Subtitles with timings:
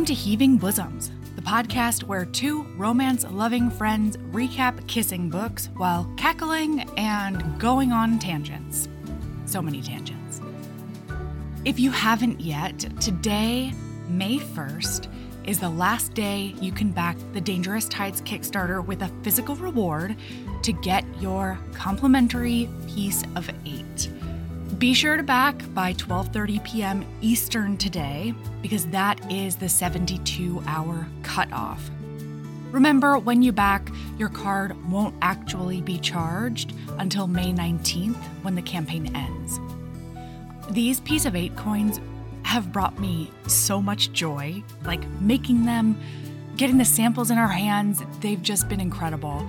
[0.00, 6.10] Welcome to Heaving Bosoms, the podcast where two romance loving friends recap kissing books while
[6.16, 8.88] cackling and going on tangents.
[9.44, 10.40] So many tangents.
[11.66, 13.74] If you haven't yet, today,
[14.08, 15.06] May 1st,
[15.44, 20.16] is the last day you can back the Dangerous Tides Kickstarter with a physical reward
[20.62, 24.08] to get your complimentary piece of eight.
[24.78, 27.04] Be sure to back by 12:30 p.m.
[27.20, 31.90] Eastern today because that is the 72-hour cutoff.
[32.70, 38.62] Remember, when you back, your card won't actually be charged until May 19th when the
[38.62, 39.58] campaign ends.
[40.70, 42.00] These piece of 8 coins
[42.44, 46.00] have brought me so much joy, like making them,
[46.56, 49.46] getting the samples in our hands, they've just been incredible.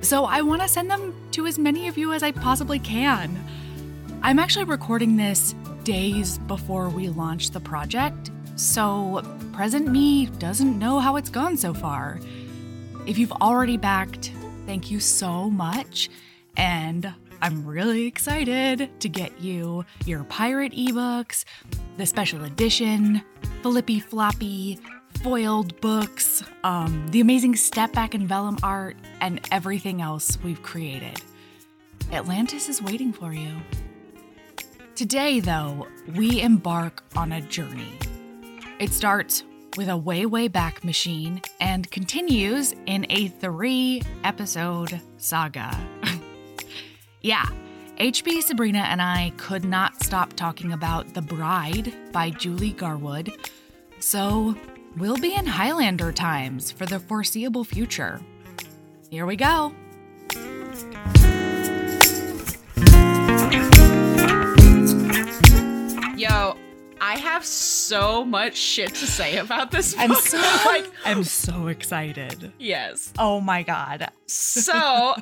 [0.00, 3.38] So I want to send them to as many of you as I possibly can.
[4.24, 9.20] I'm actually recording this days before we launch the project, so
[9.52, 12.20] present me doesn't know how it's gone so far.
[13.04, 14.30] If you've already backed,
[14.64, 16.08] thank you so much,
[16.56, 21.44] and I'm really excited to get you your pirate ebooks,
[21.96, 23.22] the special edition,
[23.62, 24.78] Flippy Floppy,
[25.24, 31.20] foiled books, um, the amazing step back and vellum art, and everything else we've created.
[32.12, 33.50] Atlantis is waiting for you.
[34.94, 37.98] Today, though, we embark on a journey.
[38.78, 39.42] It starts
[39.78, 45.74] with a way, way back machine and continues in a three episode saga.
[47.22, 47.46] yeah,
[47.96, 53.32] HB Sabrina and I could not stop talking about The Bride by Julie Garwood,
[53.98, 54.54] so
[54.98, 58.20] we'll be in Highlander times for the foreseeable future.
[59.08, 59.72] Here we go.
[66.22, 66.56] Yo,
[67.00, 70.04] I have so much shit to say about this book.
[70.04, 72.52] I'm so like, I'm so excited.
[72.60, 73.12] yes.
[73.18, 74.08] Oh my god.
[74.28, 75.16] So,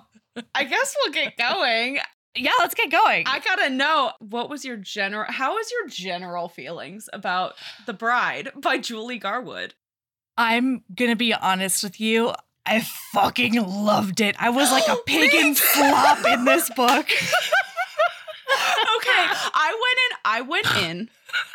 [0.54, 2.00] I guess we'll get going.
[2.36, 3.24] Yeah, let's get going.
[3.26, 7.54] I gotta know what was your general, how was your general feelings about
[7.86, 9.72] The Bride by Julie Garwood?
[10.36, 12.34] I'm gonna be honest with you.
[12.66, 12.80] I
[13.14, 14.36] fucking loved it.
[14.38, 17.08] I was like a pig in slop in this book.
[18.96, 20.18] Okay, I went in.
[20.24, 21.10] I went in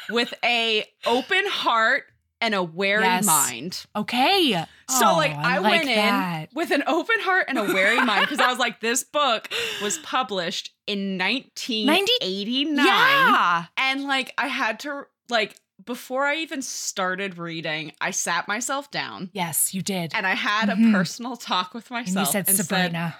[0.10, 2.06] with a open heart
[2.42, 3.26] and a wary Yes.
[3.26, 3.86] mind.
[3.96, 4.52] Okay.
[4.90, 8.22] So Oh, like I, like went in with an open heart and a wary mind
[8.30, 9.50] because I was like, this book
[9.82, 12.86] was published in 1989.
[12.86, 13.66] Yeah.
[13.78, 19.30] And like I had to like before I even started reading, I sat myself down
[19.34, 20.14] Yes, you did.
[20.16, 20.90] and I had Mhm.
[20.90, 23.16] a personal talk with And myself you said, and Sabrina,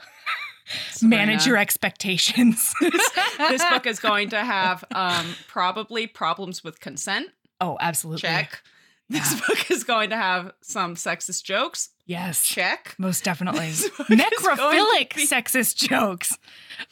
[1.02, 2.74] Manage your expectations.
[2.80, 7.30] this book is going to have um probably problems with consent.
[7.62, 8.22] Oh, absolutely.
[8.22, 8.62] Check.
[9.08, 9.40] This Yeah.
[9.48, 11.90] book is going to have some sexist jokes.
[12.08, 12.46] Yes.
[12.46, 12.96] Check.
[12.98, 13.68] Most definitely.
[13.68, 16.36] This book is going to Necrophilic be- sexist jokes.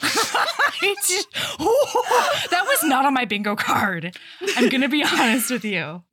[2.50, 4.16] That was not on my bingo card.
[4.56, 6.02] I'm going to be honest with you.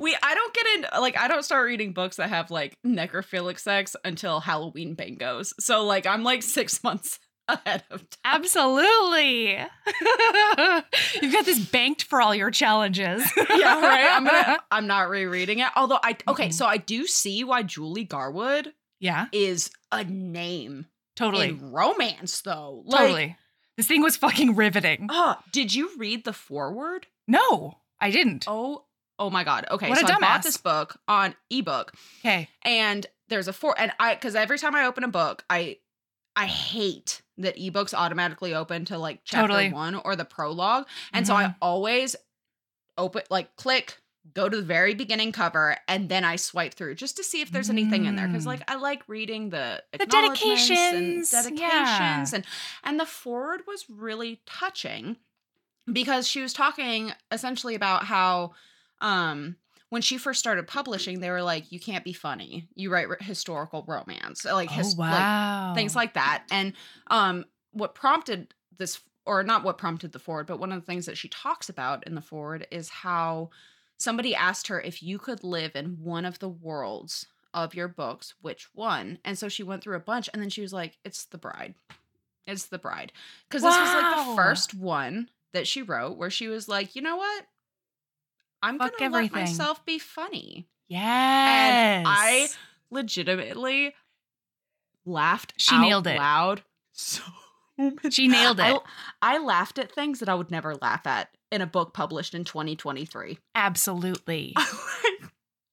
[0.00, 3.58] We I don't get in like I don't start reading books that have like necrophilic
[3.58, 5.52] sex until Halloween bingos.
[5.60, 7.18] So like I'm like six months
[7.52, 8.18] ahead of time.
[8.24, 9.58] Absolutely.
[11.22, 13.22] You've got this banked for all your challenges.
[13.50, 14.08] Yeah, right.
[14.12, 15.68] I'm gonna I'm not rereading it.
[15.76, 16.52] Although I okay, Mhm.
[16.54, 21.48] so I do see why Julie Garwood Yeah, is a name totally.
[21.50, 22.82] in romance though.
[22.86, 23.36] Like, totally.
[23.76, 25.08] This thing was fucking riveting.
[25.10, 27.06] Oh, did you read the foreword?
[27.26, 28.44] No, I didn't.
[28.46, 28.84] Oh,
[29.18, 29.66] oh my god.
[29.70, 30.20] Okay, What a so I dumbass.
[30.20, 31.92] bought this book on ebook
[32.24, 32.48] Okay.
[32.62, 35.78] and there's a for and I because every time I open a book, I
[36.36, 39.70] I hate that ebooks automatically open to like chapter Totally.
[39.72, 40.86] one or the prologue.
[41.12, 41.56] And so I Mhm.
[41.62, 42.16] always
[42.98, 43.98] open like click,
[44.34, 47.50] go to the very beginning cover, and then I swipe through just to see if
[47.50, 48.28] there's anything in there.
[48.28, 48.46] Cause Mm.
[48.46, 51.66] like I like reading the The dedications, and yeah.
[51.66, 52.44] dedications and
[52.84, 55.16] and the forward was really touching
[55.92, 58.52] because she was talking essentially about how
[59.00, 59.56] um
[59.90, 62.68] when she first started publishing, they were like, "You can't be funny.
[62.74, 66.72] You write r- historical romance, like, his, oh like things like that." And
[67.08, 71.06] um, what prompted this, or not what prompted the forward, but one of the things
[71.06, 73.50] that she talks about in the forward is how
[73.98, 78.34] somebody asked her if you could live in one of the worlds of your books,
[78.40, 79.18] which one?
[79.24, 81.74] And so she went through a bunch, and then she was like, "It's the bride.
[82.46, 83.12] It's the bride,"
[83.48, 87.02] because this was like the first one that she wrote where she was like, "You
[87.02, 87.46] know what?"
[88.62, 90.66] I'm Fuck gonna let myself be funny.
[90.88, 91.00] Yes.
[91.00, 92.48] And I
[92.90, 93.94] legitimately
[95.04, 95.54] laughed.
[95.56, 96.18] She nailed it.
[96.18, 96.62] loud.
[96.92, 97.22] So
[98.10, 98.82] She nailed I, it.
[99.22, 102.44] I laughed at things that I would never laugh at in a book published in
[102.44, 103.38] 2023.
[103.54, 104.54] Absolutely.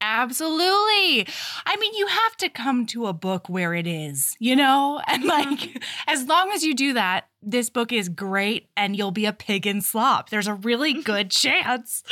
[0.08, 1.28] Absolutely.
[1.66, 5.02] I mean, you have to come to a book where it is, you know?
[5.08, 5.78] And like, mm-hmm.
[6.08, 9.66] as long as you do that, this book is great and you'll be a pig
[9.66, 10.30] in slop.
[10.30, 12.04] There's a really good chance.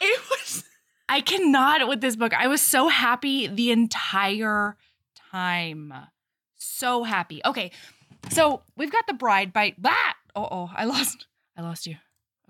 [0.00, 0.64] It was.
[1.08, 2.32] I cannot with this book.
[2.34, 4.76] I was so happy the entire
[5.30, 5.92] time.
[6.56, 7.40] So happy.
[7.44, 7.72] Okay.
[8.30, 9.74] So we've got the bride by.
[10.34, 11.26] Oh, oh, I lost.
[11.56, 11.96] I lost you.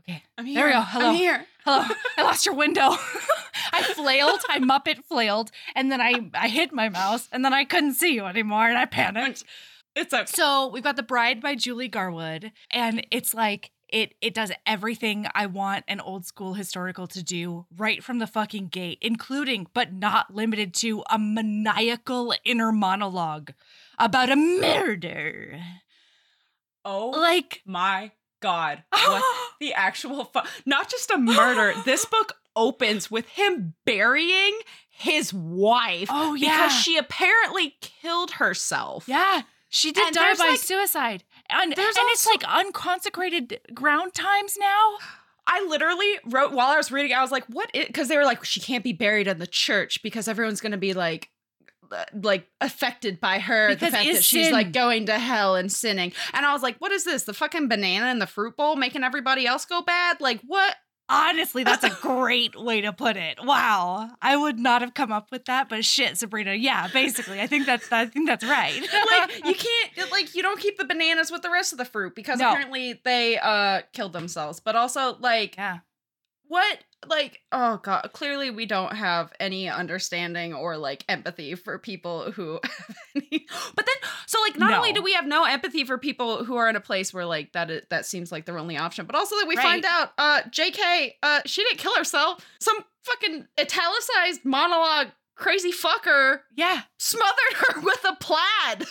[0.00, 0.22] Okay.
[0.36, 0.56] I'm here.
[0.56, 0.80] There we go.
[0.80, 1.08] Hello.
[1.08, 1.46] I'm here.
[1.64, 1.84] Hello.
[2.18, 2.90] I lost your window.
[3.72, 4.40] I flailed.
[4.48, 8.14] I Muppet flailed, and then I I hit my mouse, and then I couldn't see
[8.14, 9.44] you anymore, and I panicked.
[9.94, 10.24] It's okay.
[10.24, 15.26] So we've got the Bride by Julie Garwood, and it's like it it does everything
[15.34, 19.92] I want an old school historical to do right from the fucking gate, including but
[19.92, 23.52] not limited to a maniacal inner monologue
[23.98, 25.60] about a murder.
[26.86, 28.12] Oh Like my
[28.42, 28.82] god.
[28.92, 29.24] What
[29.60, 31.72] the actual fu- not just a murder.
[31.84, 34.58] this book opens with him burying
[34.90, 36.66] his wife Oh yeah.
[36.66, 39.04] because she apparently killed herself.
[39.08, 41.24] Yeah, she did And die by like- suicide.
[41.48, 44.96] And, there's and it's also- like unconsecrated ground times now.
[45.46, 47.70] I literally wrote while I was reading, I was like, what?
[47.72, 50.78] Because they were like, she can't be buried in the church because everyone's going to
[50.78, 51.30] be like,
[52.14, 54.52] like affected by her Because the fact that she's sin.
[54.52, 57.68] like going to hell and sinning and i was like what is this the fucking
[57.68, 60.76] banana in the fruit bowl making everybody else go bad like what
[61.08, 63.36] Honestly, that's a great way to put it.
[63.44, 64.08] Wow.
[64.22, 66.54] I would not have come up with that, but shit, Sabrina.
[66.54, 67.38] Yeah, basically.
[67.40, 68.80] I think that's I think that's right.
[69.10, 69.54] like you
[69.96, 72.48] can't like you don't keep the bananas with the rest of the fruit because No.
[72.50, 75.80] apparently they uh killed themselves but also like Yeah.
[76.48, 76.78] What
[77.08, 82.60] like oh god clearly we don't have any understanding or like empathy for people who
[82.64, 86.44] have any but then so like not only do we have no empathy for people
[86.44, 89.04] who are in a place where like that is, that seems like their only option
[89.06, 89.62] but also that we Right.
[89.64, 96.40] find out uh jk uh she didn't kill herself some fucking italicized monologue crazy fucker
[96.56, 96.82] Yeah.
[96.98, 98.86] smothered her with a plaid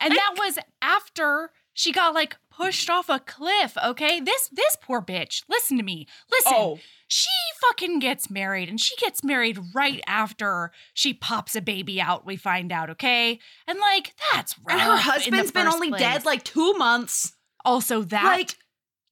[0.00, 4.20] And that was after she got like pushed off a cliff, okay?
[4.20, 5.42] This this poor bitch.
[5.48, 6.06] Listen to me.
[6.30, 6.52] Listen.
[6.54, 6.78] Oh.
[7.06, 7.28] She
[7.60, 12.36] fucking gets married and she gets married right after she pops a baby out, we
[12.36, 13.38] find out, okay?
[13.68, 14.80] And like that's rough.
[14.80, 16.00] and her husband's been only place.
[16.00, 17.34] dead like two months
[17.64, 18.56] also that like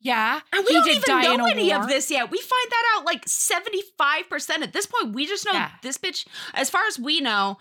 [0.01, 0.41] yeah.
[0.53, 1.83] And we don't even know any war.
[1.83, 2.29] of this yet.
[2.31, 4.63] We find that out like 75%.
[4.63, 5.71] At this point, we just know Yeah.
[5.83, 7.59] this bitch, as far as we know,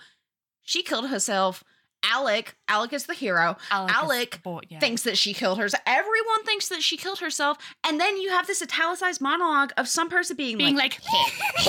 [0.63, 1.63] she killed herself.
[2.03, 4.79] Alec, Alec is the hero, Alec, Alec yeah.
[4.79, 5.81] thinks that she killed herself.
[5.85, 7.57] Everyone thinks that she killed herself.
[7.85, 11.33] And then you have this italicized monologue of some person being, being like, like,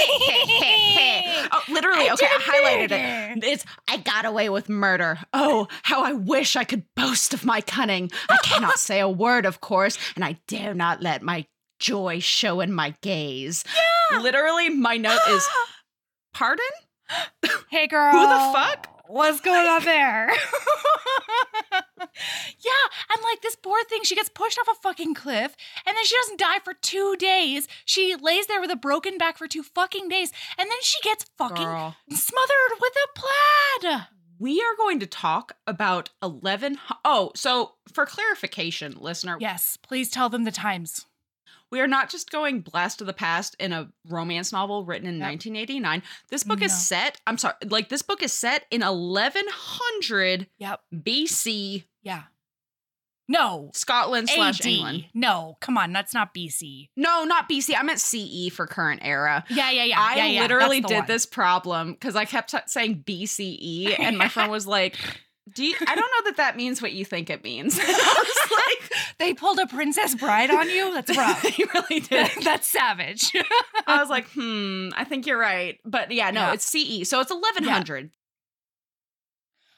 [1.52, 3.34] oh, literally, I okay, I highlighted murder.
[3.36, 3.44] it.
[3.44, 5.18] It's, I got away with murder.
[5.32, 8.10] Oh, how I wish I could boast of my cunning.
[8.28, 11.46] I cannot say a word, of course, and I dare not let my
[11.78, 13.64] joy show in my gaze.
[14.10, 14.20] Yeah.
[14.20, 15.46] Literally, my note is,
[16.32, 16.64] pardon?
[17.68, 18.12] Hey girl.
[18.12, 18.86] Who the fuck?
[19.12, 20.28] What's going on there?
[21.70, 25.54] yeah, and like this poor thing, she gets pushed off a fucking cliff
[25.86, 27.68] and then she doesn't die for two days.
[27.84, 31.26] She lays there with a broken back for two fucking days and then she gets
[31.36, 31.94] fucking Girl.
[32.10, 34.06] smothered with a plaid.
[34.38, 36.74] We are going to talk about 11.
[36.74, 41.04] hu- Oh, so for clarification, listener, Yes, please tell them the times.
[41.72, 45.14] We are not just going blast to the past in a romance novel written in
[45.14, 45.28] Yep.
[45.30, 46.02] 1989.
[46.28, 50.80] This book is set, I'm sorry, like this book is set in 1100 Yep.
[50.94, 52.24] BC Yeah.
[53.28, 53.70] No.
[53.72, 54.66] Scotland slash AD.
[54.66, 55.04] England.
[55.14, 56.90] No, come on, that's not BC.
[56.96, 57.74] No, not BC.
[57.78, 59.44] I meant CE for current era.
[59.48, 60.00] Yeah, yeah, yeah.
[60.00, 61.06] I yeah, yeah, literally did one.
[61.06, 64.96] this problem because I kept saying BCE, and my friend was like,
[65.54, 68.50] "Do you, I don't know that that means what you think it means." I was
[68.50, 70.92] like, They pulled a Princess Bride on you?
[70.94, 71.42] That's rough.
[71.42, 73.32] "He really did." that's savage.
[73.86, 76.52] I was like, "Hmm, I think you're right." But yeah, no, Yeah.
[76.54, 78.10] it's CE, so it's 1100.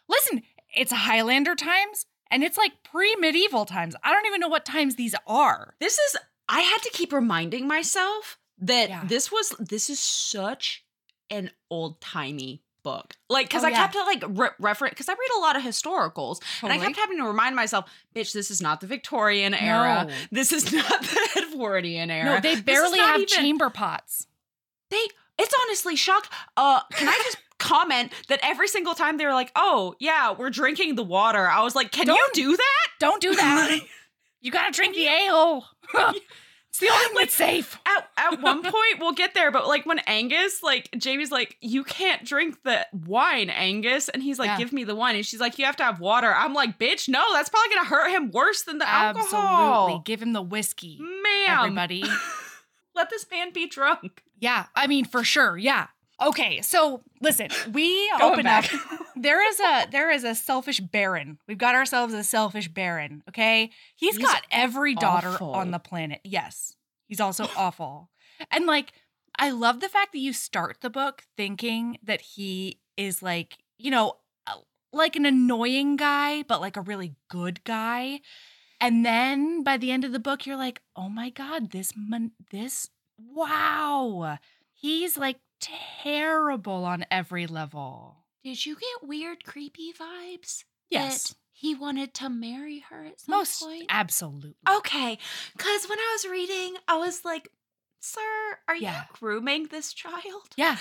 [0.09, 0.43] Listen,
[0.77, 3.95] it's Highlander times and it's like pre medieval times.
[4.03, 5.75] I don't even know what times these are.
[5.81, 6.17] This is.
[6.49, 9.05] I had to keep reminding myself that Yeah.
[9.07, 9.55] this was.
[9.59, 10.85] This is such
[11.31, 13.15] an old timey book.
[13.29, 13.77] Like, because Oh, I yeah.
[13.79, 16.97] kept to like re- reference because I read a lot of historicals, and I kept
[16.97, 20.05] having to remind myself, "Bitch, this is not the Victorian era.
[20.07, 20.15] No.
[20.31, 22.25] This is not the Edwardian era.
[22.27, 24.29] No, they barely have even- chamber pots.
[24.91, 25.01] They.
[25.37, 26.31] It's honestly shock.
[26.57, 30.51] Uh, can I just comment that every single time they were like, "Oh yeah, we're
[30.51, 33.81] drinking the water," I was like, "Can you Don't- do that?" Don't do that.
[34.41, 35.65] you gotta drink the ale.
[36.75, 37.79] It's the only thing that's safe.
[37.87, 41.85] At, at one point we'll get there, but like when Angus, like Jamie's like, you
[41.85, 44.59] can't drink the wine, Angus, and he's like, Yeah.
[44.59, 46.35] give me the wine, and she's like, you have to have water.
[46.35, 49.37] I'm like, bitch, no, that's probably gonna hurt him worse than the Absolutely.
[49.39, 49.83] alcohol.
[49.85, 50.03] Absolutely.
[50.05, 52.03] Give him the whiskey, Ma'am, everybody.
[52.97, 54.23] let this man be drunk.
[54.41, 55.57] yeah, I mean, for sure.
[55.57, 55.87] Yeah.
[56.23, 58.73] Okay, so listen, we open back.
[58.73, 58.81] up.
[59.17, 61.39] There is a there is a selfish baron.
[61.47, 63.23] We've got ourselves a selfish baron.
[63.29, 65.53] Okay, He's got every daughter awful.
[65.53, 66.21] on the planet.
[66.25, 66.75] Yes,
[67.07, 68.11] he's also awful.
[68.51, 68.93] And like,
[69.39, 73.91] I love the fact that you start the book thinking that he is like, you
[73.93, 74.15] know,
[74.49, 74.57] uh,
[74.93, 78.21] like an annoying guy, but like a really good guy.
[78.81, 82.33] And then by the end of the book, you're like, oh my god, this mon-
[82.51, 84.39] this wow,
[84.73, 85.39] he's like
[86.03, 88.17] terrible on every level.
[88.43, 90.65] Did you get weird, creepy vibes?
[90.91, 93.87] Yes, that he wanted to marry her at some most point.
[93.89, 94.55] absolutely.
[94.77, 95.19] Okay,
[95.57, 97.49] because when I was reading, I was like,
[98.01, 98.21] "Sir,
[98.69, 98.97] are Yeah.
[99.03, 100.23] you grooming this child?"
[100.57, 100.77] Yeah.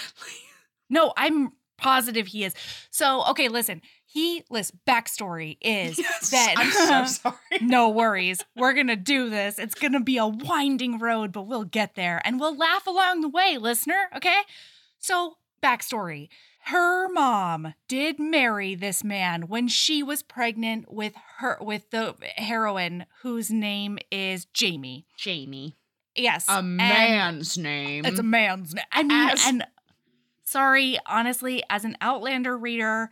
[0.90, 2.54] No, I'm positive he is.
[2.92, 3.82] So, okay, listen.
[4.06, 5.98] He listen, backstory is
[6.30, 7.38] that I'm so sorry.
[7.62, 8.44] no worries.
[8.56, 9.58] We're going to do this.
[9.58, 13.22] It's going to be a winding road, but we'll get there and we'll laugh along
[13.22, 14.42] the way, listener, okay?
[15.04, 16.30] So, backstory.
[16.68, 23.06] Her mom did marry this man when she was pregnant with her with the heroine
[23.22, 25.06] whose name is Jamie.
[25.18, 25.76] Jamie,
[26.16, 26.46] Yes.
[26.48, 28.06] a man's name.
[28.06, 28.86] It's a man's name.
[28.94, 29.66] I mean, As- and
[30.46, 33.10] sorry, honestly, as an Outlander reader,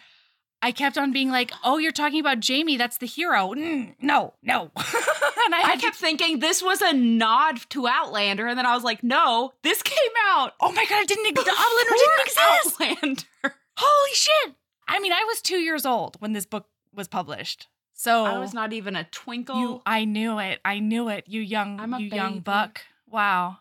[0.62, 2.78] I kept on being like, "Oh, you're talking about Jamie?
[2.78, 4.62] That's the hero." Mm, no, no.
[4.76, 8.76] and I, I kept to, thinking this was a nod to Outlander, and then I
[8.76, 9.96] was like, "No, this came
[10.30, 10.54] out.
[10.60, 11.28] oh my god, it didn't.
[11.28, 12.82] ex- Outlander didn't exist.
[12.82, 14.56] Outlander." Holy shit!
[14.88, 18.54] I mean, I was two years old when this book was published, so I was
[18.54, 19.60] not even a twinkle.
[19.60, 20.60] You, I knew it.
[20.64, 21.26] I knew it.
[21.28, 22.82] You young, I'm a you young buck.
[23.10, 23.58] Wow,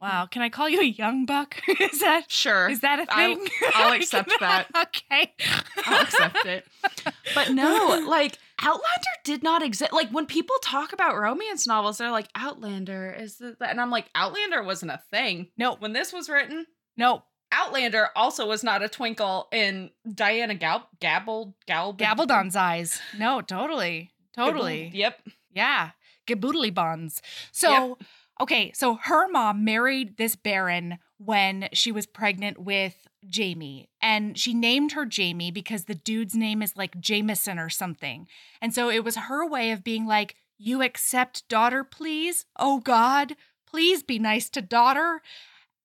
[0.00, 0.26] wow.
[0.30, 1.60] Can I call you a young buck?
[1.80, 2.68] is that Sure.
[2.68, 3.46] is that a thing?
[3.74, 4.66] I'll accept that.
[4.76, 5.32] okay.
[5.84, 6.66] I'll accept it.
[7.34, 9.92] But no, like Outlander did not exist.
[9.92, 14.06] Like when people talk about romance novels, they're like Outlander is the, and I'm like
[14.14, 15.48] Outlander wasn't a thing.
[15.56, 17.22] No, When this was written, no.
[17.52, 23.00] Outlander also was not a twinkle in Diana Gal- Gabble Gal Gabaldon's eyes.
[23.16, 24.10] No, totally.
[24.34, 24.90] Totally.
[24.92, 25.20] Yep.
[25.54, 25.90] Yeah.
[26.26, 27.22] Gaboodly bonds.
[27.52, 27.98] So,
[28.40, 33.88] okay, so her mom married this baron when she was pregnant with Jamie.
[34.00, 38.28] And she named her Jamie because the dude's name is like Jameson or something.
[38.60, 42.46] And so it was her way of being like, You accept daughter, please?
[42.58, 45.22] Oh God, please be nice to daughter.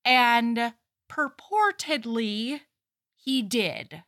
[0.04, 0.74] And
[1.10, 2.62] purportedly,
[3.16, 4.04] he did.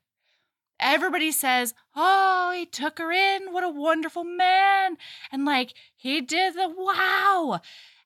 [0.80, 3.54] Everybody says, Oh, he took her in.
[3.54, 4.98] What a wonderful man.
[5.32, 7.62] And like, he did the wow.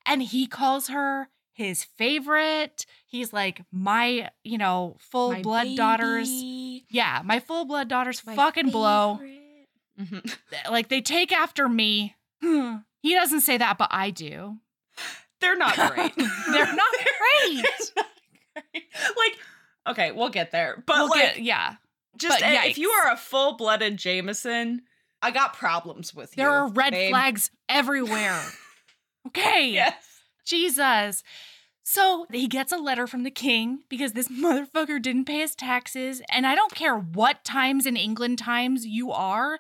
[0.07, 2.85] And he calls her his favorite.
[3.05, 6.29] He's like, My, you know, full My blood daughters.
[6.31, 9.17] Yeah, my full blood daughters my fucking blow.
[9.17, 9.33] favorite.
[9.99, 10.37] Mhm.
[10.71, 12.15] Like, they take after me.
[13.03, 14.57] He doesn't say that, but I do.
[15.39, 16.13] They're not great.
[16.15, 17.63] They're not great.
[17.65, 18.05] It's not
[18.55, 18.83] great.
[19.15, 19.37] Like,
[19.87, 20.83] okay, we'll get there.
[20.85, 21.75] But We'll like, get- yeah.
[22.17, 24.81] just but uh, if you are a full-blooded Jameson,
[25.21, 26.43] I got problems with you.
[26.43, 27.11] There are red babe.
[27.11, 28.41] flags everywhere.
[29.27, 29.71] Okay.
[29.73, 29.93] Yes.
[30.45, 31.23] Jesus.
[31.83, 36.21] So he gets a letter from the king because this motherfucker didn't pay his taxes.
[36.29, 39.59] And I don't care what times in England times you are,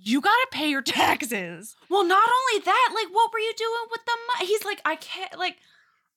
[0.00, 1.76] you gotta pay your taxes.
[1.88, 4.46] Well, not only that, like, what were you doing with the money?
[4.46, 5.56] He's like, I can't, like,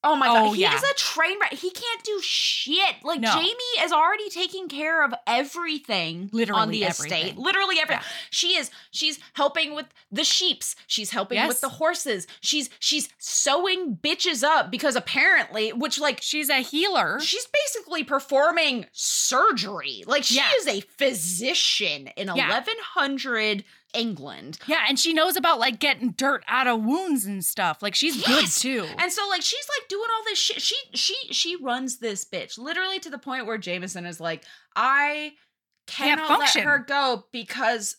[0.08, 0.76] oh my Oh, god, he yeah.
[0.76, 1.54] is a train wreck.
[1.54, 2.96] He can't do shit.
[3.04, 3.32] Like, No.
[3.34, 7.22] Jamie is already taking care of everything Literally on the everything.
[7.26, 7.38] estate.
[7.38, 8.04] Literally everything.
[8.04, 8.12] Yeah.
[8.30, 8.72] She is.
[8.92, 10.76] She's helping with the sheeps.
[10.88, 11.48] She's helping Yes.
[11.50, 12.26] with the horses.
[12.42, 17.20] She's she's sewing bitches up because apparently, which like She's a healer.
[17.20, 20.04] She's basically performing surgery.
[20.08, 20.50] Like she Yeah.
[20.60, 22.48] is a physician in Yeah.
[22.50, 23.64] 1100
[23.94, 24.60] England.
[24.68, 27.82] Yeah, and she knows about like getting dirt out of wounds and stuff.
[27.82, 28.86] Like she's good too.
[28.98, 30.62] And so like she's like doing all this shit.
[30.62, 34.44] She she she runs this bitch literally to the point where Jameson is like,
[34.76, 35.34] I
[35.88, 37.98] Can't cannot let her go because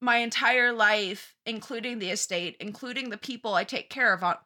[0.00, 4.36] my entire life, including the estate, including the people I take care of on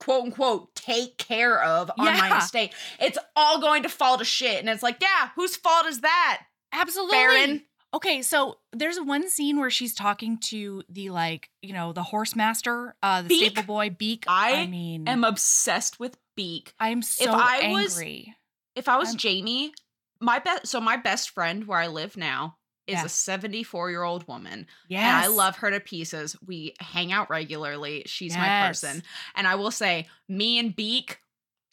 [0.00, 4.60] quote unquote take care of on my estate, it's all going to fall to shit.
[4.60, 6.42] And it's like, yeah, whose fault is that?
[6.72, 7.16] Absolutely.
[7.16, 7.62] Baron.
[7.94, 12.34] Okay, so there's one scene where she's talking to the like, you know, the horse
[12.34, 13.52] master, uh, the Beak.
[13.52, 14.24] stable boy Beak.
[14.26, 16.74] I mean, am obsessed with Beak.
[16.80, 18.34] I'm so I was- angry.
[18.74, 19.72] If I was I'm- Jamie,
[20.20, 22.56] my best so my best friend where I live now
[22.88, 23.04] is Yeah.
[23.04, 24.66] a 74 year old woman.
[24.88, 26.36] yes, And I love her to pieces.
[26.44, 28.02] We hang out regularly.
[28.06, 29.02] She's my person.
[29.36, 31.20] And I will say, me and Beak,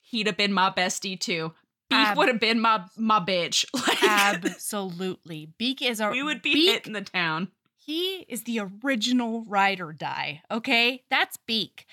[0.01, 1.53] he'd have been my bestie too.
[1.91, 3.65] Beak Ab- would have been my my bitch.
[3.87, 6.11] Like Absolutely, Beak is our.
[6.11, 6.69] we would be Beak.
[6.71, 7.49] hitting the town.
[7.77, 10.41] He is the original ride or die.
[10.51, 11.85] Okay, that's Beak,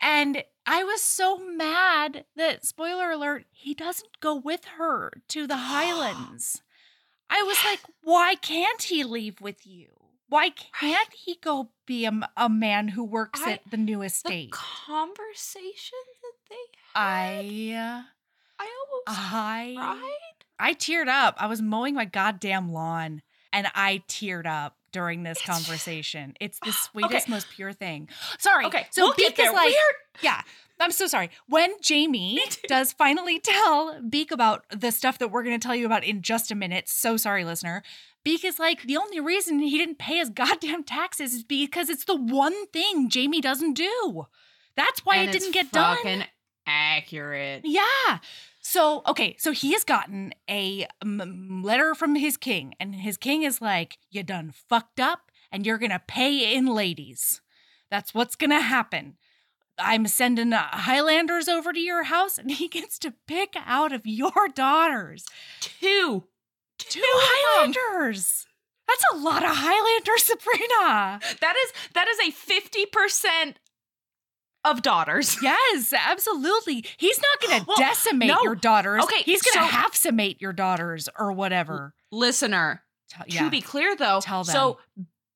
[0.00, 5.56] And I was so mad that, spoiler alert, he doesn't go with her to the
[5.72, 6.62] Highlands.
[7.30, 9.88] I was like, why can't he leave with you?
[10.28, 14.04] Why can't he go be a, a man who works I- at the new The
[14.06, 14.50] estate?
[14.52, 16.56] conversation that they
[16.94, 18.04] had, I,
[18.62, 18.70] I
[19.08, 20.70] almost I, cried.
[20.70, 21.34] I teared up.
[21.38, 26.34] I was mowing my goddamn lawn and I teared up during this It's conversation.
[26.40, 26.76] It's the Okay.
[26.92, 28.08] sweetest, most pure thing.
[28.38, 28.64] Sorry.
[28.66, 29.76] Okay, So we'll Beak is like, We're-
[30.22, 30.42] yeah,
[30.78, 31.30] I'm so sorry.
[31.48, 35.86] When Jamie does finally tell Beak about the stuff that we're going to tell you
[35.86, 37.82] about in just a minute, so sorry, listener.
[38.24, 42.04] Beak is like, the only reason he didn't pay his goddamn taxes is because it's
[42.04, 44.26] the one thing Jamie doesn't do.
[44.76, 45.96] That's why And it didn't get done.
[45.96, 46.24] fucking
[46.66, 47.62] accurate.
[47.64, 48.18] Yeah.
[48.72, 53.60] So, okay, so he has gotten a letter from his king, and his king is
[53.60, 57.42] like, You done fucked up, and you're gonna pay in ladies.
[57.90, 59.18] That's what's gonna happen.
[59.78, 64.06] I'm sending uh, Highlanders over to your house, and he gets to pick out of
[64.06, 65.26] your daughters
[65.60, 66.24] Two.
[66.78, 67.02] two.
[67.04, 68.46] Highlanders.
[68.88, 71.20] That's a lot of Highlander, Sabrina.
[71.42, 73.58] That is that is a fifty percent
[74.64, 75.36] of daughters.
[75.42, 76.84] Yes, absolutely.
[76.96, 78.42] He's not going to Well, decimate no.
[78.42, 79.02] your daughters.
[79.04, 81.94] Okay, he's going to so- half summate your daughters or whatever.
[82.10, 84.78] Listener, Tell- to be clear though, Tell so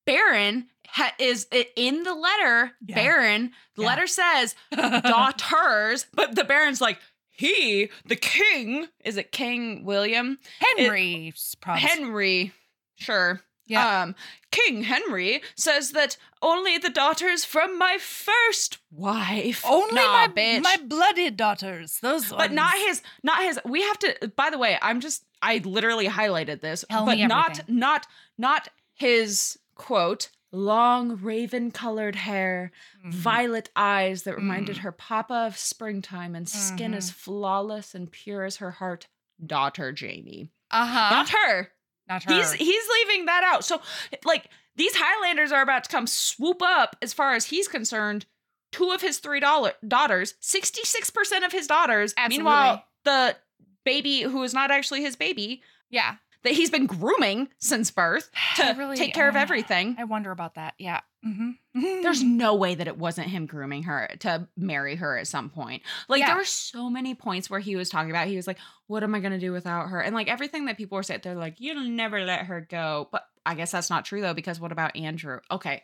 [0.07, 2.73] Baron ha- is in the letter.
[2.87, 2.95] Yeah.
[2.95, 3.89] Baron, the Yeah.
[3.89, 6.99] letter says daughters, but the Baron's like
[7.31, 8.87] he, the king.
[9.05, 10.39] Is it King William?
[10.77, 11.83] Henry, probably.
[11.83, 12.53] Henry,
[12.97, 13.43] sure.
[13.67, 14.03] Yeah.
[14.03, 14.15] Um,
[14.53, 19.65] King Henry says that only the daughters from my first wife.
[19.67, 20.63] Only Nah, my bitch.
[20.63, 21.99] my blooded daughters.
[22.01, 25.59] Those, but not his not his we have to by the way i'm just i
[25.65, 27.79] literally highlighted this Tell but me not everything.
[27.79, 28.07] not
[28.39, 32.71] not his quote long raven colored hair
[33.05, 33.13] Mhm.
[33.13, 34.81] violet eyes that reminded Mm.
[34.81, 36.97] her papa of springtime and skin Mhm.
[36.97, 39.09] as flawless and pure as her heart
[39.45, 41.11] daughter jamie Uh-huh.
[41.11, 41.73] not her
[42.09, 42.35] Not her.
[42.35, 43.81] he's he's leaving that out so
[44.25, 48.27] like these highlanders are about to come swoop up as far as he's concerned
[48.73, 52.39] two of his three dollar daughters 66% of his daughters Absolutely.
[52.39, 53.37] meanwhile the
[53.85, 56.17] baby who is not actually his baby yeah.
[56.45, 60.31] That he's been grooming since birth to really- take care of uh, everything I wonder
[60.31, 60.75] about that.
[60.79, 61.01] Yeah.
[61.25, 65.51] hmm there's no way that it wasn't him grooming her to marry her at some
[65.51, 65.83] point.
[66.09, 66.29] Like Yeah.
[66.29, 69.15] there were so many points where he was talking about he was like, "What am
[69.15, 71.57] I going to do without her?" And like everything that people were saying, they're like,
[71.61, 74.97] "You'll never let her go." But I guess that's not true though because what about
[74.97, 75.41] Andrew?
[75.51, 75.83] Okay,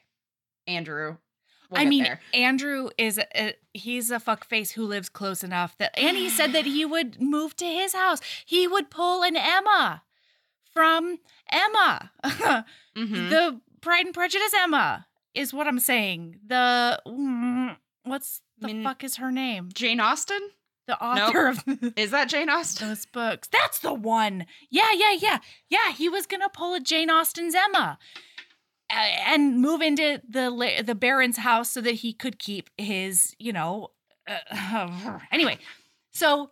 [0.67, 1.17] Andrew.
[1.71, 2.21] we'll I mean, there.
[2.35, 6.53] Andrew is a, he's a fuck face who lives close enough that, and he said
[6.53, 8.21] that he would move to his house.
[8.47, 10.03] He would pull an Emma
[10.73, 11.19] from
[11.51, 12.11] Emma,
[12.97, 13.31] Mhm.
[13.31, 16.39] the Pride and Prejudice Emma is what I'm saying.
[16.47, 19.71] The mm, what's the Min- fuck is her name?
[19.75, 20.41] Jane Austen
[20.87, 21.65] The author of
[21.97, 22.89] is that Jane Austen?
[22.89, 23.49] those books.
[23.49, 24.47] That's the one.
[24.71, 25.39] Yeah, yeah, yeah.
[25.69, 27.99] Yeah, he was going to pull a Jane Austen's Emma
[28.91, 28.95] uh,
[29.27, 33.89] and move into the the Baron's house so that he could keep his, you know,
[34.29, 35.59] uh, anyway.
[36.13, 36.51] So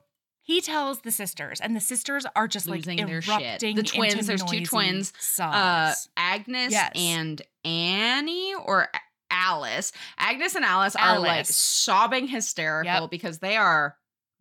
[0.51, 3.41] he tells the sisters and the sisters are just Losing like their shit.
[3.43, 5.13] erupting The twins, there's two twins.
[5.39, 6.93] Uh, Agnes Yes.
[6.97, 8.89] and Annie or
[9.31, 9.93] Alice.
[10.19, 13.11] Agnes and Alice, are like sobbing hysterical Yep.
[13.11, 13.97] because they are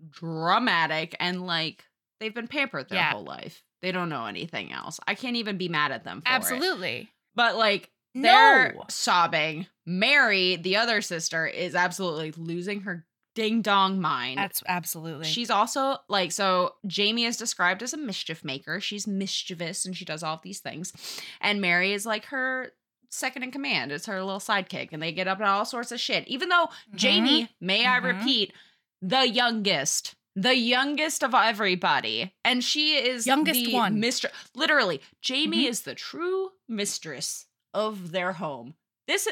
[0.10, 1.84] dramatic and like
[2.20, 3.12] they've been pampered their Yeah.
[3.12, 3.64] whole life.
[3.82, 5.00] They don't know anything else.
[5.08, 6.36] I can't even be mad at them for it.
[6.36, 7.10] Absolutely.
[7.36, 8.86] But like they're No.
[8.90, 9.68] sobbing.
[9.86, 13.06] Mary, the other sister, is absolutely losing her
[13.40, 14.38] ding dong mind.
[14.38, 15.26] That's absolutely.
[15.28, 18.82] She's also like so Jamie is described as a mischief maker.
[18.82, 20.92] She's mischievous and she does all of these things.
[21.40, 22.74] And Mary is like her
[23.10, 23.92] second in command.
[23.94, 26.28] It's her little sidekick and they get up at all sorts of shit.
[26.28, 26.96] Even though Mhm.
[26.96, 28.04] Jamie, may I Mhm.
[28.04, 28.54] repeat,
[29.02, 32.34] the youngest, the youngest of everybody.
[32.44, 34.00] And she is Youngest one.
[34.02, 34.34] mistress.
[34.54, 35.70] Literally, Jamie Mhm.
[35.70, 38.76] is the true mistress of their home.
[39.08, 39.28] This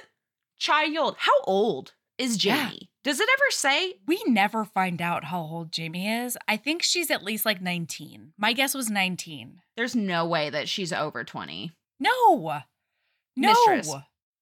[0.60, 2.69] child, how old is Yeah.
[2.69, 2.89] Jamie?
[3.03, 3.93] Does it ever say?
[4.06, 6.38] we never find out how old Jamie is.
[6.47, 8.34] I think she's at least like 19.
[8.38, 9.62] My guess was 19.
[9.77, 11.71] There's no way that she's over 20.
[11.99, 12.62] No.
[13.36, 13.53] No.
[13.67, 13.93] Mistress.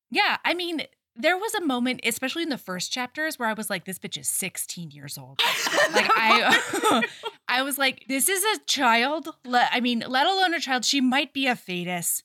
[0.10, 0.82] Yeah, I mean,
[1.16, 4.18] there was a moment, especially in the first chapters, where I was like, this bitch
[4.18, 5.40] is 16 years old.
[5.94, 7.04] Like I
[7.48, 9.30] I was like, this is a child.
[9.46, 10.84] I mean, let alone a child.
[10.84, 12.24] She might be a fetus.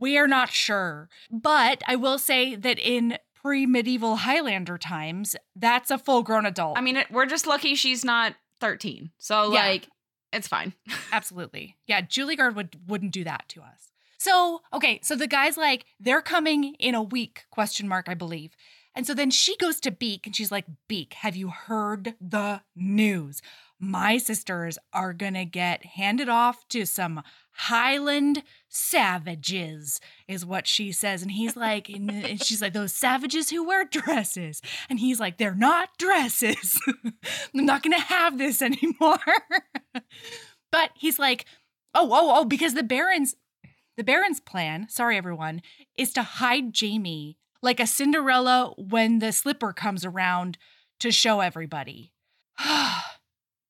[0.00, 1.08] We are not sure.
[1.30, 6.76] But I will say that in pre-medieval Highlander times, that's a full-grown adult.
[6.76, 9.10] I mean, it, we're just lucky she's not 13.
[9.18, 9.66] So, Yeah.
[9.66, 9.88] like,
[10.32, 10.72] it's fine.
[11.12, 11.76] Absolutely.
[11.86, 13.92] Yeah, Julie Garwood wouldn't do that to us.
[14.18, 18.56] So, okay, so the guy's like, they're coming in a week, question mark, I believe.
[18.96, 22.62] And so then she goes to Beak and she's like, Beak, have you heard the
[22.74, 23.42] news?
[23.78, 27.22] My sisters are gonna get handed off to some
[27.56, 31.22] Highland savages, is what she says.
[31.22, 34.60] And he's like, and she's like, those savages who wear dresses.
[34.90, 36.80] And he's like, they're not dresses.
[37.54, 39.18] I'm not gonna have this anymore.
[40.72, 41.46] but he's like,
[41.94, 43.34] oh, oh, oh, because the Barons,
[43.96, 45.62] the Baron's plan, sorry everyone,
[45.96, 50.58] is to hide Jamie like a Cinderella when the slipper comes around
[51.00, 52.12] to show everybody.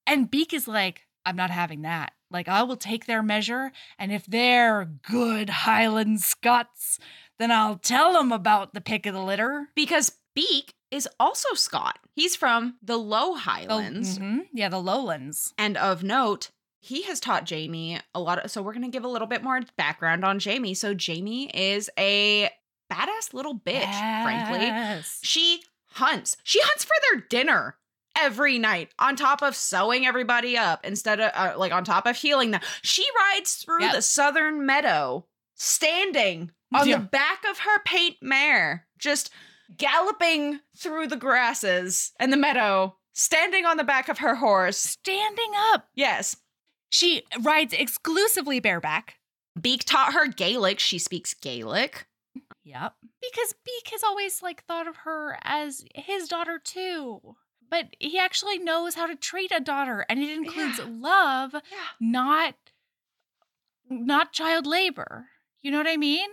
[0.05, 2.13] and Beak is like, I'm not having that.
[2.29, 6.99] Like, I will take their measure, and if they're good Highland Scots,
[7.39, 9.67] then I'll tell them about the pick of the litter.
[9.75, 11.99] Because Beak is also Scot.
[12.13, 14.19] He's from the Low The- Highlands.
[14.19, 15.53] mhm, Yeah, the lowlands.
[15.57, 19.03] And of note, he has taught Jamie a lot of, so we're going to give
[19.03, 20.73] a little bit more background on Jamie.
[20.73, 22.49] So Jamie is a
[22.91, 25.03] badass little bitch, frankly.
[25.21, 25.63] She
[25.93, 26.37] hunts.
[26.43, 27.75] She hunts for their dinner
[28.19, 32.15] every night on top of sewing everybody up instead of uh, like on top of
[32.15, 32.61] healing them.
[32.81, 33.93] She rides through Yep.
[33.95, 35.25] the southern meadow
[35.55, 36.97] standing on Yeah.
[36.97, 39.29] the back of her paint mare, just
[39.75, 44.77] galloping through the grasses and the meadow, standing on the back of her horse.
[44.77, 45.87] Standing up.
[45.95, 46.35] Yes.
[46.89, 49.15] She rides exclusively bareback.
[49.59, 50.79] Beak taught her Gaelic.
[50.79, 52.05] She speaks Gaelic.
[52.63, 52.93] Yep.
[53.21, 57.35] Because Beak has always like thought of her as his daughter too.
[57.69, 60.85] But he actually knows how to treat a daughter and it includes Yeah.
[60.87, 61.61] love, Yeah.
[61.99, 62.55] not
[63.89, 65.27] not child labor.
[65.61, 66.29] You know what I mean?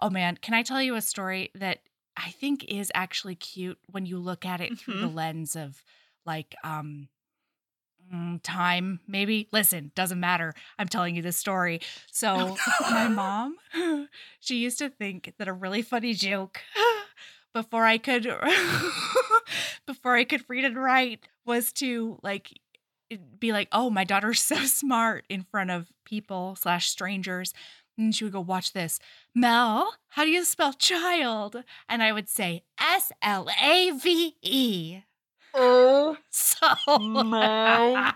[0.00, 1.80] Oh man, can I tell you a story that
[2.16, 5.82] I think is actually cute when you look at it through the lens of
[6.26, 7.08] like um
[8.12, 12.56] mm, time maybe listen doesn't matter i'm telling you this story so
[12.92, 13.56] my mom
[14.40, 16.60] she used to think that a really funny joke
[17.54, 18.24] before i could
[19.86, 22.52] before i could read and write was to like
[23.38, 27.52] be like oh my daughter's so smart in front of people slash strangers.
[27.98, 28.98] And she would go watch this.
[29.34, 31.62] Mel how do you spell child?
[31.88, 34.32] And i would say s-l-a-v-e
[35.54, 38.14] Oh so my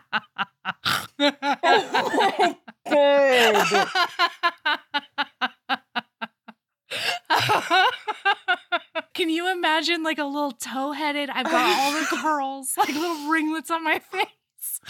[7.28, 8.76] oh
[9.16, 11.30] Can you imagine like a little toe headed?
[11.30, 14.80] I've got all the curls, like little ringlets on my face.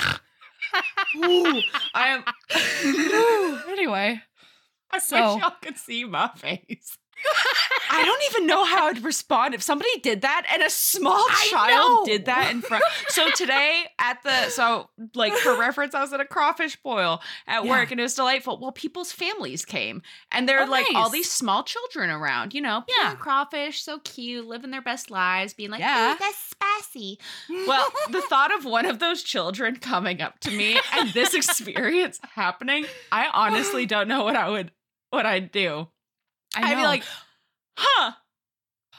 [1.16, 1.60] Ooh,
[1.94, 2.24] I am.
[2.84, 4.20] Ooh, anyway,
[4.90, 6.98] I So- wish y'all could see my face.
[7.90, 11.48] I don't even know how I'd respond if somebody did that and a small I
[11.50, 12.04] child know.
[12.04, 12.84] did that in front.
[13.08, 17.64] So today at the so like for reference, I was at a crawfish boil at
[17.64, 17.70] Yeah.
[17.70, 18.58] work and it was delightful.
[18.58, 22.60] Well, people's families came and there are Oh, like all these small children around, you
[22.60, 23.14] know, Yeah.
[23.14, 26.14] crawfish, so cute, living their best lives, being like, Yeah.
[26.14, 27.18] "Oh, that's spicy."
[27.66, 32.20] Well, the thought of one of those children coming up to me and this experience
[32.34, 34.72] happening, I honestly don't know what I would
[35.10, 35.88] what I'd do.
[36.56, 37.04] I I'd be like,
[37.76, 38.12] huh.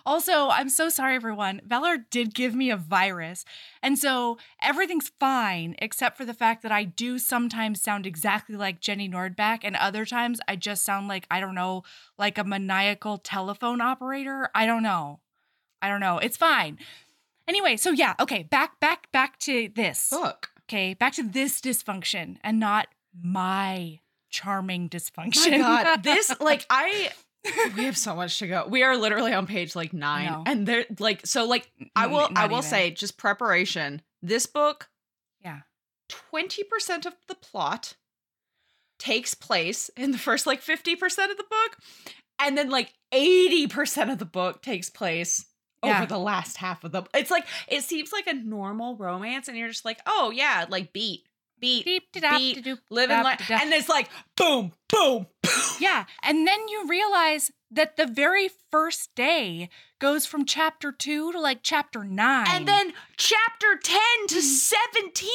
[0.05, 1.59] Also, I'm so sorry, everyone.
[1.65, 3.43] Valor did give me a virus.
[3.83, 8.79] And so everything's fine, except for the fact that I do sometimes sound exactly like
[8.79, 11.83] Jenny Nordback, and other times I just sound like, I don't know,
[12.17, 14.49] like a maniacal telephone operator.
[14.55, 15.19] I don't know.
[15.81, 16.19] I don't know.
[16.19, 16.77] It's fine.
[17.47, 20.09] Anyway, so yeah, okay, back, back, back to this.
[20.09, 20.51] Book.
[20.69, 22.87] Okay, back to this dysfunction and not
[23.21, 25.51] my charming dysfunction.
[25.51, 25.83] My.
[25.83, 27.11] God, this like I.
[27.75, 28.65] We have so much to go.
[28.67, 30.43] We are literally on page like nine, know.
[30.45, 32.69] and there like so like I will I will even.
[32.69, 34.01] say just preparation.
[34.21, 34.89] This book,
[35.43, 35.59] Yeah.
[36.09, 37.95] twenty percent of the plot
[38.99, 41.77] takes place in the first like fifty percent of the book,
[42.39, 45.45] and then like eighty percent of the book takes place
[45.83, 45.97] Yeah.
[45.97, 47.03] over the last half of the.
[47.13, 50.93] It's like it seems like a normal romance, and you're just like, oh yeah, like
[50.93, 51.26] beat,
[51.59, 55.51] beat, Beep, beat, live and let, and it's like boom, boom, boom.
[55.79, 56.05] Yeah.
[56.23, 61.59] And then you realize that the very first day goes from chapter two to like
[61.63, 62.47] chapter nine.
[62.49, 64.39] And then chapter 10 to mm-hmm.
[64.39, 65.29] 17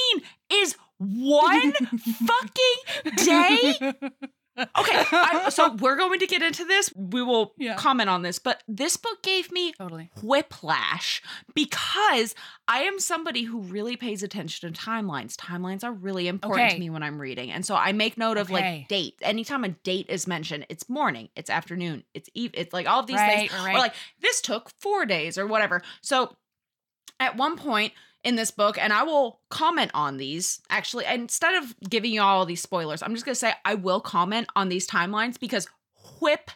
[0.53, 1.73] is one
[2.27, 3.93] fucking day.
[4.59, 4.69] Okay,
[5.13, 6.93] I, so we're going to get into this.
[6.95, 7.77] We will Yeah.
[7.77, 10.11] comment on this, but this book gave me totally.
[10.23, 11.23] whiplash
[11.55, 12.35] because
[12.69, 15.37] I am somebody who really pays attention to timelines.
[15.37, 16.75] Timelines are really important Okay.
[16.75, 17.51] to me when I'm reading.
[17.51, 18.81] And so I make note of Okay.
[18.81, 19.15] like date.
[19.23, 23.07] Anytime a date is mentioned, it's morning, it's afternoon, it's eve, it's like all of
[23.07, 23.53] these Right, things.
[23.65, 23.75] right.
[23.75, 25.83] Or like this took 4 days or whatever.
[26.03, 26.37] So
[27.21, 27.93] at one point
[28.25, 32.47] in this book, and I will comment on these actually, instead of giving you all
[32.47, 35.67] these spoilers, I'm just gonna say I will comment on these timelines because
[36.21, 36.51] whip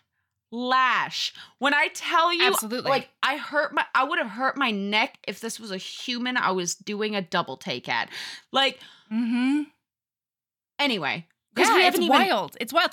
[0.52, 1.34] lash.
[1.58, 2.88] When I tell you, Absolutely.
[2.88, 6.36] like I hurt my, I would have hurt my neck if this was a human
[6.36, 8.10] I was doing a double take at.
[8.52, 8.78] Like
[9.12, 9.62] Mm-hmm.
[10.78, 12.16] anyway, because Yeah, we it's haven't even.
[12.28, 12.56] wild.
[12.60, 12.90] It's wild.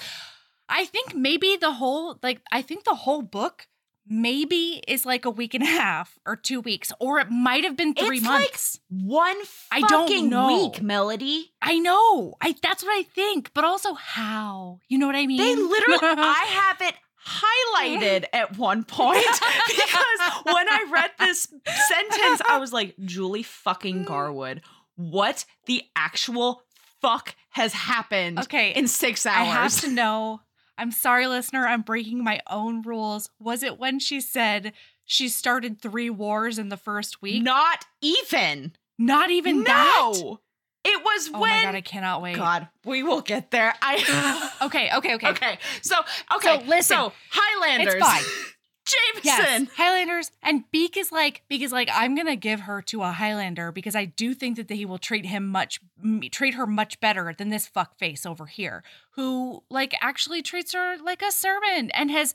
[0.70, 3.68] I think maybe the whole like I think the whole book
[4.08, 7.78] maybe is like a week and a half or two weeks, or it might have
[7.78, 8.80] been three It's like- months.
[8.90, 9.38] One
[9.72, 10.48] I don't know.
[10.48, 11.54] week, Melody.
[11.62, 12.36] I know.
[12.42, 14.80] I that's what I think, but also how?
[14.88, 15.38] You know what I mean?
[15.38, 19.26] They literally, I have it highlighted at one point
[19.68, 21.48] because when I read this
[21.88, 24.06] sentence, I was like, Julie fucking mm.
[24.06, 24.62] Garwood,
[24.96, 26.64] what the actual
[27.02, 28.72] fuck has happened okay.
[28.72, 29.38] in six hours?
[29.38, 30.42] I have to know.
[30.78, 31.66] I'm sorry, listener.
[31.68, 33.30] I'm breaking my own rules.
[33.40, 34.74] Was it when she said
[35.06, 37.44] she started three wars in the first week?
[37.44, 38.74] Not even.
[38.98, 39.64] Not even no.
[39.64, 40.14] that.
[40.86, 41.52] It was Oh when.
[41.52, 42.36] Oh my god, I cannot wait.
[42.36, 43.74] God, we will get there.
[43.82, 44.50] I.
[44.64, 45.30] Okay, okay, okay.
[45.30, 45.58] okay.
[45.82, 45.96] So,
[46.36, 46.60] okay.
[46.60, 46.98] So, listen.
[46.98, 47.96] So, Highlanders.
[47.96, 48.24] It's fine.
[48.86, 49.24] Jameson.
[49.24, 53.12] Yes, Highlanders, and Beak is like Beak is like I'm gonna give her to a
[53.12, 55.80] Highlander because I do think that he will treat him much
[56.32, 60.98] treat her much better than this fuck face over here, who like actually treats her
[61.04, 62.34] like a servant and has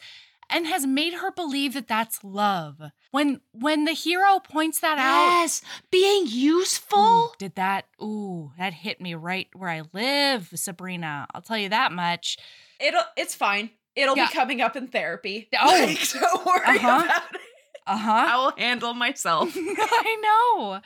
[0.51, 2.81] and has made her believe that that's love.
[3.11, 5.61] When when the hero points that out, Yes.
[5.91, 6.99] Being useful.
[6.99, 7.85] ooh, did that?
[8.03, 11.27] Ooh, that hit me right where I live, Sabrina.
[11.35, 12.39] I'll tell you that much.
[12.81, 13.71] It'll it's fine.
[13.99, 14.27] It'll Yeah.
[14.29, 15.49] be coming up in therapy.
[15.59, 15.67] Oh.
[15.87, 16.79] Like, don't worry Uh-huh.
[17.05, 17.41] about it.
[17.87, 18.13] Uh huh.
[18.29, 19.53] I will handle myself.
[19.57, 20.81] I know.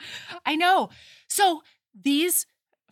[0.45, 0.89] I know.
[1.27, 1.61] So
[1.93, 2.45] these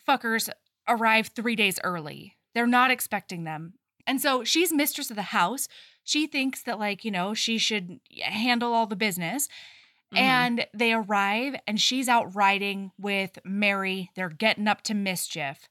[0.08, 0.50] fuckers
[0.88, 2.36] arrive three days early.
[2.54, 3.74] They're not expecting them.
[4.06, 5.68] And so she's mistress of the house.
[6.04, 9.48] She thinks that, like, you know, she should handle all the business.
[10.14, 10.18] Mm-hmm.
[10.18, 14.10] And they arrive, and she's out riding with Mary.
[14.16, 15.70] They're getting up to mischief.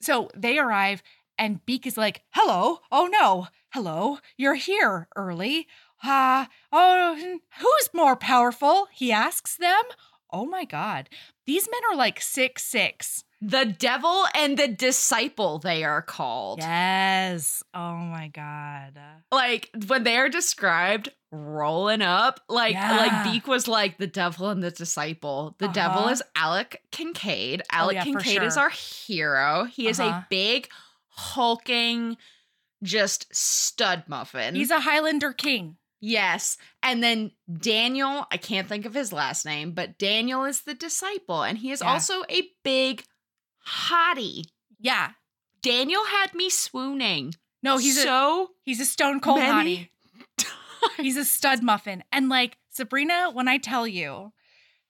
[0.00, 1.02] So they arrive,
[1.36, 2.78] and Beak is like, Hello.
[2.90, 3.48] Oh, no.
[3.72, 4.18] Hello.
[4.36, 5.66] You're here early.
[6.04, 8.88] Ah, oh, who's more powerful?
[8.92, 9.82] He asks them.
[10.30, 11.08] Oh my God.
[11.46, 13.24] These men are like six six.
[13.44, 16.60] the devil and the disciple, they are called.
[16.60, 17.62] Yes.
[17.74, 18.96] Oh my God.
[19.32, 22.96] Like when they are described rolling up, like Yeah.
[22.96, 25.56] like Beak was like the devil and the disciple.
[25.58, 26.10] The devil Uh-huh.
[26.12, 27.62] is Alec Kincaid.
[27.72, 29.64] Oh, Alec yeah, for Kincaid is our hero.
[29.64, 30.18] He is Uh-huh.
[30.18, 30.68] a big,
[31.08, 32.16] hulking,
[32.82, 34.54] just stud muffin.
[34.54, 35.76] He's a Highlander king.
[36.00, 36.56] Yes.
[36.82, 41.42] And then Daniel, I can't think of his last name, but Daniel is the disciple,
[41.44, 41.92] and he is Yeah.
[41.92, 43.04] also a big
[43.66, 44.44] hottie.
[44.80, 45.12] Yeah.
[45.62, 47.34] Daniel had me swooning.
[47.62, 49.88] No, he's a so he's a stone cold hottie.
[50.96, 52.02] He's a stud muffin.
[52.10, 54.32] And like Sabrina, when I tell you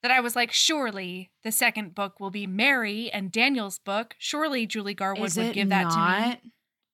[0.01, 4.15] that I was like, surely the second book will be Mary and Daniel's book.
[4.17, 6.51] Surely Julie Garwood is would give that to me.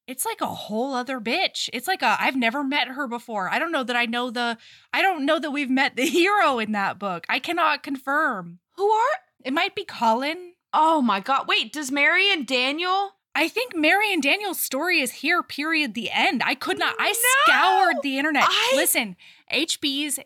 [0.09, 1.69] It's like a whole other bitch.
[1.71, 3.47] It's like a I've never met her before.
[3.49, 4.57] I don't know that I know the
[4.91, 7.25] I don't know that we've met the hero in that book.
[7.29, 8.59] I cannot confirm.
[8.77, 9.17] Who are?
[9.45, 10.53] It might be Colin.
[10.73, 11.47] Oh my god!
[11.47, 13.11] Wait, does Mary and Daniel?
[13.35, 16.41] I think Mary and Daniel's story is here, period, the end.
[16.43, 17.53] I could not, I No!
[17.53, 18.43] scoured the internet.
[18.47, 19.15] I- Listen,
[19.53, 20.19] HBs,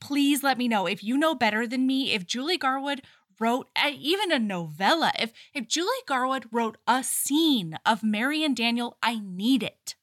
[0.00, 2.12] please let me know if you know better than me.
[2.12, 3.02] If Julie Garwood
[3.40, 8.56] wrote a, even a novella, if, if Julie Garwood wrote a scene of Mary and
[8.56, 9.94] Daniel, I need it.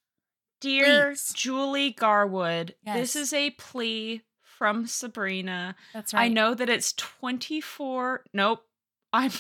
[0.59, 1.33] Dear Please.
[1.35, 5.75] Julie Garwood, this is a plea from Sabrina.
[5.93, 6.25] That's right.
[6.25, 8.25] I know that it's 24.
[8.33, 8.63] Nope.
[9.11, 9.31] I'm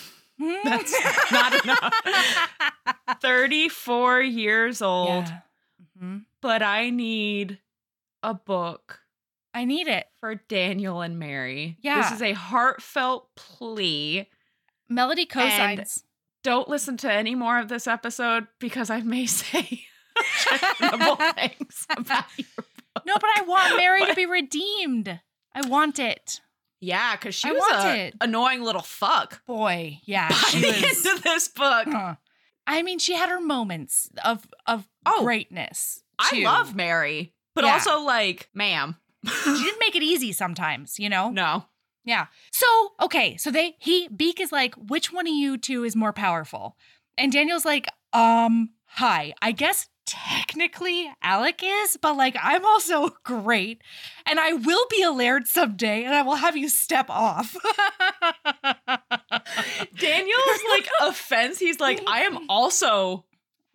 [0.63, 1.93] That's not enough.
[3.21, 5.39] 34 years old, Yeah.
[6.01, 6.25] Mhm.
[6.41, 7.59] but I need
[8.23, 9.00] a book
[9.53, 10.05] I need it.
[10.19, 11.77] for Daniel and Mary.
[11.81, 12.01] Yeah.
[12.03, 14.27] This is a heartfelt plea.
[14.89, 16.03] Melody cosigns.
[16.43, 19.83] Don't listen to any more of this episode because I may say
[20.15, 22.47] questionable things about your
[22.95, 23.03] book.
[23.05, 25.19] No, but I want Mary to be redeemed.
[25.53, 26.41] I want it.
[26.79, 30.29] Yeah, because she I was want a annoying little fuck Boy, yeah.
[30.29, 31.87] by She the was, end of this book.
[31.87, 32.15] Huh.
[32.65, 36.01] I mean, she had her moments of of Oh, greatness.
[36.17, 37.73] I love Mary, but Yeah.
[37.73, 38.95] also like, ma'am.
[39.25, 41.29] She didn't make it easy sometimes, you know.
[41.29, 41.65] no.
[42.03, 42.27] Yeah.
[42.51, 42.65] So
[42.99, 46.75] okay, so they he Beak is like, which one of you two is more powerful?
[47.17, 49.33] And Daniel's like, um, hi.
[49.41, 53.81] I guess technically Alec is, but like I'm also great,
[54.25, 57.55] and I will be a laird someday, and I will have you step off.
[59.97, 61.59] Daniel's like offense.
[61.59, 63.25] He's like, I am also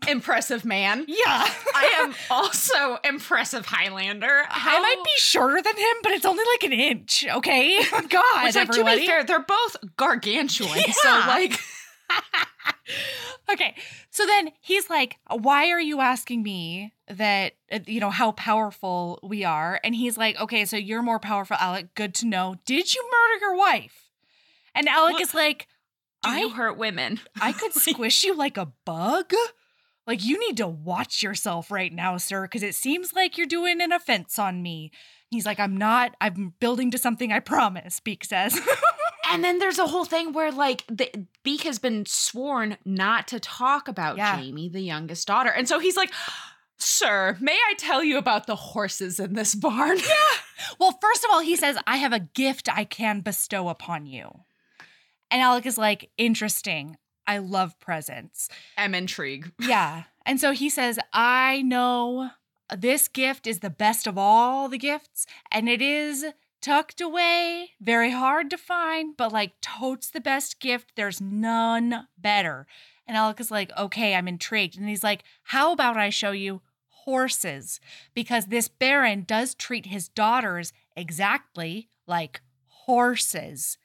[0.08, 1.04] impressive man.
[1.08, 1.48] yeah.
[1.74, 4.44] I am also impressive Highlander.
[4.48, 7.80] I might be shorter than him, but it's only like an inch, okay?
[7.90, 10.78] God, Which, like, to be fair, they're both gargantuan.
[10.92, 11.58] So, like,
[13.50, 13.74] Okay.
[14.10, 19.20] So then he's like, Why are you asking me that, uh, you know, how powerful
[19.22, 19.80] we are?
[19.84, 21.94] And he's like, Okay, so you're more powerful, Alec.
[21.94, 22.56] Good to know.
[22.64, 24.10] Did you murder your wife?
[24.74, 25.68] And Alec What- is like,
[26.24, 27.20] Do I, hurt women?
[27.40, 29.32] I could squish you like a bug.
[30.06, 33.80] Like, you need to watch yourself right now, sir, because it seems like you're doing
[33.80, 34.92] an offense on me.
[35.30, 36.14] He's like, I'm not.
[36.20, 38.60] I'm building to something, I promise, Beak says.
[39.28, 43.40] And then there's a whole thing where like the Beak has been sworn not to
[43.40, 44.40] talk about Yeah.
[44.40, 45.50] Jamie, the youngest daughter.
[45.50, 46.12] And so he's like,
[46.78, 49.98] Sir, may I tell you about the horses in this barn?
[50.06, 50.66] Yeah.
[50.78, 54.30] Well, first of all, he says, I have a gift I can bestow upon you.
[55.30, 56.96] And Alec is like, interesting.
[57.26, 58.48] I love presents.
[58.76, 59.52] I'm intrigued.
[59.60, 60.04] Yeah.
[60.24, 62.30] And so he says, I know
[62.76, 66.24] this gift is the best of all the gifts, and it is
[66.60, 70.92] tucked away, very hard to find, but like totes the best gift.
[70.96, 72.66] There's none better.
[73.06, 74.76] And Alec is like, okay, I'm intrigued.
[74.76, 77.78] And he's like, how about I show you horses?
[78.14, 83.78] Because this Baron does treat his daughters exactly like horses.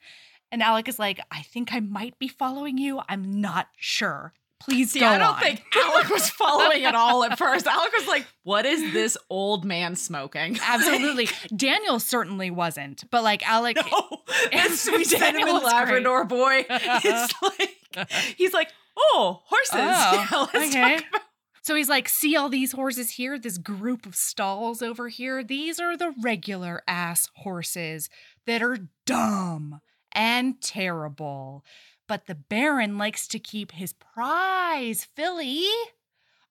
[0.52, 3.00] And Alec is like, I think I might be following you.
[3.08, 4.34] I'm not sure.
[4.60, 5.40] Please See, go I don't on.
[5.40, 7.66] think Alec was following at all at first.
[7.66, 10.56] Alec was like, What is this old man smoking?
[10.62, 11.28] Absolutely.
[11.56, 15.72] Daniel certainly wasn't, but like Alec, No, And sweet Daniel was great.
[15.72, 16.64] Labrador boy.
[16.68, 19.72] It's like he's like, oh, horses.
[19.74, 20.94] Oh, yeah, okay.
[20.98, 21.22] about.
[21.62, 25.42] so he's like, see all these horses here, this group of stalls over here?
[25.42, 28.08] These are the regular ass horses
[28.46, 29.80] that are dumb
[30.14, 31.64] and terrible.
[32.08, 35.66] But the Baron likes to keep his prize filly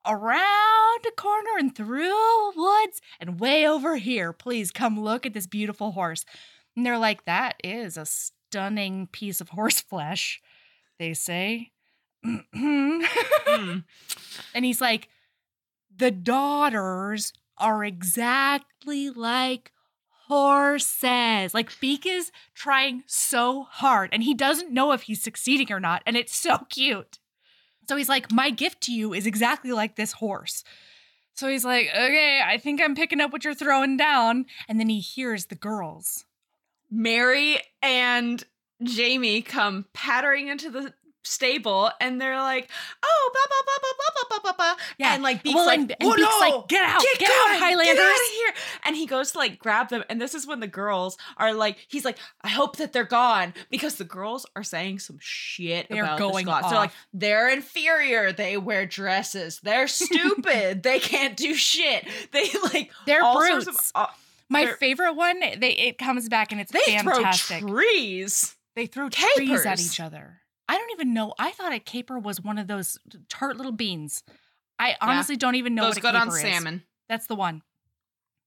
[0.06, 4.34] around a corner and through woods and way over here.
[4.34, 6.26] Please come look at this beautiful horse.
[6.76, 10.41] And they're like, that is a stunning piece of horse flesh,
[11.00, 11.71] they say.
[12.26, 13.04] Mm.
[14.54, 15.10] And he's like,
[15.95, 19.71] the daughters are exactly like
[20.32, 21.54] horses.
[21.54, 26.04] Like Beak is trying so hard and he doesn't know if he's succeeding or not.
[26.06, 27.20] And it's so cute.
[27.89, 30.63] So he's like, my gift to you is exactly like this horse.
[31.34, 34.46] So he's like, okay, I think I'm picking up what you're throwing down.
[34.70, 36.24] And then he hears the girls.
[36.89, 38.41] Mary and
[38.82, 42.69] Jamie come pattering into the stable and they're like,
[43.03, 44.84] oh, blah, blah, blah, blah, blah, blah, blah, blah.
[44.97, 45.13] Yeah.
[45.13, 47.31] And like Beak's Well, like, and- and oh, Beak's no, like, "Get out, get going,
[47.77, 48.53] out, Get out of here.
[48.86, 50.03] And he goes to like grab them.
[50.10, 53.53] And this is when the girls are like, he's like, I hope that they're gone
[53.69, 56.69] because the girls are saying some shit They're about going the Scots.
[56.69, 58.31] They're like, they're inferior.
[58.31, 59.60] They wear dresses.
[59.62, 60.84] They're stupid.
[60.84, 62.07] they can't do shit.
[62.31, 63.67] They like, They're brutes.
[63.67, 64.07] of, uh,
[64.49, 67.60] My They're- favorite one, they it comes back and it's they fantastic.
[67.60, 68.55] throw trees.
[68.75, 70.40] They throw trees at each other.
[70.67, 71.34] I don't even know.
[71.38, 72.97] I thought a caper was one of those
[73.30, 74.24] tart little beans.
[74.80, 76.41] I honestly don't even know Goes what a good caper on is.
[76.41, 76.84] salmon.
[77.10, 77.62] That's the one.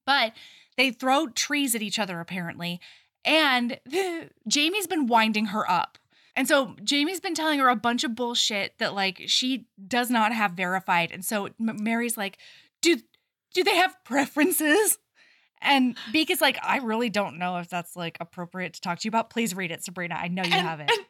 [0.05, 0.33] But
[0.77, 2.79] they throw trees at each other apparently,
[3.23, 3.79] and
[4.47, 5.97] Jamie's been winding her up.
[6.35, 10.33] And so Jamie's been telling her a bunch of bullshit that like she does not
[10.33, 11.11] have verified.
[11.13, 12.37] And so M- Mary's like,
[12.81, 12.99] "Do
[13.53, 14.97] do they have preferences?"
[15.61, 19.05] And Beak is like, "I really don't know if that's like appropriate to talk to
[19.05, 19.29] you about.
[19.29, 20.15] Please read it, Sabrina.
[20.15, 21.05] I know you And- have it." and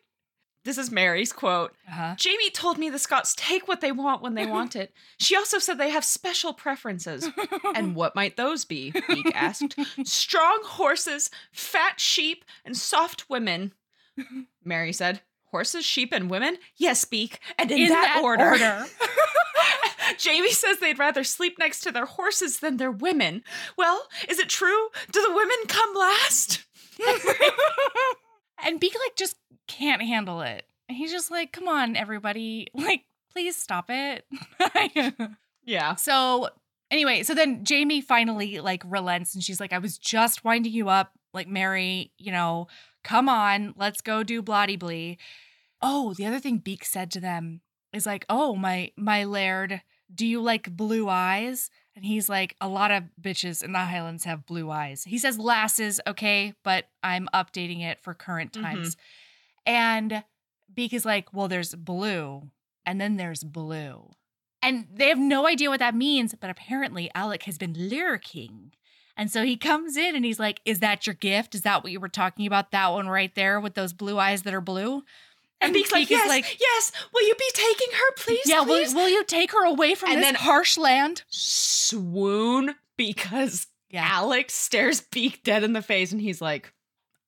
[0.66, 1.74] this is Mary's quote.
[1.88, 2.16] Uh-huh.
[2.18, 4.92] Jamie told me the Scots take what they want when they want it.
[5.18, 7.30] She also said they have special preferences.
[7.76, 8.92] And what might those be?
[9.10, 9.76] Beak asked.
[10.06, 13.74] Strong horses, fat sheep, and soft women.
[14.64, 16.58] Mary said, Horses, sheep, and women?
[16.78, 17.40] Yes, Beak.
[17.58, 18.56] And in, that, order.
[20.18, 23.44] Jamie says they'd rather sleep next to their horses than their women.
[23.78, 24.90] Well, is it true?
[25.12, 26.64] Do the women come last?
[28.64, 29.36] And Beak like just
[29.68, 30.66] can't handle it.
[30.88, 32.68] He's just like, come on, everybody.
[32.76, 34.26] Like, please stop it.
[35.68, 35.96] Yeah.
[35.96, 36.50] so
[36.92, 40.90] anyway, so then Jamie finally like relents and she's like, I was just winding you
[40.90, 41.12] up.
[41.34, 42.68] Like, Mary, you know,
[43.04, 45.18] come on, let's go do bloody blee.
[45.82, 49.82] Oh, the other thing Beak said to them is like, Oh, my my laird,
[50.14, 51.70] do you like blue eyes?
[51.96, 55.04] And he's like, a lot of bitches in the Highlands have blue eyes.
[55.06, 58.62] He says lasses, okay, but I'm updating it for current Mhm.
[58.62, 58.98] times.
[59.66, 60.24] And
[60.74, 62.50] Beak is like, well, there's blue,
[62.86, 64.12] and then there's blue.
[64.62, 68.74] And they have no idea what that means, but apparently Alec has been lurking.
[69.18, 71.56] And so he comes in and he's like, Is that your gift?
[71.56, 72.72] Is that what you were talking about?
[72.72, 75.04] That one right there with those blue eyes that are blue?
[75.62, 76.92] And Beak's like, Beak is yes, yes.
[77.14, 78.42] Will you be taking her, please?
[78.46, 78.94] Yeah, will, please?
[78.94, 81.24] will you take her away from And this then- harsh land?
[81.30, 84.08] swoon because Yeah.
[84.12, 86.72] Alex stares Beak dead in the face and he's like,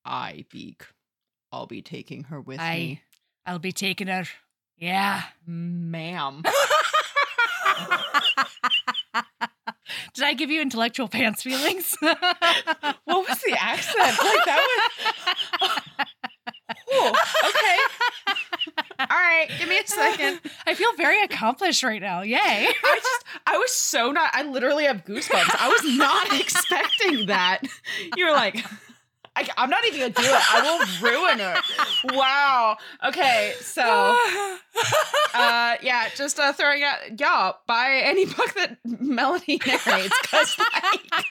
[0.04, 0.84] I, Beak,
[1.52, 3.02] I'll be taking her with I- me.
[3.46, 4.24] I'll be taking her
[4.76, 5.22] Yeah.
[5.46, 6.42] Ma'am.
[10.14, 11.96] Did I give you intellectual pants feelings?
[12.00, 12.18] what
[13.06, 13.96] was the accent?
[14.18, 14.66] Like that
[15.60, 15.70] was
[16.94, 17.08] Ooh,
[17.48, 17.76] okay.
[18.98, 20.40] All right, give me a second.
[20.66, 22.22] I feel very accomplished right now.
[22.22, 22.36] Yay.
[22.38, 25.54] I just I was so not I literally have goosebumps.
[25.58, 27.60] I was not expecting that.
[28.16, 28.64] You're like
[29.36, 30.54] I, am not even gonna do it.
[30.54, 32.16] I will ruin it.
[32.16, 32.76] Wow.
[33.06, 33.84] Okay, so
[35.34, 41.24] uh yeah, just uh throwing out y'all buy any book that Melody narrates because like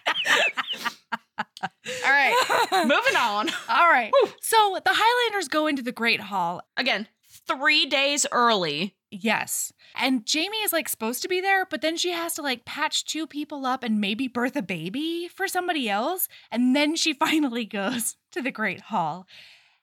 [2.06, 3.50] all right, moving on.
[3.70, 4.12] All right.
[4.42, 6.62] So the Highlanders go into the Great Hall.
[6.78, 7.08] Again,
[7.48, 8.96] three days early.
[9.10, 9.72] Yes.
[9.96, 13.06] And Jamie is like supposed to be there, but then she has to like patch
[13.06, 16.28] two people up and maybe birth a baby for somebody else.
[16.52, 19.28] And then she finally goes to the Great Hall.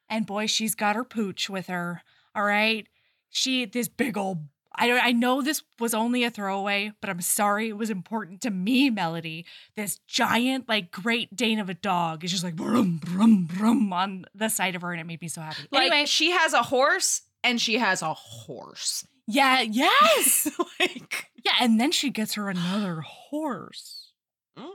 [0.09, 2.03] And boy, she's got her pooch with her.
[2.35, 2.87] All right.
[3.31, 4.45] She, this big old
[4.77, 8.51] I I know this was only a throwaway, but I'm sorry it was important to
[8.51, 9.47] me, Melody.
[9.77, 14.25] This giant, like Great Dane of a dog is just like brum brum brum on
[14.35, 15.62] the side of her, and it made me so happy.
[15.71, 19.07] Like anyway, she has a horse and she has a horse.
[19.29, 20.49] yeah, yes.
[20.81, 24.13] like Yeah, and then she gets her another horse.
[24.59, 24.71] Mm.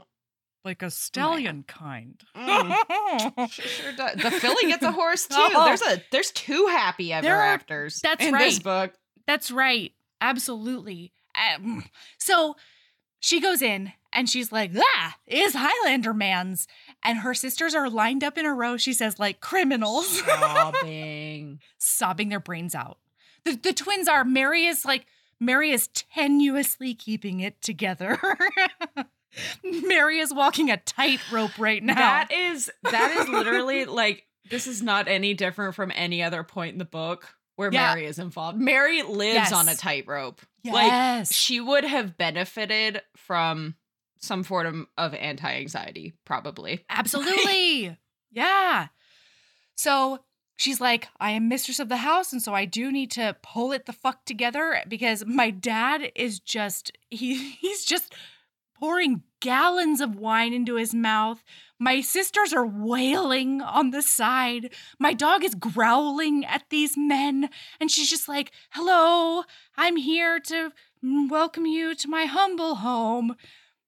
[0.64, 2.22] Like a stallion kind.
[2.36, 4.16] mm, she sure does.
[4.22, 5.36] The filly gets a horse too.
[5.38, 5.66] Oh.
[5.66, 8.00] There's a there's two happy ever are- afters.
[8.02, 8.64] that's in this right.
[8.64, 8.94] book.
[9.28, 9.92] That's right.
[10.22, 11.12] Absolutely.
[11.56, 11.84] Um,
[12.18, 12.56] so
[13.20, 16.68] she goes in and she's like, ah, is Highlander man's.
[17.04, 21.60] And her sisters are lined up in a row, she says, like criminals, Sobbing.
[21.78, 22.98] sobbing their brains out.
[23.46, 25.06] The, the twins are, Mary is like,
[25.40, 28.20] Mary is tenuously keeping it together.
[29.64, 31.96] Mary is walking a tightrope right now.
[31.96, 36.74] That is that is literally like this is not any different from any other point
[36.74, 37.94] in the book where Yeah.
[37.94, 38.58] Mary is involved.
[38.60, 39.54] Mary lives Yes.
[39.54, 40.42] on a tightrope.
[40.64, 40.74] yes.
[40.74, 43.76] Like she would have benefited from
[44.20, 46.86] some form of anti-anxiety, probably.
[46.90, 47.98] Absolutely.
[48.32, 48.88] yeah.
[49.76, 50.20] So
[50.58, 53.72] she's like, I am mistress of the house, and so I do need to pull
[53.72, 58.14] it the fuck together because my dad is just he he's just
[58.80, 61.44] pouring gallons of wine into his mouth.
[61.80, 64.74] My sisters are wailing on the side.
[65.00, 67.50] My dog is growling at these men,
[67.80, 69.44] and she's just like, Hello,
[69.78, 73.36] I'm here to welcome you to my humble home.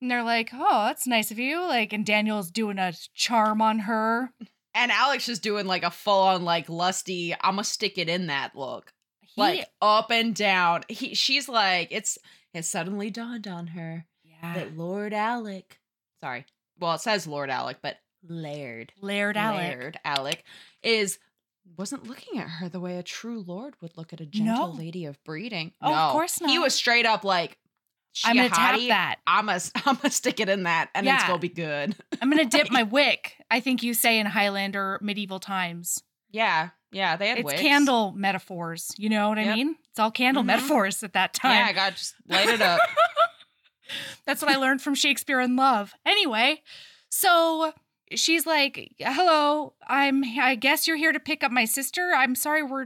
[0.01, 1.61] And they're like, oh, that's nice of you.
[1.61, 4.31] Like, and Daniel's doing a charm on her.
[4.73, 8.93] And Alex is doing like a full-on like lusty, I'ma stick it in that look.
[9.21, 10.83] He, like up and down.
[10.89, 12.17] He she's like, it's
[12.53, 14.53] it suddenly dawned on her yeah.
[14.55, 15.79] that Lord Alec,
[16.21, 16.45] sorry,
[16.79, 17.97] well it says Lord Alec, but
[18.27, 19.57] Laird, Laird Alec.
[19.59, 20.43] Laird Alec
[20.83, 21.19] is
[21.77, 24.73] wasn't looking at her the way a true lord would look at a gentle No.
[24.73, 25.71] lady of breeding.
[25.81, 26.49] Oh, of course not.
[26.49, 27.57] He was straight up like,
[28.25, 29.15] I'm gonna tap that.
[29.25, 31.95] I'm gonna I'm gonna stick it in that, and it's gonna be good.
[32.21, 33.35] I'm gonna dip my wick.
[33.49, 36.03] I think you say in Highlander medieval times.
[36.31, 37.45] yeah, yeah, they had wicks.
[37.53, 37.61] It's wicks.
[37.61, 38.91] candle metaphors.
[38.97, 39.75] You know what I mean?
[39.91, 40.47] It's all candle Mhm.
[40.47, 41.55] metaphors at that time.
[41.55, 42.79] Yeah, I got just light it up.
[44.25, 45.93] That's what I learned from Shakespeare in Love.
[46.05, 46.61] Anyway,
[47.09, 47.73] so
[48.15, 50.23] she's like, "Hello, I'm.
[50.39, 52.11] I guess you're here to pick up my sister.
[52.15, 52.85] I'm sorry, we're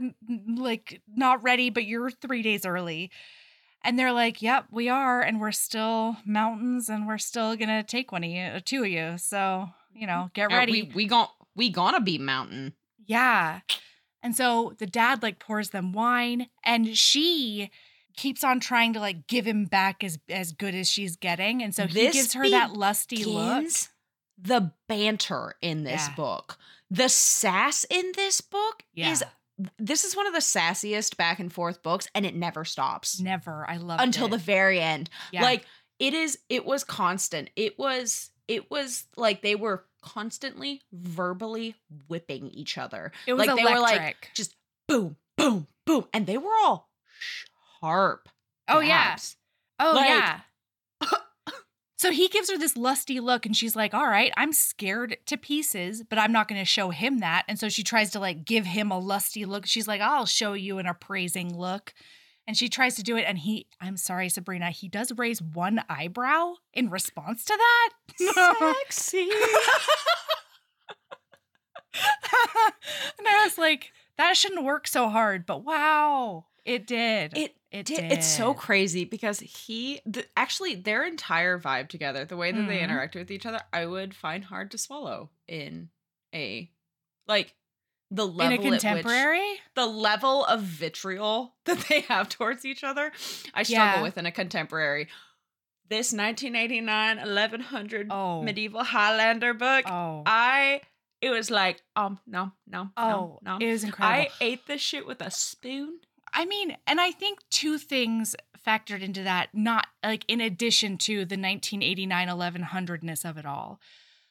[0.56, 3.10] like not ready, but you're three days early."
[3.86, 8.10] And they're like, "Yep, we are, and we're still mountains, and we're still gonna take
[8.10, 9.16] one of you, two of you.
[9.16, 10.06] So you mm-hmm.
[10.06, 12.74] know, get ready." We we gon' we gonna be mountain.
[13.06, 13.60] Yeah.
[14.22, 17.70] And so the dad like pours them wine and she
[18.16, 21.62] keeps on trying to like give him back as as good as she's getting.
[21.62, 23.68] And so he This gives her that lusty look.
[24.38, 26.14] The banter in this Yeah.
[26.14, 26.58] book,
[26.90, 29.12] the sass in this book Yeah.
[29.12, 29.24] is
[29.78, 33.64] this is one of the sassiest back and forth books, and it never stops Never.
[33.68, 34.30] I love until it.
[34.30, 35.08] the very end.
[35.32, 35.42] yeah.
[35.42, 35.64] Like
[35.98, 37.48] it is, it was constant.
[37.56, 41.74] It was, it was like they were constantly verbally
[42.08, 43.12] whipping each other.
[43.26, 43.66] it was like electric.
[43.68, 44.54] they were like just
[44.88, 46.90] boom, boom, boom, and they were all
[47.80, 48.28] sharp.
[48.68, 49.16] oh yeah.
[49.78, 50.40] Oh Like- yeah.
[51.96, 55.36] So he gives her this lusty look and she's like, "All right, I'm scared to
[55.36, 58.44] pieces, but I'm not going to show him that." And so she tries to like
[58.44, 59.66] give him a lusty look.
[59.66, 61.94] She's like, "I'll show you an appraising look."
[62.46, 65.82] And she tries to do it and he I'm sorry Sabrina, he does raise one
[65.88, 67.90] eyebrow in response to that.
[68.88, 69.28] Sexy.
[73.18, 77.36] and I was like, that shouldn't work so hard, but wow, it did.
[77.36, 78.12] It it Di- did.
[78.12, 82.78] It's so crazy because he, the, actually, their entire vibe together, the way that they
[82.78, 82.82] Mhm.
[82.84, 85.90] interact with each other, I would find hard to swallow in
[86.34, 86.70] a,
[87.26, 87.54] like,
[88.10, 89.60] the In level a at which contemporary?
[89.74, 93.10] the level of vitriol that they have towards each other,
[93.52, 94.02] I struggle Yeah.
[94.02, 95.08] with in a contemporary.
[95.88, 98.42] This 1989 1100 Oh.
[98.42, 100.22] medieval Highlander book, Oh.
[100.26, 100.82] I
[101.20, 103.58] it was like um no no oh, no no.
[103.66, 104.30] it was incredible.
[104.30, 105.98] I ate this shit with a spoon.
[106.38, 111.24] I mean, and I think two things factored into that, not like in addition to
[111.24, 113.80] the 1989 1100ness of it all.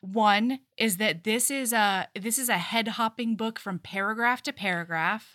[0.01, 4.53] One is that this is a this is a head hopping book from paragraph to
[4.53, 5.33] paragraph.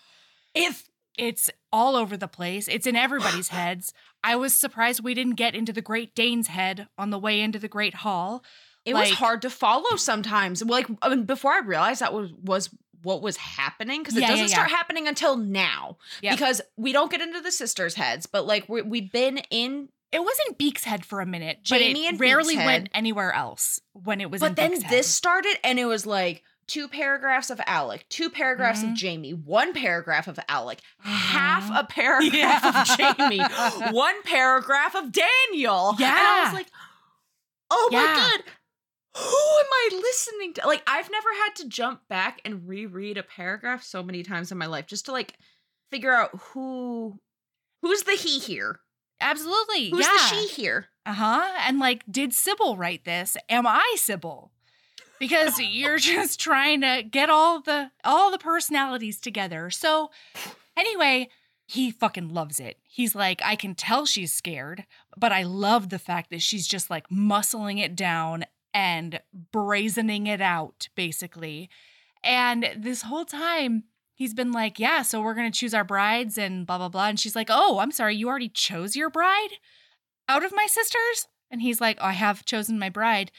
[0.54, 2.68] If It's all over the place.
[2.68, 3.92] It's in everybody's heads.
[4.24, 7.58] I was surprised we didn't get into the Great Dane's head on the way into
[7.58, 8.44] the Great Hall.
[8.84, 10.62] It was hard to follow sometimes.
[10.64, 12.70] Like I mean, before I realized that was was
[13.02, 14.54] what was happening because it Yeah, yeah, doesn't yeah.
[14.54, 16.34] start happening until now Yep.
[16.34, 20.20] because we don't get into the sisters' heads, but like we we've been in It
[20.20, 22.90] was in Beak's head for a minute, Jamie but it and rarely Beak's went head.
[22.94, 26.88] anywhere else when it was in But then this started, and it was like two
[26.88, 28.90] paragraphs of Alec, two paragraphs Mhm.
[28.90, 31.78] of Jamie, one paragraph of Alec, half Mhm.
[31.80, 32.32] a paragraph
[32.64, 32.80] Yeah.
[32.82, 33.38] of Jamie,
[33.92, 35.90] one paragraph of Daniel.
[35.96, 36.68] And I was like,
[37.70, 38.14] oh my Yeah.
[38.30, 38.42] God.
[39.16, 40.66] Who am I listening to?
[40.66, 44.58] Like, I've never had to jump back and reread a paragraph so many times in
[44.58, 45.34] my life just to like
[45.90, 47.18] figure out who
[47.82, 48.80] who's the he here?
[49.20, 49.90] Absolutely.
[49.90, 50.12] Who's yeah.
[50.12, 50.86] the she here?
[51.04, 51.58] Uh huh.
[51.66, 53.36] And like, did Sybil write this?
[53.48, 54.52] Am I Sybil?
[55.18, 59.70] Because you're just trying to get all the all the personalities together.
[59.70, 60.10] So
[60.76, 61.28] anyway,
[61.66, 62.78] he fucking loves it.
[62.82, 64.86] He's like, I can tell she's scared,
[65.16, 69.20] but I love the fact that she's just like muscling it down and
[69.52, 71.68] brazening it out, basically.
[72.22, 76.66] And this whole time, he's been like, Yeah, so we're gonna choose our brides and
[76.66, 77.08] blah blah blah.
[77.08, 79.50] And she's like, Oh, I'm sorry, you already chose your bride?
[80.30, 81.26] out of my sisters?
[81.50, 83.32] And he's like, oh, I have chosen my bride.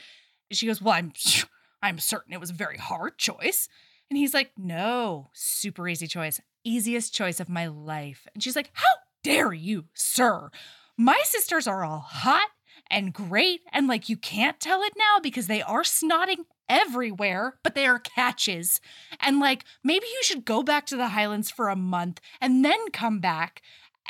[0.49, 1.13] And she goes, Well, I'm
[1.81, 3.67] I'm certain it was a very hard choice.
[4.09, 6.41] And he's like, No, super easy choice.
[6.63, 8.27] Easiest choice of my life.
[8.33, 10.51] And she's like, How dare you, sir?
[10.97, 12.49] My sisters are all hot
[12.91, 17.73] and great, and like you can't tell it now because they are snotting everywhere, but
[17.73, 18.79] they are catches.
[19.19, 22.91] And like maybe you should go back to the Highlands for a month and then
[22.91, 23.61] come back.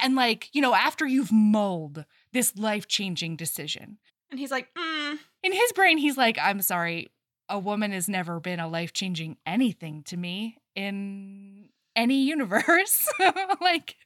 [0.02, 3.98] And like, you know, after you've mulled this life changing decision.
[4.30, 7.12] And he's like, mm, In his brain, he's like, I'm sorry,
[7.50, 13.08] a woman has never been a life changing anything to me in any universe.
[13.62, 13.98] like,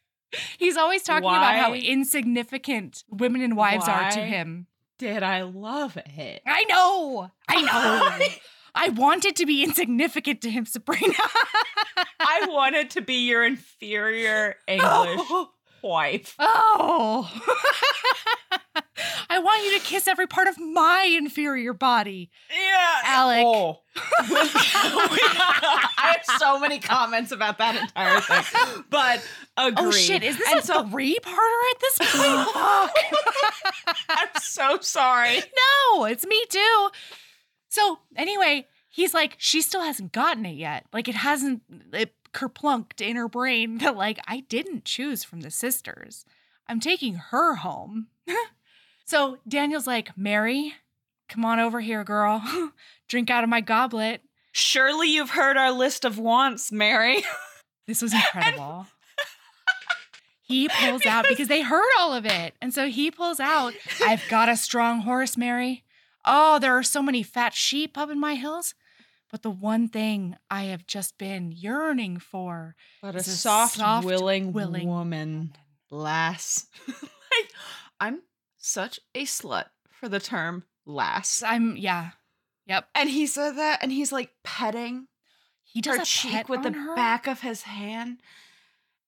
[0.58, 4.68] he's always talking about how insignificant women and wives are to him.
[4.98, 6.42] did I love it?
[6.46, 7.32] I know.
[7.48, 8.26] I know.
[8.76, 11.14] I wanted to be insignificant to him, Sabrina.
[12.20, 15.08] I wanted to be your inferior oh.
[15.08, 15.48] English
[15.82, 16.36] wife.
[16.40, 17.32] Oh.
[19.36, 22.32] I want you to kiss every part of my inferior body.
[22.50, 23.44] Yeah, Alec.
[23.46, 23.80] Oh.
[24.18, 29.22] I have so many comments about that entire thing, but
[29.58, 29.88] agree.
[29.88, 33.92] Oh shit, is this And a so, three-parter at this point?
[34.08, 35.40] I'm so sorry.
[35.92, 36.90] no, it's me too.
[37.68, 40.86] So anyway, he's like, she still hasn't gotten it yet.
[40.94, 41.62] Like it hasn't
[41.92, 46.24] it kerplunked in her brain that like I didn't choose from the sisters.
[46.70, 48.08] I'm taking her home.
[49.06, 50.74] So Daniel's like, Mary,
[51.30, 52.44] come on over here, girl.
[53.08, 54.22] Drink out of my goblet.
[54.52, 57.24] Surely you've heard our list of wants, Mary.
[57.88, 58.88] This was incredible.
[60.42, 62.56] he pulls out because they heard all of it.
[62.60, 65.84] And so he pulls out, I've got a strong horse, Mary.
[66.26, 68.74] Oh, there are so many fat sheep up in my hills.
[69.32, 73.76] But the one thing I have just been yearning for But a is a soft,
[73.76, 75.56] soft, willing, willing woman,
[75.92, 76.66] lass.
[76.88, 77.52] like,
[78.00, 78.22] I'm
[78.66, 81.44] such a slut for the term lass.
[81.44, 82.12] I'm yeah.
[82.68, 82.88] Yep.
[82.96, 85.08] And he said that, and he's like petting
[85.64, 88.20] He does her cheek with the her, back of his hand.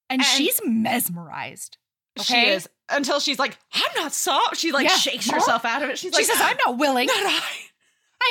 [0.09, 1.77] and, and- she's mesmerized.
[2.21, 4.57] She is until she's like, I'm not soft.
[4.57, 4.95] She like Yeah.
[4.95, 5.99] shakes herself out of it.
[5.99, 7.05] She's She like, says, I'm not willing.
[7.05, 7.41] not I.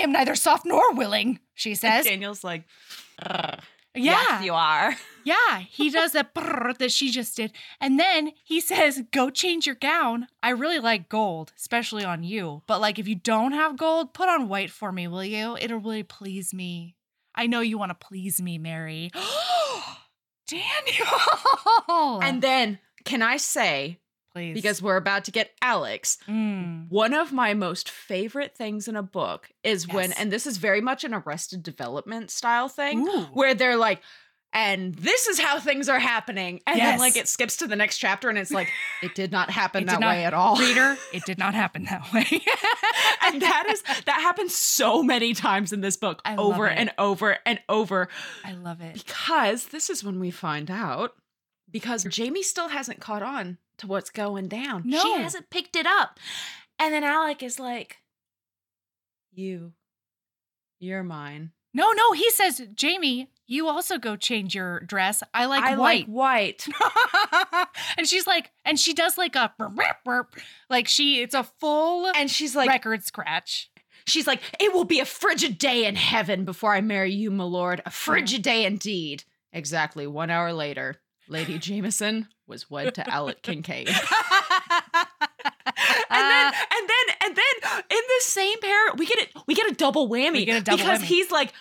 [0.00, 2.04] I am neither soft nor willing, she And says.
[2.04, 2.64] Daniel's like,
[3.22, 3.60] "Ugh,
[3.96, 4.22] Yeah.
[4.28, 4.94] yes, you are.
[5.26, 7.50] Yeah, he does that that she just did.
[7.80, 10.28] And then he says, Go change your gown.
[10.40, 12.62] I really like gold, especially on you.
[12.68, 15.56] But like, if you don't have gold, put on white for me, will you?
[15.60, 16.94] It'll really please me.
[17.34, 19.10] I know you want to please me, Mary.
[20.46, 22.20] Daniel!
[22.22, 23.98] And then, can I say,
[24.36, 24.54] please.
[24.54, 26.88] because we're about to get Alex, Mm.
[26.90, 30.80] one of my most favorite things in a book is when, and this is very
[30.80, 33.22] much an arrested development style thing, Ooh.
[33.32, 34.02] where they're like,
[34.52, 36.60] and this is how things are happening.
[36.66, 36.92] And Yes.
[36.92, 38.68] then like it skips to the next chapter and it's like,
[39.02, 40.56] it did not happen that not- way at all.
[40.56, 42.26] Reader, it did not happen that way.
[43.26, 47.36] and that is that happens so many times in this book I over and over
[47.44, 48.08] and over
[48.44, 48.94] I love it.
[49.06, 51.12] because this is when we find out
[51.76, 54.84] because Jamie still hasn't caught on to what's going down.
[54.86, 54.98] No.
[55.02, 56.18] She hasn't picked it up.
[56.78, 57.98] And then Alec is like,
[59.30, 59.72] You,
[60.78, 61.50] you're mine.
[61.74, 65.22] No, no, he says, Jamie, you also go change your dress.
[65.34, 66.08] I like I white.
[66.08, 66.66] like white.
[67.98, 70.36] and she's like, and she does like a burp, burp, burp.
[70.70, 73.70] like she, it's a full And she's like, record scratch.
[74.06, 77.44] She's like, It will be a frigid day in heaven before I marry you, my
[77.44, 77.82] lord.
[77.84, 79.24] A frigid day indeed.
[79.52, 80.96] Exactly one hour later,
[81.28, 83.88] Lady Jameson was wed to Alec Kincaid.
[83.88, 83.96] and
[86.10, 89.74] then and then and then in the same pair we get it we get a
[89.74, 91.06] double whammy We get a double because whammy.
[91.06, 91.52] he's like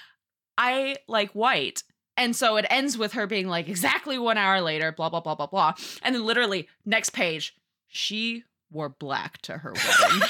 [0.57, 1.83] i like white
[2.15, 5.35] and so it ends with her being like exactly one hour later blah blah blah
[5.35, 7.55] blah blah and then literally next page
[7.87, 10.19] she wore black to her wedding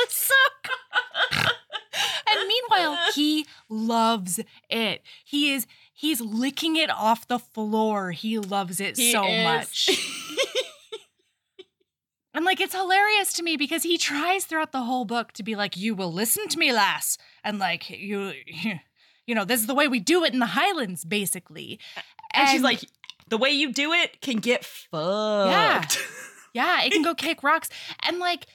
[0.00, 0.34] That's so
[2.30, 4.38] and meanwhile, he loves
[4.68, 5.02] it.
[5.24, 5.66] He is
[5.98, 8.12] he's licking it off the floor.
[8.12, 9.90] He loves it He so is- much.
[12.34, 15.56] And like it's hilarious to me because he tries throughout the whole book to be
[15.56, 18.32] like, "You will listen to me, lass," and like you,
[19.26, 21.80] you know, this is the way we do it in the Highlands, basically.
[22.32, 22.84] and, she's like
[23.28, 25.84] the way you do it can get fucked Yeah.
[26.54, 27.70] Yeah, it can go kick rocks.
[28.06, 28.46] And like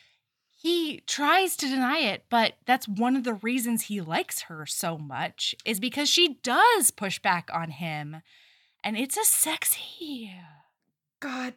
[0.63, 4.97] he tries to deny it, but that's one of the reasons he likes her so
[4.97, 8.21] much is because she does push back on him.
[8.83, 10.33] And it's a sexy.
[11.19, 11.53] God,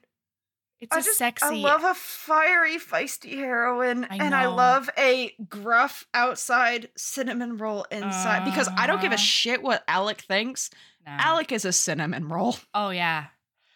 [0.81, 1.47] It's I a just sexy.
[1.47, 7.85] I love a fiery, feisty heroine, I and I love a gruff outside, cinnamon roll
[7.93, 8.45] inside.
[8.45, 9.23] because i don't give a Uh-huh.
[9.23, 10.69] shit what alec thinks
[11.07, 11.13] No.
[11.19, 13.27] alec is a cinnamon roll Oh yeah.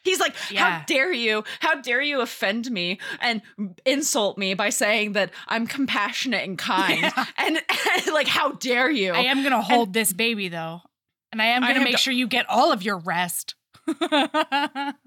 [0.03, 0.79] He's like, Yeah.
[0.81, 1.45] how dare you?
[1.61, 3.43] How dare you offend me and
[3.85, 7.01] insult me by saying that I'm compassionate and kind?
[7.03, 7.25] Yeah.
[7.37, 9.13] And, and, like, how dare you?
[9.13, 10.81] I am gonna hold this baby though.
[11.33, 13.55] And I am gonna make sure you get all of your rest.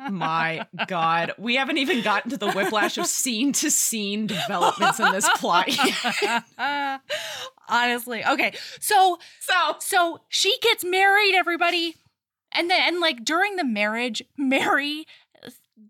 [0.09, 5.11] My God, we haven't even gotten to the whiplash of scene to scene developments in
[5.11, 5.67] this plot.
[5.69, 7.01] yet.
[7.69, 8.25] Honestly.
[8.25, 8.53] Okay.
[8.79, 11.95] So So, So she gets married, everybody.
[12.53, 15.05] And then and like during the marriage, Mary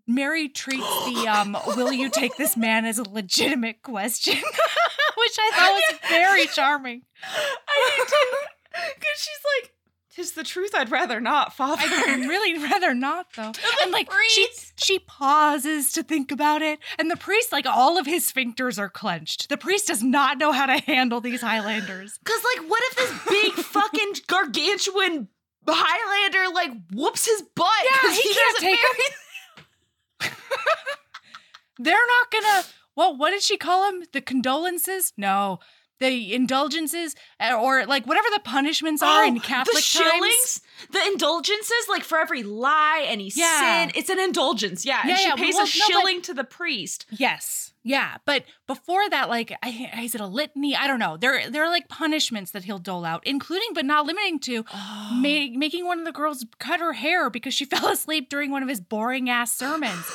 [0.06, 4.34] Mary treats the um will you take this man as a legitimate question,
[5.16, 7.02] which I thought was very charming.
[7.22, 8.38] I did too.
[8.72, 9.74] Because she's like,
[10.14, 11.84] tis the truth, I'd rather not, father.
[11.86, 13.52] I'd really rather not though.
[13.82, 18.06] And like she she pauses to think about it, and the priest, like all of
[18.06, 19.48] his sphincters are clenched.
[19.48, 22.18] The priest does not know how to handle these Highlanders.
[22.18, 25.28] Because, like, what if this big fucking gargantuan
[25.72, 27.68] Highlander, like, whoops his butt?
[27.84, 28.78] Yeah, 'cause he can't take
[30.20, 30.30] marry-
[31.78, 32.64] They're not gonna.
[32.96, 34.04] Well, what did she call him?
[34.12, 35.12] The condolences?
[35.16, 35.58] No,
[35.98, 40.12] the indulgences, or like whatever the punishments are oh, in Catholic Oh, the times.
[40.12, 40.60] shillings,
[40.92, 43.86] the indulgences, like for every lie, any Yeah.
[43.86, 44.84] sin, it's an indulgence.
[44.86, 47.06] Yeah, Yeah, and she yeah, pays well, a no, but- shilling to the priest.
[47.10, 50.74] Yes, yeah, but before that, like, I, is it a litany?
[50.74, 51.16] I don't know.
[51.18, 55.10] There, there are like punishments that he'll dole out, including but not limiting to Oh.
[55.12, 58.62] ma- making one of the girls cut her hair because she fell asleep during one
[58.62, 60.10] of his boring ass sermons.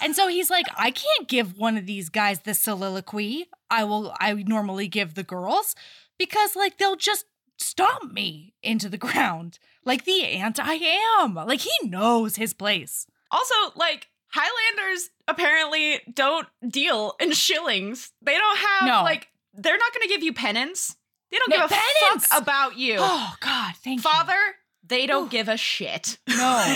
[0.00, 3.46] And so he's like, I can't give one of these guys the soliloquy.
[3.68, 5.74] I will I normally give the girls
[6.18, 7.24] because like they'll just
[7.58, 9.58] stomp me into the ground.
[9.84, 10.74] Like the ant I
[11.20, 11.34] am.
[11.34, 13.06] Like he knows his place.
[13.32, 18.10] Also, like Highlanders apparently don't deal in shillings.
[18.22, 19.02] They don't have No.
[19.04, 20.96] like they're not going to give you penance.
[21.30, 22.26] They don't No, give a penance!
[22.28, 24.02] fuck about you, Oh God, thank you.
[24.02, 24.38] father.
[24.86, 25.30] They don't Ooh.
[25.30, 26.18] give a shit.
[26.28, 26.74] No.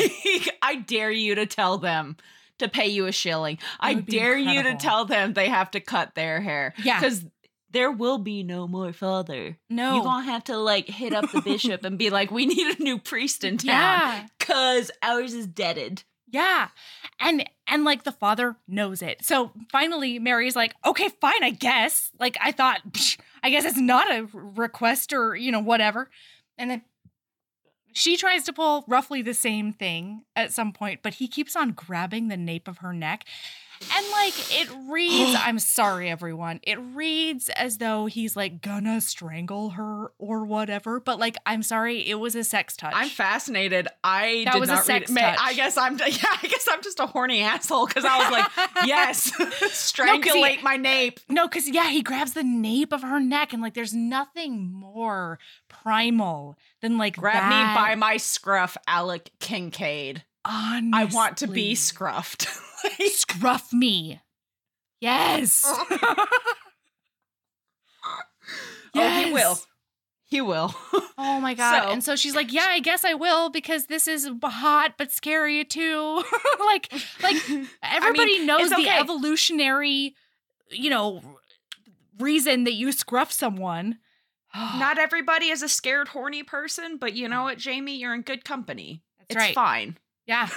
[0.62, 2.16] I dare you to tell them
[2.58, 3.58] to pay you a shilling.
[3.80, 6.74] I dare you to tell them they have to cut their hair.
[6.84, 7.00] Yeah.
[7.00, 7.24] Because
[7.70, 9.56] there will be no more father.
[9.70, 9.94] No.
[9.94, 12.82] You're gonna have to like hit up the bishop and be like, we need a
[12.82, 13.68] new priest in town.
[13.68, 14.26] yeah.
[14.38, 16.02] Cause ours is deaded.
[16.32, 16.68] Yeah.
[17.20, 19.24] And and like the father knows it.
[19.24, 22.80] So finally Mary's like, "Okay, fine, I guess." Like I thought,
[23.42, 26.10] I guess it's not a request or, you know, whatever.
[26.58, 26.82] And then
[27.92, 31.72] she tries to pull roughly the same thing at some point, but he keeps on
[31.72, 33.24] grabbing the nape of her neck.
[33.96, 36.60] And like it reads, I'm sorry, everyone.
[36.62, 41.00] It reads as though he's like gonna strangle her or whatever.
[41.00, 42.92] But like, I'm sorry, it was a sex touch.
[42.94, 43.88] I'm fascinated.
[44.04, 45.14] I That did was a not read sex it.
[45.14, 45.38] Touch.
[45.40, 45.98] I guess I'm.
[46.12, 49.30] Yeah, I guess I'm just a horny asshole because I was like, yes,
[49.70, 51.20] strangulate my nape.
[51.28, 55.38] no, because yeah, he grabs the nape of her neck, and like, there's nothing more
[55.68, 57.48] primal than like Grab that.
[57.48, 60.24] me by my scruff, Alec Kincaid.
[60.44, 60.90] Honestly.
[60.92, 62.46] I want to be scruffed.
[63.08, 64.20] scruff me.
[65.00, 65.62] Yes.
[65.66, 65.86] Oh,
[68.94, 69.58] oh he will.
[70.24, 70.74] He will.
[71.18, 71.84] Oh my god.
[71.84, 75.10] So- and so she's like, "Yeah, I guess I will because this is hot but
[75.10, 76.22] scary too."
[76.60, 77.36] like like
[77.82, 78.98] everybody knows it's the okay.
[78.98, 80.14] evolutionary,
[80.70, 81.20] you know,
[82.18, 83.98] reason that you scruff someone.
[84.54, 87.96] Not everybody is a scared, horny person, but you know what, Jamie?
[87.96, 89.02] You're in good company.
[89.18, 89.54] That's it's right.
[89.54, 89.98] fine.
[90.32, 90.48] Yeah.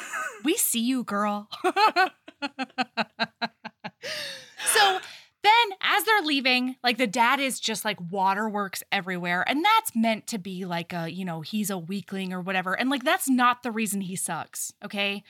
[0.45, 1.49] We see you, girl.
[1.61, 1.69] so
[5.43, 9.43] then, as they're leaving, like the dad is just like waterworks everywhere.
[9.45, 12.73] And that's meant to be like a, you know, he's a weakling or whatever.
[12.73, 14.71] And like, that's not the reason he sucks.
[14.81, 15.23] Okay.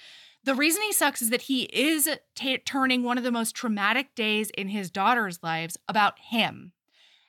[0.43, 4.14] The reason he sucks is that he is ta turning one of the most traumatic
[4.14, 6.72] days in his daughter's lives about him.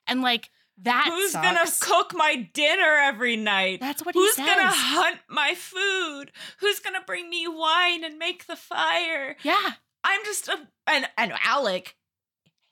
[0.07, 0.51] And like,
[0.83, 3.81] that Who's gonna cook my dinner every night?
[3.81, 6.33] That's what he Who's gonna hunt my food?
[6.61, 9.37] Who's gonna bring me wine and make the fire?
[9.43, 9.72] yeah.
[10.05, 11.97] I'm just a And and Alec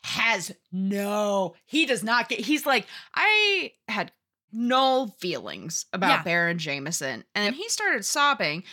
[0.05, 1.55] has no.
[1.65, 2.41] He does not get.
[2.41, 4.13] He's like I had
[4.53, 6.23] no feelings about Yeah.
[6.23, 8.65] Baron Jameson, and then he started sobbing.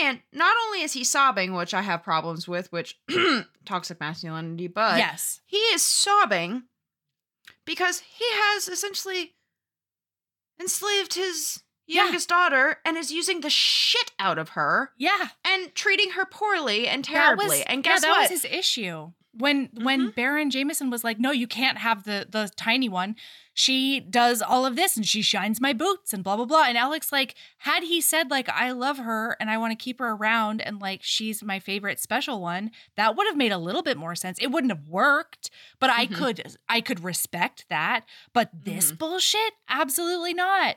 [0.00, 3.00] And not only is he sobbing, which I have problems with, which
[3.64, 5.40] toxic masculinity, but yes.
[5.46, 6.64] he is sobbing
[7.64, 9.34] because he has essentially
[10.60, 11.62] enslaved his
[11.92, 12.04] Yeah.
[12.04, 15.28] youngest daughter and is using the shit out of her Yeah.
[15.44, 17.46] and treating her poorly and terribly.
[17.46, 18.30] was- and yeah, guess that what?
[18.30, 19.12] was his issue.
[19.34, 23.16] When when Baron Jameson was like, "No, you can't have the the tiny one.
[23.54, 26.76] She does all of this and she shines my boots and blah blah blah." And
[26.76, 30.10] Alex like, had he said like, "I love her and I want to keep her
[30.10, 33.96] around and like she's my favorite special one," that would have made a little bit
[33.96, 34.36] more sense.
[34.38, 36.14] It wouldn't have worked, but I Mhm.
[36.14, 38.04] could I could respect that.
[38.34, 40.76] But this bullshit, absolutely not.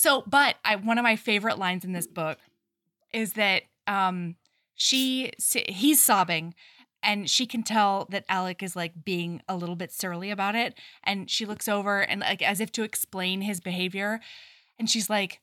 [0.00, 2.38] So, but I one of my favorite lines in this book
[3.12, 4.36] is that um
[4.74, 6.54] she he's sobbing
[7.02, 10.72] and she can tell that Alec is like being a little bit surly about it.
[11.04, 14.20] And she looks over and like as if to explain his behavior.
[14.78, 15.42] And she's like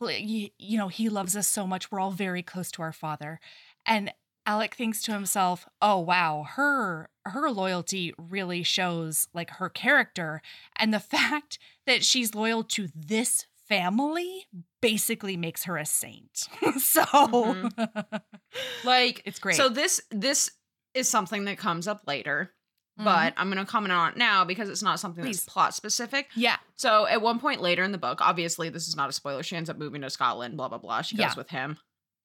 [0.00, 1.92] you, know he loves us so much.
[1.92, 3.38] We're all very close to our father.
[3.86, 4.12] And
[4.44, 6.44] Alec thinks to himself oh wow.
[6.56, 10.42] Her her loyalty really shows like her character
[10.74, 13.46] and the fact that she's loyal to this
[13.76, 14.46] family
[14.80, 16.48] basically makes her a saint
[16.78, 17.02] so
[18.84, 20.50] like it's great So this this
[20.94, 22.52] is something that comes up later,
[23.00, 23.04] Mhm.
[23.04, 25.38] but I'm going to comment on it now because it's not something Please.
[25.42, 26.28] that's plot specific.
[26.36, 29.42] yeah So at one point later in the book, obviously this is not a spoiler.
[29.42, 30.56] She ends up moving to Scotland.
[30.58, 31.00] Blah blah blah.
[31.02, 31.34] She goes Yeah.
[31.36, 31.78] with him,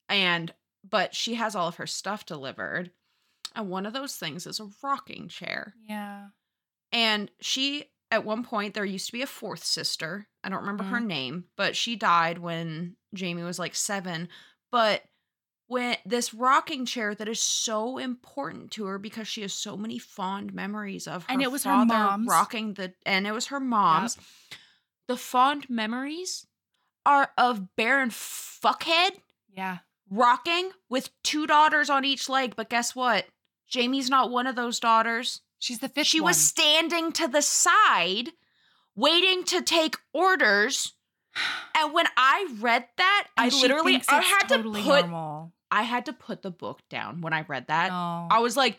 [0.08, 0.52] and
[0.88, 2.90] but she has all of her stuff delivered,
[3.54, 5.74] and one of those things is a rocking chair.
[5.88, 6.28] yeah
[6.92, 10.26] And she, at one point, there used to be a fourth sister.
[10.42, 10.92] I don't remember Mm-hmm.
[10.94, 14.28] her name, but she died when Jamie was like seven.
[14.72, 15.02] But
[15.66, 19.98] when this rocking chair that is so important to her because she has so many
[19.98, 22.26] fond memories of her And it was her mom's.
[22.26, 24.16] rocking the and it was her mom's.
[25.08, 26.46] The fond memories
[27.04, 29.10] are of Baron Fuckhead
[29.54, 29.78] yeah
[30.10, 32.54] rocking with two daughters on each leg.
[32.56, 33.26] But guess what?
[33.68, 35.42] Jamie's not one of those daughters.
[35.58, 36.30] She's the fifth She one.
[36.30, 38.30] was standing to the side,
[38.94, 40.92] waiting to take orders.
[41.76, 45.52] And when I read that, I And she literally I had totally to put normal.
[45.70, 47.90] I had to put the book down when I read that.
[47.92, 48.26] Oh.
[48.30, 48.78] I was like,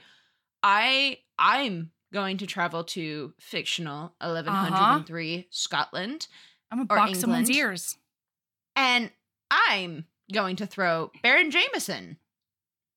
[0.64, 6.28] I I'm going to travel to fictional 1103 Scotland
[6.72, 7.98] I'm or box someone's ears.
[8.76, 9.12] and
[9.50, 12.18] I'm going to throw Baron Jameson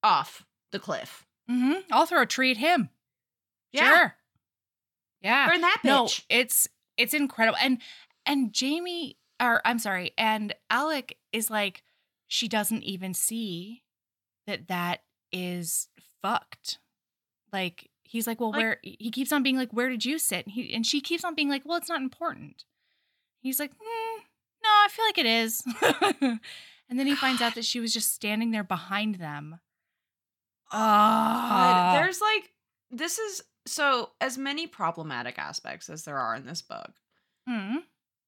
[0.02, 1.24] off the cliff.
[1.48, 2.88] hmm I'll throw a tree at him.
[3.72, 3.88] Yeah.
[3.88, 4.14] Sure.
[5.20, 5.48] Yeah.
[5.48, 5.86] Burn that bitch.
[5.86, 7.58] No, it's it's incredible.
[7.62, 7.78] And
[8.26, 11.82] and Jamie or I'm sorry, and Alec is like
[12.28, 13.82] she doesn't even see
[14.46, 15.02] that that
[15.32, 15.88] is
[16.22, 16.78] fucked.
[17.52, 20.46] Like he's like, "Well, Like- where he keeps on being like, "Where did you sit?"
[20.46, 22.64] And he and she keeps on being like, "Well, it's not important."
[23.40, 24.18] He's like, mm,
[24.62, 25.62] "No, I feel like it is."
[26.88, 29.58] and then he finds out that she was just standing there behind them.
[30.70, 31.92] Ah.
[31.94, 32.52] God, there's like
[32.90, 36.92] this is so as many problematic aspects as there are in this book.
[37.48, 37.76] Hmm.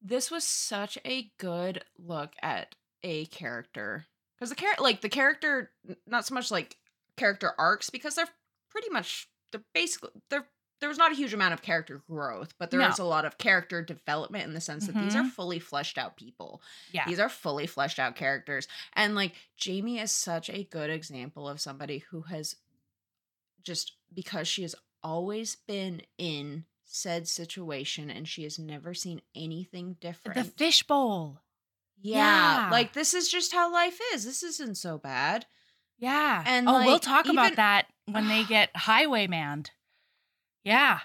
[0.01, 4.05] This was such a good look at a character
[4.37, 5.71] because the character, like the character,
[6.05, 6.77] not so much like
[7.17, 8.29] character arcs because they're
[8.69, 10.47] pretty much they're basically they're
[10.81, 12.89] there was not a huge amount of character growth, but there No.
[12.89, 15.31] is a lot of character development in the sense that these are Mhm.
[15.31, 16.61] fully fleshed out people.
[16.91, 17.05] Yeah.
[17.07, 18.67] These are fully fleshed out characters.
[18.93, 22.57] And like Jamie is such a good example of somebody who has
[23.63, 24.75] just because she has
[25.05, 30.35] always been in said situation and she has never seen anything different.
[30.37, 31.41] the fishbowl.
[32.01, 32.69] yeah, Yeah.
[32.71, 34.25] Like this is just how life is.
[34.25, 35.45] This isn't so bad.
[35.97, 36.43] Yeah.
[36.45, 39.67] And, oh, we'll talk even- about that when they get highwaymanned.
[40.63, 40.99] Yeah.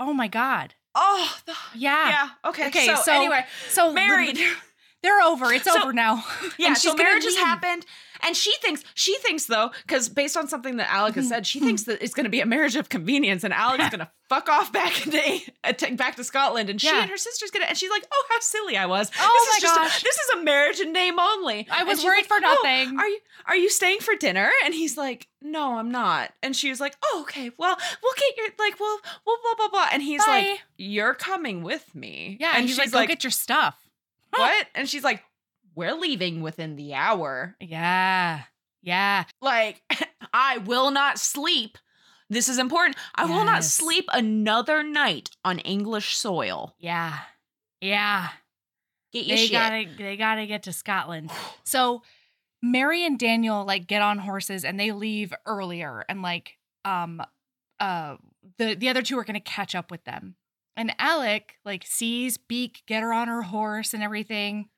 [0.00, 0.74] Oh my god.
[0.94, 2.08] Oh, the, Yeah.
[2.08, 2.28] yeah.
[2.50, 2.68] Okay.
[2.68, 4.38] Okay, so, so- anyway, So married.
[5.02, 5.52] They're over.
[5.52, 6.24] It's So- over now.
[6.58, 7.84] Yeah, so marriage has happened,
[8.22, 11.60] and she thinks she thinks though, because based on something that Alec has said, she
[11.60, 14.48] thinks that it's going to be a marriage of convenience, and Alec's going to fuck
[14.48, 15.20] off back into
[15.64, 17.02] uh, back to Scotland, and she Yeah.
[17.02, 19.10] and her sister's gonna, and she's like, oh, how silly I was.
[19.20, 20.02] Oh this is my just a- gosh.
[20.02, 21.66] this is a marriage in name only.
[21.70, 22.98] I was worried like, for "Oh, nothing.
[22.98, 24.50] are you are you staying for dinner?
[24.64, 26.32] And he's like, no, I'm not.
[26.42, 29.68] And she was like, oh, okay, well, we'll get your like, we'll, we'll blah blah
[29.68, 29.86] blah.
[29.92, 30.48] And he's Bye.
[30.50, 32.36] like, you're coming with me.
[32.40, 32.52] yeah.
[32.56, 33.76] and he's she's like, go get your stuff.
[34.30, 34.66] what?
[34.74, 35.22] And she's like,
[35.76, 37.54] we're leaving within the hour.
[37.60, 38.42] Yeah.
[38.82, 39.24] Yeah.
[39.40, 39.82] Like,
[40.32, 41.78] I will not sleep.
[42.28, 42.96] This is important.
[43.14, 46.74] I will not sleep another night on English soil.
[46.80, 47.16] Yeah.
[47.80, 48.28] Yeah.
[49.12, 49.52] Get your They shit.
[49.52, 51.30] gotta they gotta get to Scotland.
[51.64, 52.02] So
[52.62, 57.22] Mary and Daniel like get on horses and they leave earlier and like um
[57.78, 58.16] uh
[58.58, 60.34] the the other two are gonna catch up with them.
[60.76, 64.68] And Alec like sees Beak get her on her horse and everything.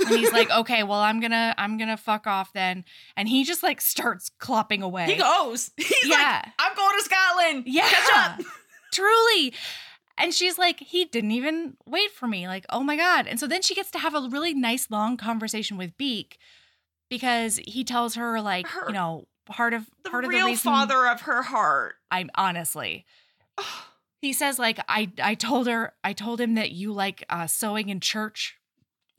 [0.00, 2.84] And he's like, okay, well, I'm gonna I'm gonna fuck off then.
[3.16, 5.06] And he just like starts clopping away.
[5.06, 5.70] he goes.
[5.76, 6.42] He's Yeah.
[6.44, 7.62] like, I'm going to Scotland.
[7.66, 7.88] Yeah.
[7.88, 8.46] Catch up.
[8.92, 9.54] Truly.
[10.18, 12.46] And she's like, he didn't even wait for me.
[12.46, 13.26] Like, oh my God.
[13.26, 16.36] And so then she gets to have a really nice long conversation with Beak
[17.08, 20.52] because he tells her, like, Her- you know, part of the part of real the
[20.52, 21.94] reason father of her heart.
[22.10, 23.06] I'm honestly.
[24.20, 27.88] He says, like, I I told her, I told him that you like uh sewing
[27.88, 28.56] in church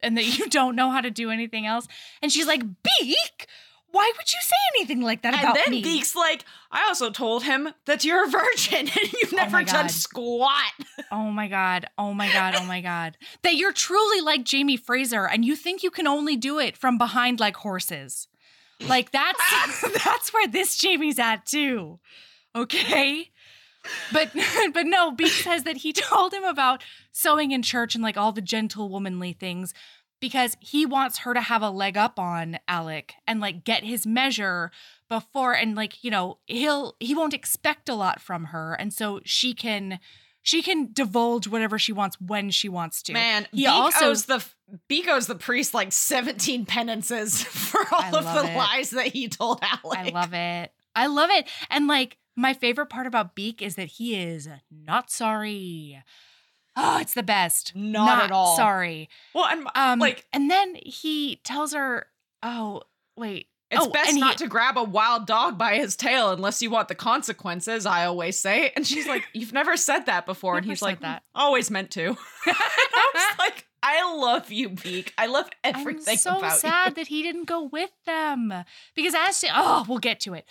[0.04, 1.88] and that you don't know how to do anything else.
[2.22, 3.47] And she's like, Beak,
[3.91, 5.62] why would you say anything like that about me?
[5.66, 5.82] And then me?
[5.84, 9.64] Beak's like, I also told him that you're a virgin and you've Oh never my
[9.64, 10.72] done squat.
[11.12, 11.86] Oh my god.
[11.97, 12.56] Oh my god.
[12.58, 13.18] Oh my god.
[13.43, 16.97] That you're truly like Jamie Fraser and you think you can only do it from
[16.97, 18.28] behind like horses.
[18.82, 19.39] Like that's
[20.04, 21.99] that's where this Jamie's at too.
[22.56, 23.30] Okay?
[24.12, 24.32] But
[24.74, 28.32] but no, Beak says that he told him about sewing in church and like all
[28.32, 29.74] the gentle womanly things
[30.20, 34.06] because he wants her to have a leg up on Alec and like get his
[34.08, 34.72] measure
[35.10, 39.20] before and like, you know, he'll he won't expect a lot from her and so
[39.26, 40.00] she can
[40.46, 43.14] she can divulge whatever she wants when she wants to.
[43.14, 44.44] Man, He Beak also- owes the
[44.88, 48.58] Beak owes the priest like 17 penances for all of the it.
[48.58, 50.00] lies that he told Alec.
[50.00, 50.72] I love it.
[50.96, 51.48] I love it.
[51.70, 56.02] And like my favorite part about Beak is that he is not sorry.
[56.76, 57.76] Oh, it's the best.
[57.76, 58.56] Not at all.
[58.58, 59.10] Sorry.
[59.36, 62.08] Well, and Um like and then he tells her,
[62.42, 62.82] "Oh,
[63.16, 63.48] wait.
[63.70, 66.62] it's oh, best and he- not to grab a wild dog by his tail unless
[66.64, 68.72] you want the consequences, I always say.
[68.76, 70.58] And she's like, You've never said that before.
[70.58, 71.22] and he's like, that.
[71.36, 72.18] Always meant to.
[72.48, 75.14] I was like, I love you, Beak.
[75.18, 76.94] I love everything I'm so sad you.
[76.96, 78.52] that he didn't go with them
[78.96, 80.46] because as she, oh, we'll get to it.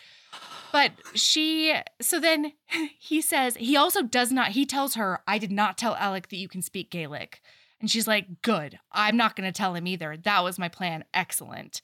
[0.73, 2.53] But she, so then
[2.99, 6.37] he says, he also does not, he tells her, I did not tell Alec that
[6.37, 7.41] you can speak Gaelic.
[7.81, 8.79] And she's like, good.
[8.93, 10.17] I'm not going to tell him either.
[10.17, 11.05] That was my plan.
[11.13, 11.83] Excellent.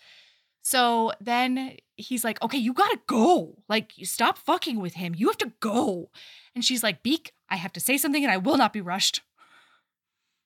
[0.63, 3.59] So then he's like, okay, you got to go.
[3.69, 5.15] Like, you stop fucking with him.
[5.17, 6.11] You have to go.
[6.55, 9.23] And she's like, Beak, I have to say something and I will not be rushed.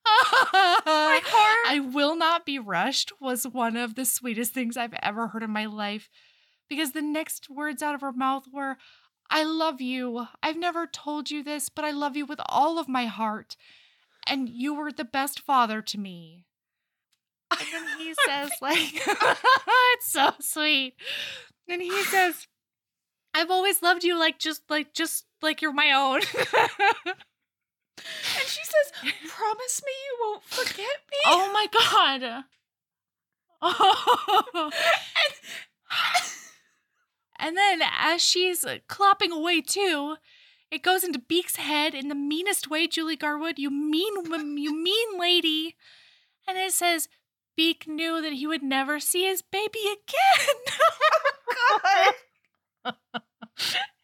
[0.04, 1.66] My heart.
[1.66, 5.50] I will not be rushed was one of the sweetest things I've ever heard in
[5.50, 6.08] my life
[6.68, 8.76] because the next words out of her mouth were,
[9.30, 10.26] I love you.
[10.42, 13.56] I've never told you this, but I love you with all of my heart.
[14.26, 16.44] And you were the best father to me.
[17.50, 18.78] And then he says, like,
[19.94, 20.94] it's so sweet.
[21.68, 22.46] And he says,
[23.34, 26.16] I've always loved you like just like just like you're my own.
[26.20, 26.26] and
[28.46, 28.92] she says,
[29.26, 32.44] "Promise me you won't forget me." Oh my god.
[33.62, 34.70] Oh.
[34.74, 35.34] and
[37.56, 40.16] then as she's uh, clopping away too,
[40.70, 43.58] it goes into Beak's head in the meanest way, Julie Garwood.
[43.58, 44.14] You mean
[44.56, 45.76] you mean lady.
[46.48, 47.08] And it says
[47.56, 50.56] Beak knew that he would never see his baby again.
[51.74, 52.12] Oh,
[52.84, 52.94] god.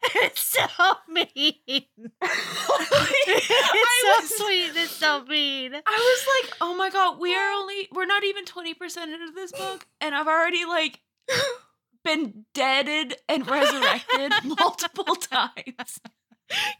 [0.15, 0.65] it's so
[1.09, 1.25] mean.
[1.35, 1.87] it's
[2.21, 4.71] I was- so sweet.
[4.75, 5.73] It's so mean.
[5.75, 8.73] I was like, oh my god, we are only we're not even 20%
[9.03, 11.01] into this book, and I've already like
[12.03, 15.99] been deaded and resurrected multiple times.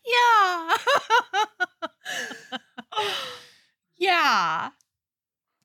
[0.06, 0.78] Yeah.
[3.98, 4.70] yeah.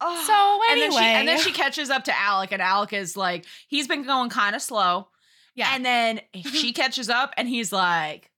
[0.01, 0.25] Oh.
[0.27, 3.47] So and then she and then she catches up to Alec, and Alec is like,
[3.69, 5.09] he's been going kind of slow.
[5.55, 5.71] Yeah.
[5.75, 6.21] And then
[6.53, 8.31] she catches up, and he's like,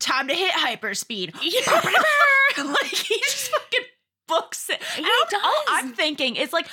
[0.00, 1.34] time to hit hyperspeed.
[1.34, 3.80] like he just fucking
[4.28, 4.82] books it.
[4.82, 5.68] He And I'm- all does.
[5.68, 6.66] I'm thinking is like,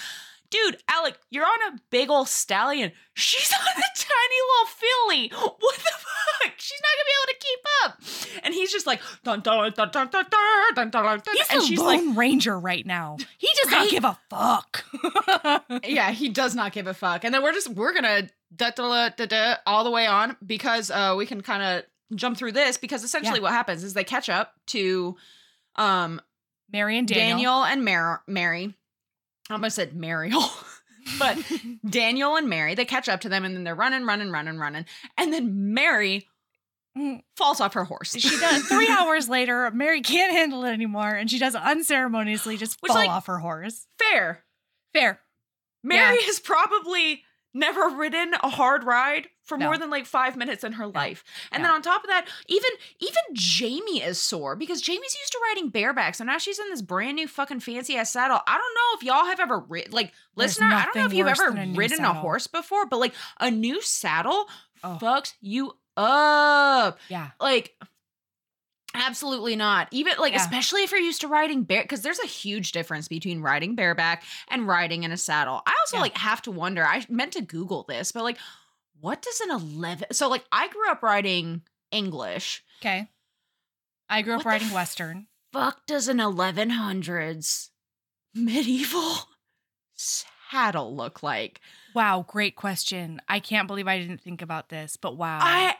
[0.49, 2.91] dude, Alec, you're on a big old stallion.
[3.15, 5.29] She's on a tiny little filly.
[5.59, 6.53] What the fuck?
[6.57, 8.43] She's not gonna be able to keep up.
[8.45, 10.25] And he's just like, dun dun dun dun dun dun
[10.75, 11.19] dun dun dun.
[11.19, 11.35] dun.
[11.35, 13.17] He's and the she's Lone like, Ranger right now.
[13.37, 14.85] He does not give a fuck.
[15.83, 17.23] yeah, he does not give a fuck.
[17.23, 20.89] And then we're just we're gonna da da da da all the way on because
[20.91, 21.83] uh we can kind of
[22.17, 23.43] jump through this because essentially Yeah.
[23.43, 25.15] what happens is they catch up to
[25.75, 26.21] um
[26.71, 27.63] Mary and Daniel, Daniel.
[27.63, 28.73] and Mar- Mary.
[29.49, 30.43] I almost said Mariel.
[31.19, 31.37] but
[31.89, 34.85] Daniel and Mary, they catch up to them and then they're running, running, running, running.
[35.17, 36.27] And then Mary
[36.95, 37.23] Mm.
[37.37, 38.11] falls off her horse.
[38.15, 38.63] She does.
[38.67, 42.97] Three hours later, Mary can't handle it anymore, and she does unceremoniously just Which, fall
[43.01, 43.87] like- off her horse.
[43.97, 44.43] Fair.
[44.93, 45.19] Fair.
[45.83, 49.65] Mary has probably never ridden a hard ride for No.
[49.65, 51.23] more than like five minutes in her life.
[51.51, 52.69] And then on top of that, even
[52.99, 56.15] even Jamie is sore because Jamie's used to riding bareback.
[56.15, 58.39] So now she's in this brand new fucking fancy ass saddle.
[58.47, 61.13] I don't know if y'all have ever ridden like There's listener, I don't know if
[61.13, 64.47] you've ever a ridden a horse before, but like a new saddle
[64.83, 64.97] Oh.
[65.01, 66.99] fucks you up.
[67.09, 67.31] Yeah.
[67.39, 67.75] Like
[68.95, 69.87] absolutely not.
[69.91, 70.41] Even like Yeah.
[70.41, 74.23] especially if you're used to riding bare because there's a huge difference between riding bareback
[74.49, 75.63] and riding in a saddle.
[75.65, 76.01] I also Yeah.
[76.01, 76.85] like have to wonder.
[76.85, 78.37] I meant to google this, but like
[79.03, 82.63] what does an 11 So like I grew up writing English.
[82.81, 83.09] Okay.
[84.09, 85.27] I grew up What the Western.
[85.51, 87.69] Fuck does an 1100s
[88.33, 89.15] medieval
[89.93, 91.59] saddle look like?
[91.93, 93.19] Wow, great question.
[93.27, 95.39] I can't believe I didn't think about this, but wow.
[95.41, 95.75] I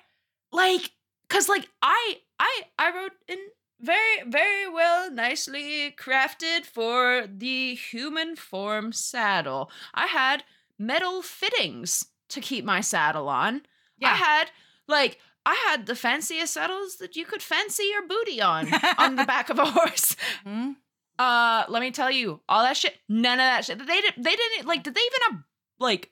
[0.52, 0.92] like
[1.30, 3.40] cuz like I I I wrote in
[3.80, 9.72] very very well nicely crafted for the human form saddle.
[9.94, 10.44] I had
[10.78, 13.62] metal fittings to keep my saddle on.
[13.98, 14.12] Yeah.
[14.12, 14.52] I had
[14.88, 19.26] like I had the fanciest saddles that you could fancy your booty on on the
[19.26, 20.16] back of a horse.
[20.46, 20.72] Hmm?
[21.20, 23.78] Uh, let me tell you, all that shit, none of that shit.
[23.78, 24.14] They did.
[24.18, 24.84] They didn't like.
[24.84, 25.44] Did they even have
[25.80, 26.12] like?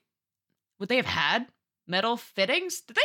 [0.80, 1.48] Would they have had
[1.88, 2.82] metal fittings?
[2.82, 3.02] Did they?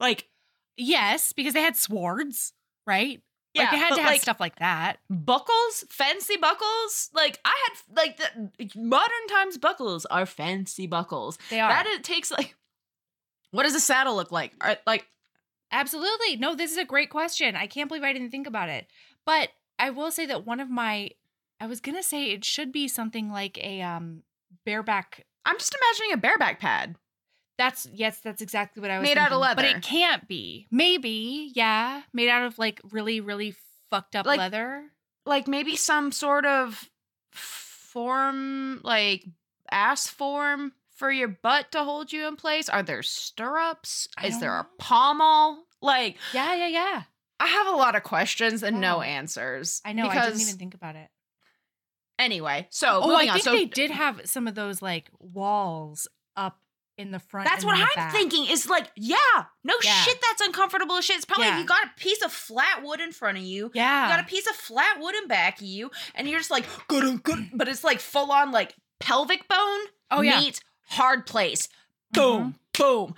[0.00, 0.28] Like,
[0.76, 2.52] Yes, because they had swords,
[2.86, 3.20] right?
[3.58, 4.98] Yeah, like they had to have like, stuff like that.
[5.10, 7.10] buckles, fancy buckles.
[7.14, 11.38] Like I had like the modern times buckles are fancy buckles.
[11.50, 11.68] They are.
[11.68, 12.54] That it takes like.
[13.50, 14.52] What does a saddle look like?
[14.60, 15.06] Are, like
[15.70, 16.36] Absolutely.
[16.36, 17.54] No, this is a great question.
[17.56, 18.86] I can't believe I didn't think about it.
[19.24, 21.10] But I will say that one of my
[21.60, 24.22] I was going to say it should be something like a um
[24.64, 26.96] bareback I'm just imagining a bareback pad.
[27.58, 29.56] That's yes, that's exactly what I was Made out of thinking.
[29.56, 30.68] But it can't be.
[30.70, 32.02] Maybe, yeah.
[32.14, 33.54] Made out of like really, really
[33.90, 34.84] fucked up Like- leather.
[35.26, 36.88] like maybe some sort of
[37.32, 39.24] form like
[39.70, 44.40] ass form for your butt to hold you in place are there stirrups I is
[44.40, 47.02] there a pommel like Yeah, yeah, yeah.
[47.40, 49.02] i have a lot of questions and no oh.
[49.02, 50.06] answers I know.
[50.06, 51.08] I because didn't even think about it.
[52.18, 56.58] anyway so Oh, I think so they did have some of those like walls up
[56.98, 57.48] in the front.
[57.48, 58.12] that's what i'm back.
[58.12, 59.16] thinking is like yeah
[59.64, 60.02] no Yeah.
[60.02, 61.60] shit that's uncomfortable as shit it's probably Yeah.
[61.60, 64.04] you got a piece of flat wood in front of you Yeah.
[64.08, 66.64] You got a piece of flat wood in back of you, and you're just like,
[66.88, 69.80] good, good, but it's like full on like pelvic bone.
[70.10, 70.40] Oh, yeah.
[70.40, 71.68] meat, hard place.
[72.14, 72.20] Mm-hmm.
[72.42, 73.14] Boom, boom.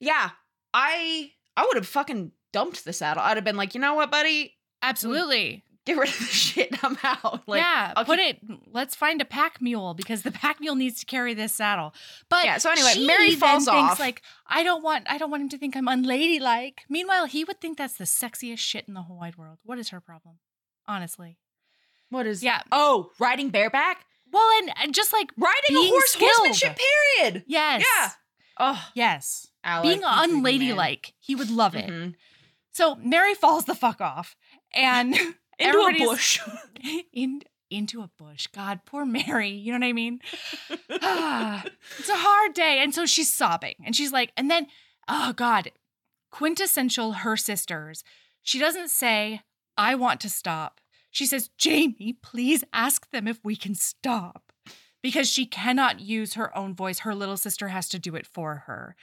[0.00, 0.30] Yeah,
[0.72, 3.22] I I would have fucking dumped the saddle.
[3.22, 5.64] I'd have been like, you know what, buddy, Absolutely.
[5.86, 6.84] Get rid of the shit.
[6.84, 7.48] I'm out.
[7.48, 7.92] Like, yeah.
[7.96, 8.58] I'll Put keep- it.
[8.72, 11.94] Let's find a pack mule because the pack mule needs to carry this saddle.
[12.28, 13.98] But Yeah, so anyway, Mary falls thinks, off.
[14.00, 15.04] Like I don't want.
[15.08, 16.82] I don't want him to think I'm unladylike.
[16.90, 19.58] Meanwhile, he would think that's the sexiest shit in the whole wide world.
[19.64, 20.36] What is her problem?
[20.86, 21.38] Honestly.
[22.10, 22.42] What is?
[22.42, 22.60] Yeah.
[22.70, 26.30] Oh, riding bareback, Well, and, and just like riding a horse, skilled.
[26.36, 26.78] horsemanship.
[27.18, 27.44] Period.
[27.48, 28.10] yes, Yeah.
[28.58, 30.30] Oh, yes, Alec, being man.
[30.30, 31.90] unladylike, he would love it.
[31.90, 32.14] Mhm.
[32.72, 34.36] So Mary falls the fuck off,
[34.72, 35.14] and
[35.58, 36.40] Into a bush.
[37.12, 38.46] in into a bush.
[38.48, 39.48] God, poor Mary.
[39.50, 40.20] You know what I mean?
[41.02, 41.64] Ah,
[41.98, 42.80] it's a hard day.
[42.82, 43.74] And so she's sobbing.
[43.84, 44.68] And she's like, and then,
[45.08, 45.72] oh God,
[46.30, 48.04] quintessential her sisters.
[48.42, 49.40] She doesn't say,
[49.76, 50.80] I want to stop.
[51.10, 54.52] She says, Jamie, please ask them if we can stop.
[55.02, 57.00] Because she cannot use her own voice.
[57.00, 58.96] Her little sister has to do it for her.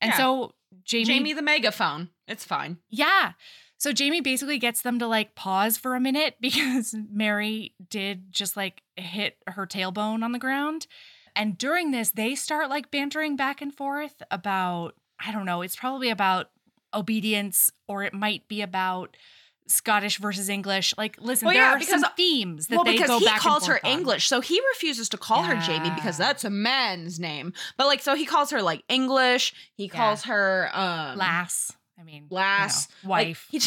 [0.00, 0.16] And Yeah.
[0.16, 0.52] so
[0.84, 2.10] Jamie, Jamie the megaphone.
[2.28, 2.78] It's fine.
[2.90, 3.32] yeah.
[3.80, 8.56] So Jamie basically gets them to like pause for a minute because Mary did just
[8.56, 10.86] like hit her tailbone on the ground.
[11.34, 15.76] And during this, they start like bantering back and forth about, I don't know, it's
[15.76, 16.50] probably about
[16.92, 19.16] obedience or it might be about
[19.66, 20.92] Scottish versus English.
[20.98, 23.34] Like, listen, Well, there yeah, are some themes that well, they because go he back
[23.36, 23.92] and calls her on.
[23.92, 27.52] English, so he refuses to call her Jamie because that's a man's name.
[27.78, 29.54] But like, so he calls her like English.
[29.76, 29.90] He Yeah.
[29.92, 31.72] calls her um Lass.
[32.00, 33.46] I mean, you know, Lass, Like, wife.
[33.50, 33.58] he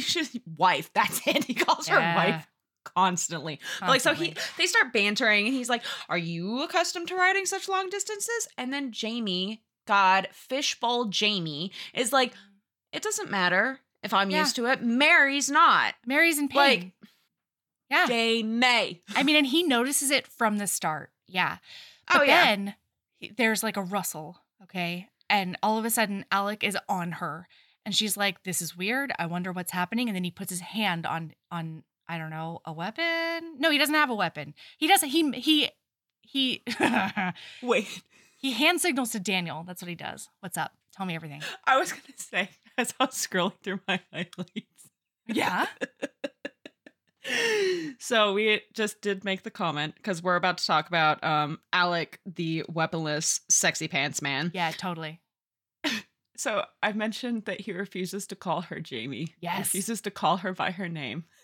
[0.00, 0.90] just wife.
[0.94, 1.44] That's it.
[1.44, 2.46] He calls her wife
[2.84, 3.60] constantly.
[3.80, 7.46] But, Like so he they start bantering and he's like, "Are you accustomed to riding
[7.46, 12.32] such long distances?" And then Jamie, God, fishbowl Jamie is like,
[12.92, 14.40] "It doesn't matter if I'm Yeah.
[14.40, 14.82] used to it.
[14.82, 16.56] Mary's not." Mary's in pain.
[16.58, 16.92] Like-
[17.90, 18.06] yeah.
[18.06, 19.02] Jamie.
[19.14, 21.10] I mean, and he notices it from the start.
[21.28, 21.58] Yeah.
[22.10, 22.44] Oh But yeah.
[22.44, 22.74] then
[23.18, 25.08] he- there's like a rustle, okay?
[25.28, 27.48] And all of a sudden, Alec is on her.
[27.86, 29.12] And she's like, This is weird.
[29.18, 30.08] I wonder what's happening.
[30.08, 33.54] And then he puts his hand on on, I don't know, a weapon.
[33.58, 34.54] No, he doesn't have a weapon.
[34.76, 35.70] He doesn't, he he
[36.20, 36.64] he
[37.62, 38.02] Wait.
[38.36, 39.62] he hand signals to Daniel.
[39.64, 40.28] That's what he does.
[40.40, 40.72] What's up?
[40.92, 41.42] Tell me everything.
[41.64, 44.90] I was gonna say as I was scrolling through my highlights.
[45.28, 45.66] Yeah.
[47.98, 52.18] so we just did make the comment because we're about to talk about um Alec,
[52.26, 54.50] the weaponless sexy pants man.
[54.54, 55.20] Yeah, totally.
[56.38, 59.34] So I mentioned that he refuses to call her Jamie.
[59.40, 59.58] Yes.
[59.58, 61.24] Refuses to call her by her name.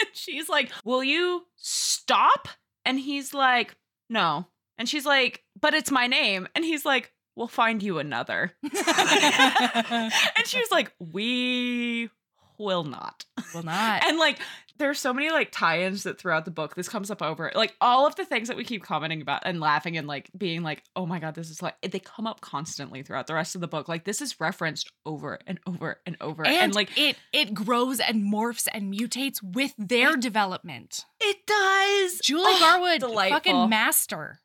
[0.00, 2.48] And she's like, Will you stop?
[2.84, 3.76] And he's like,
[4.10, 4.46] No.
[4.76, 6.48] And she's like, But it's my name.
[6.56, 8.52] And he's like, We'll find you another.
[8.64, 10.12] and
[10.46, 12.10] she was like, We
[12.58, 13.24] will not.
[13.54, 14.04] Will not.
[14.04, 14.40] And like,
[14.76, 18.06] there's so many like tie-ins that throughout the book this comes up over like all
[18.06, 21.06] of the things that we keep commenting about and laughing and like being like, oh
[21.06, 23.88] my god, this is like they come up constantly throughout the rest of the book.
[23.88, 28.00] Like this is referenced over and over and over, and, and, like it it grows
[28.00, 31.04] and morphs and mutates with their development.
[31.20, 32.18] it does.
[32.20, 33.36] Julie Oh, Garwood, delightful.
[33.36, 34.40] fucking master.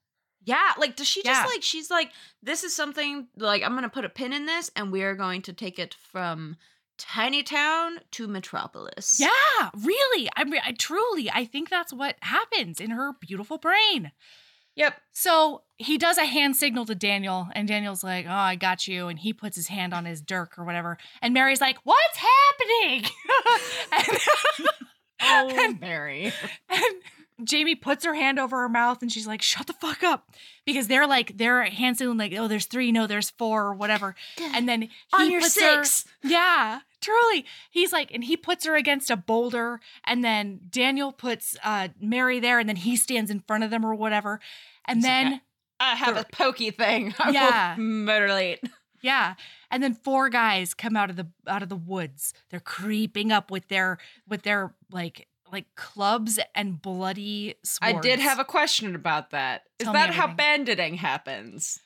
[0.46, 1.48] Yeah, like does she just Yeah.
[1.48, 2.12] like she's like
[2.42, 5.42] this is something like I'm gonna put a pin in this and we are going
[5.44, 6.56] to take it from
[7.00, 9.18] tiny town to metropolis.
[9.20, 10.30] Yeah, really.
[10.36, 14.12] I, re- I truly, I think that's what happens in her beautiful brain.
[14.76, 14.94] Yep.
[15.12, 19.08] So he does a hand signal to Daniel, and Daniel's like, "Oh, I got you,"
[19.08, 23.06] and he puts his hand on his dirk or whatever, and Mary's like, "What's happening?"
[23.92, 24.20] and,
[25.22, 26.32] Oh, Mary.
[26.70, 26.96] and
[27.44, 30.30] Jamie puts her hand over her mouth, and she's like, "Shut the fuck up,"
[30.72, 34.68] because they're like, they're signaling like, "Oh, there's three, no, there's four, or whatever," and
[34.68, 36.06] then he On your puts her- six.
[36.24, 37.46] Yeah, truly.
[37.70, 42.40] He's like, and he puts her against a boulder, and then Daniel puts uh Mary
[42.40, 44.40] there, and then he stands in front of them or whatever.
[44.86, 45.42] And He's like, then,
[45.80, 47.14] I have a pokey thing.
[47.20, 47.76] I Yeah.
[47.78, 48.60] will mutilate.
[49.02, 49.36] yeah.
[49.72, 52.34] And then four guys come out of the out of the woods.
[52.50, 53.98] They're creeping up with their
[54.28, 57.98] with their like like clubs and bloody swords.
[57.98, 59.64] I did have a question about that.
[59.80, 61.80] Is Tell that how banditing happens?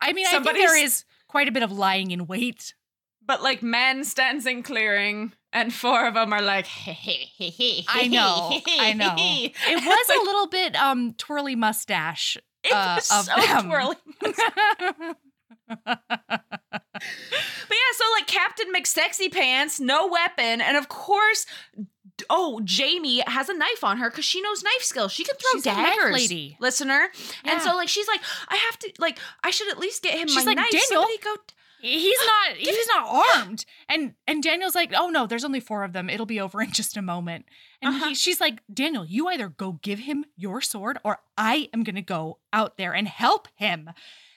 [0.00, 2.74] I mean, I think there Somebody's- is quite a bit of lying in wait.
[3.26, 8.60] But like men stands in clearing, and four of them are like, I know.
[8.78, 9.14] I know.
[9.16, 9.54] It
[9.84, 12.36] was a little bit um twirly mustache.
[12.62, 13.66] It uh, was so them.
[13.66, 13.96] twirly.
[15.66, 21.46] But yeah, so like Captain McSexy Pants, no weapon, and of course,
[22.30, 25.12] oh, Jamie has a knife on her because she knows knife skills.
[25.12, 26.56] She can throw She's daggers, lady.
[26.60, 27.08] listener.
[27.44, 30.28] And so like she's like, I have to like, I should at least get him
[30.28, 30.70] She's my like, knife.
[30.70, 31.34] "Daniel." Somebody go.
[31.80, 35.92] he's not he's not armed and and daniel's like oh no there's only four of
[35.92, 37.44] them it'll be over in just a moment
[37.82, 38.08] and Uh-huh.
[38.08, 42.00] he, she's like daniel you either go give him your sword or i am gonna
[42.00, 43.90] go out there and help him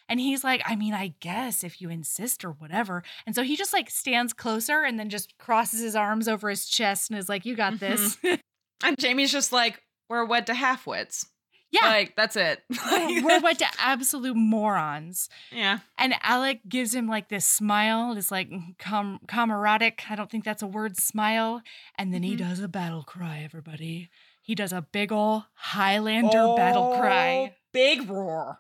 [0.10, 3.56] and he's like i mean i guess if you insist or whatever and so he
[3.56, 7.30] just like stands closer and then just crosses his arms over his chest and is
[7.30, 8.18] like you got this
[8.84, 11.26] And Jamie's just like, we're wed to half wits.
[11.72, 12.62] yeah Like that's it.
[12.92, 15.80] we're wed to absolute morons yeah.
[15.98, 20.02] And Alec gives him like this smile, this like com- camaratic.
[20.12, 21.62] I don't think that's a word, smile.
[21.96, 22.40] And then he Mhm.
[22.50, 24.10] does a battle cry, everybody.
[24.44, 27.50] He does a big ol' Highlander battle cry.
[27.52, 28.60] Oh, Big roar.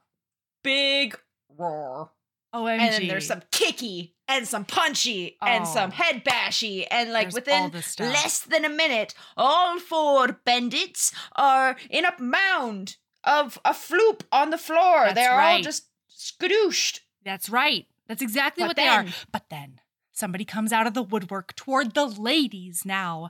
[0.64, 1.16] Big
[1.56, 2.12] roar.
[2.54, 2.80] OMG.
[2.80, 5.74] And then there's some kicky and some punchy and Oh.
[5.74, 6.86] some head bashy.
[6.90, 8.12] And like There's within all the stuff.
[8.14, 14.50] less than a minute, all four bandits are in a mound of a floop on
[14.50, 15.04] the floor.
[15.06, 15.88] That's They're all just
[16.18, 17.02] skadooshed.
[17.24, 17.86] That's right.
[18.08, 19.06] That's exactly But what they are.
[19.32, 19.82] But then
[20.14, 23.30] somebody comes out of the woodwork toward the ladies now.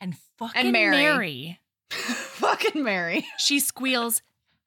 [0.00, 0.96] And fucking Mary.
[0.96, 1.60] Mary
[1.90, 3.26] Fucking Mary.
[3.38, 4.22] She squeals,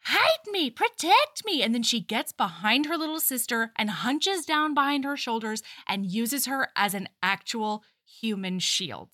[0.05, 1.61] Hide me, protect me.
[1.63, 6.05] And then she gets behind her little sister and hunches down behind her shoulders and
[6.05, 9.09] uses her as an actual human shield.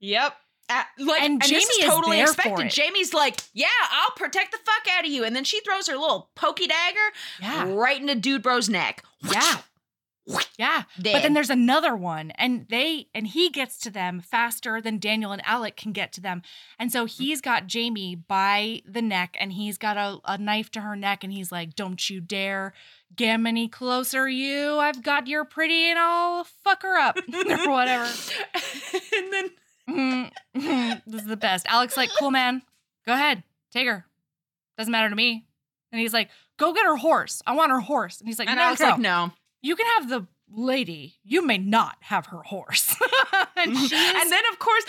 [0.00, 0.34] Yep.
[0.68, 2.70] Uh, like, And and, Jamie is is totally for expected.
[2.70, 5.96] Jamie's like, "Yeah, I'll protect the fuck out of you," and then she throws her
[5.96, 7.70] little pokey dagger Yeah.
[7.72, 9.04] right into Dude Bro's neck.
[9.30, 9.58] Yeah.
[10.58, 10.82] Yeah.
[11.00, 11.12] Dead.
[11.12, 15.32] But then there's another one, and they and he gets to them faster than Daniel
[15.32, 16.42] and Alec can get to them.
[16.78, 20.80] And so he's got Jamie by the neck, and he's got a, a knife to
[20.80, 22.72] her neck, and he's like, Don't you dare
[23.14, 24.78] get any closer, you.
[24.78, 27.16] I've got your pretty and I'll fuck her up.
[27.32, 28.04] or whatever.
[29.16, 29.50] and then
[29.88, 31.02] Mhm, mhm.
[31.06, 31.66] this is the best.
[31.68, 32.62] Alex like, cool man,
[33.06, 33.42] go ahead,
[33.72, 34.04] take her.
[34.76, 35.46] Doesn't matter to me.
[35.92, 36.28] And he's like,
[36.58, 37.40] go get her horse.
[37.46, 38.18] I want her horse.
[38.18, 38.86] And he's like, and no, no.
[38.90, 39.32] like, "No."
[39.62, 41.16] You can have the lady.
[41.24, 42.94] You may not have her horse.
[43.56, 44.84] and is, And then, of course,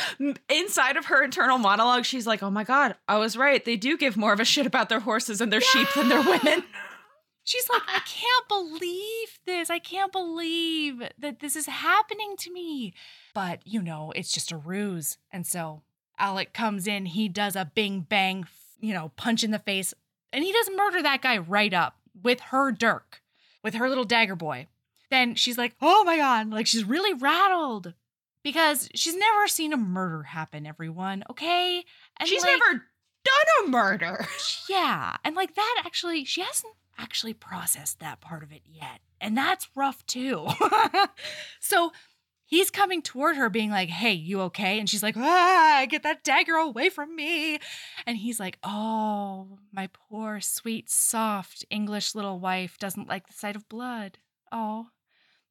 [0.49, 3.63] inside of her internal monologue, she's like, "Oh my god, I was right.
[3.63, 6.21] They do give more of a shit about their horses and their sheep than their
[6.21, 6.63] women."
[7.47, 9.69] she's like, I can't believe this.
[9.69, 12.93] I can't believe that this is happening to me.
[13.33, 15.17] But you know, it's just a ruse.
[15.31, 15.81] And so
[16.19, 17.05] Alec comes in.
[17.05, 18.45] He does a bing bang,
[18.79, 19.93] you know, punch in the face,
[20.31, 23.21] and he does murder that guy right up with her dirk,
[23.63, 24.67] with her little dagger boy.
[25.09, 27.93] Then she's like, oh my God, like she's really rattled
[28.43, 31.83] because she's never seen a murder happen, everyone, okay?
[32.19, 32.83] And she's like, never
[33.23, 34.25] done a murder.
[34.69, 35.17] yeah.
[35.23, 38.99] And like that actually, she hasn't actually processed that part of it yet.
[39.21, 40.47] And that's rough too.
[41.59, 41.91] so
[42.47, 44.79] he's coming toward her, being like, Hey, you okay?
[44.79, 47.59] And she's like, Ah, get that dagger away from me.
[48.07, 53.55] And he's like, Oh, my poor, sweet, soft English little wife doesn't like the sight
[53.55, 54.17] of blood.
[54.51, 54.87] Oh.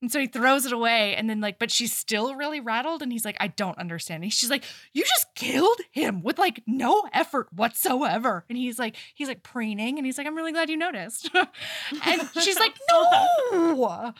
[0.02, 3.00] And so he throws it away and then like, but she's still really rattled.
[3.02, 4.22] And he's like, I don't understand.
[4.22, 8.44] And she's like, You just killed him with like no effort whatsoever.
[8.48, 11.30] And he's like, he's like preening and he's like, I'm really glad you noticed.
[12.04, 14.14] and she's like, No,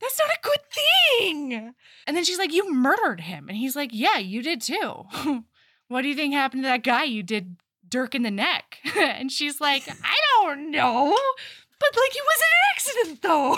[0.00, 1.74] that's not a good thing.
[2.06, 3.48] And then she's like, You murdered him.
[3.48, 5.04] And he's like, Yeah, you did too.
[5.88, 7.56] what do you think happened to that guy you did
[7.88, 8.78] Dirk in the neck?
[8.96, 11.16] and she's like, I don't know.
[11.80, 13.54] But like it was an accident though.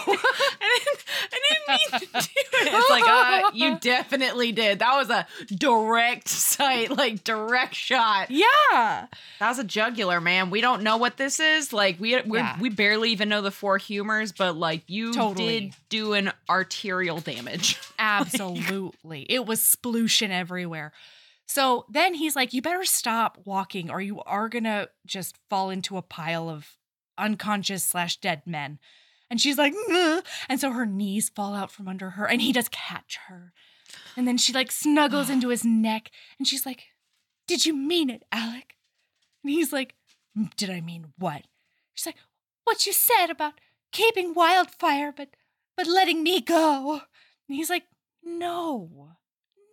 [0.61, 2.29] I didn't, I didn't mean to do
[2.69, 2.75] it.
[2.75, 4.79] It's like, uh, you definitely did.
[4.79, 8.31] That was a direct sight, like direct shot.
[8.31, 9.07] yeah.
[9.41, 10.51] That was a jugular, man.
[10.51, 11.73] We don't know what this is.
[11.73, 12.57] Like, we we Yeah.
[12.61, 15.61] we barely even know the four humors, but like, you Totally.
[15.61, 17.81] did do an arterial damage.
[17.99, 19.27] Absolutely.
[19.29, 20.93] it was splooshing everywhere.
[21.47, 25.71] So then he's like, You better stop walking or you are going to just fall
[25.71, 26.69] into a pile of
[27.19, 28.79] unconscious slash dead men.
[29.31, 29.73] And she's like,
[30.49, 33.53] and so her knees fall out from under her and he does catch her.
[34.17, 36.85] And then she like snuggles into his neck and she's like,
[37.47, 38.75] Did you mean it, Alec?
[39.43, 39.95] And he's like,
[40.39, 41.43] "Mm, Did I mean what?
[41.95, 42.17] She's like,
[42.65, 43.55] What you said about
[43.91, 45.29] keeping wildfire, but
[45.77, 47.01] but letting me go.
[47.49, 47.85] And he's like,
[48.23, 49.15] No,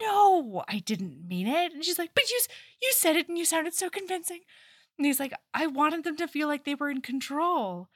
[0.01, 1.73] no, I didn't mean it.
[1.73, 2.39] And she's like, But you
[2.81, 4.41] you said it and you sounded so convincing.
[4.99, 7.87] And he's like, I wanted them to feel like they were in control.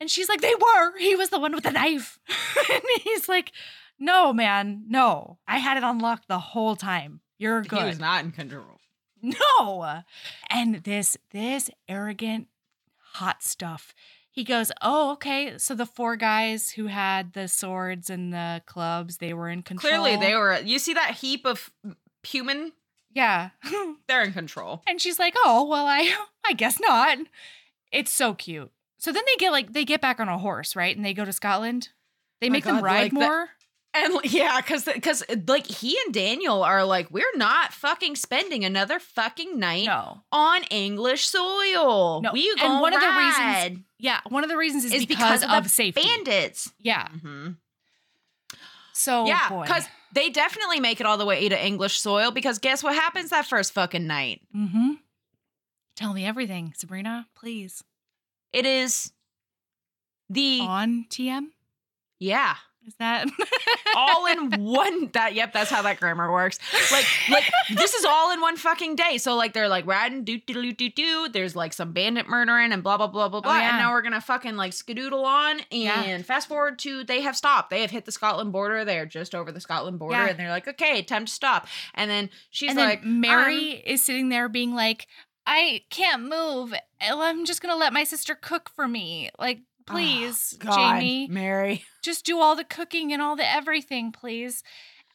[0.00, 0.96] And she's like, They were.
[0.98, 2.20] He was the one with the knife.
[2.72, 3.50] and he's like,
[3.98, 5.38] No, man, no.
[5.48, 7.20] I had it unlocked the whole time.
[7.38, 7.80] You're good.
[7.80, 8.80] He was not in control.
[9.20, 10.02] No.
[10.48, 12.46] And this this arrogant
[13.14, 13.94] hot stuff.
[14.30, 15.58] He goes, "Oh, okay.
[15.58, 19.90] So the four guys who had the swords and the clubs, they were in control."
[19.90, 20.60] Clearly, they were.
[20.60, 21.70] You see that heap of
[22.22, 22.72] human?
[23.14, 23.50] Yeah.
[24.08, 24.82] They're in control.
[24.86, 26.12] and she's like, "Oh, well, I
[26.46, 27.18] I guess not."
[27.92, 28.70] It's so cute.
[28.98, 30.94] So then they get like they get back on a horse, right?
[30.96, 31.90] And they go to Scotland.
[32.40, 33.48] They My make them God, ride like the- more.
[33.96, 38.98] And yeah, because because like he and Daniel are like, we're not fucking spending another
[38.98, 40.22] fucking night no.
[40.32, 42.20] on English soil.
[42.20, 45.42] No, We and one of the reasons- Yeah, one of the reasons is, is because,
[45.42, 46.02] because, of, the safety.
[46.02, 46.72] bandits.
[46.80, 47.06] Yeah.
[47.08, 47.50] hmm
[48.92, 49.64] So yeah, boy.
[50.14, 52.30] They definitely make it all the way to English soil.
[52.30, 54.40] Because guess what happens that first fucking night?
[54.56, 54.92] Mm-hmm.
[55.96, 57.84] Tell me everything, Sabrina, please.
[58.52, 59.12] It is
[60.30, 61.46] the On TM?
[62.18, 62.54] yeah
[62.86, 63.26] Is that
[63.96, 66.58] all in one that yep that's how that grammar works
[66.92, 67.44] like like
[67.74, 70.72] this is all in one fucking day so like they're like riding do do do
[70.72, 73.70] do do there's like some bandit murdering and blah blah blah blah blah Oh, yeah.
[73.70, 76.18] and now we're gonna fucking like skedoodle on and Yeah.
[76.22, 79.50] fast forward to they have stopped they have hit the scotland border they're just over
[79.52, 80.26] the scotland border Yeah.
[80.28, 83.82] and they're like okay time to stop and then she's and like then Mary um,
[83.86, 85.06] is sitting there being like,
[85.46, 86.72] I can't move.
[87.00, 89.28] I'm just gonna let my sister cook for me.
[89.38, 94.12] Like, please, Oh, God, Jamie, mary just do all the cooking and all the everything,
[94.12, 94.62] please.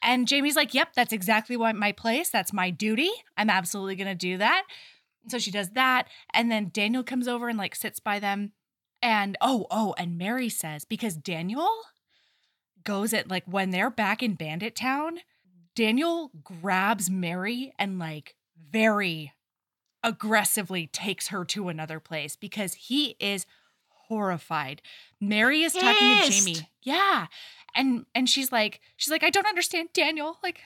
[0.02, 2.30] And Jamie's like, Yep, that's exactly what my place.
[2.30, 3.10] That's my duty.
[3.36, 4.64] I'm absolutely gonna do that.
[5.28, 6.08] So she does that.
[6.32, 8.52] And then Daniel comes over and like sits by them.
[9.02, 11.70] And oh, oh, and Mary says, because Daniel
[12.84, 15.20] goes at like when they're back in Bandit Town,
[15.74, 18.34] Daniel grabs Mary and like
[18.70, 19.32] very
[20.02, 23.44] aggressively takes her to another place because he is
[24.10, 24.82] horrified.
[25.20, 26.68] Mary is talking to Jamie.
[26.82, 27.28] Yeah.
[27.74, 30.38] And and she's like she's like I don't understand Daniel.
[30.42, 30.60] Like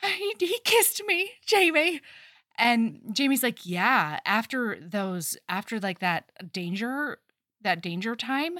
[0.02, 2.00] he, he kissed me, Jamie.
[2.58, 7.18] And Jamie's like, "Yeah, after those after like that danger
[7.62, 8.58] that danger time,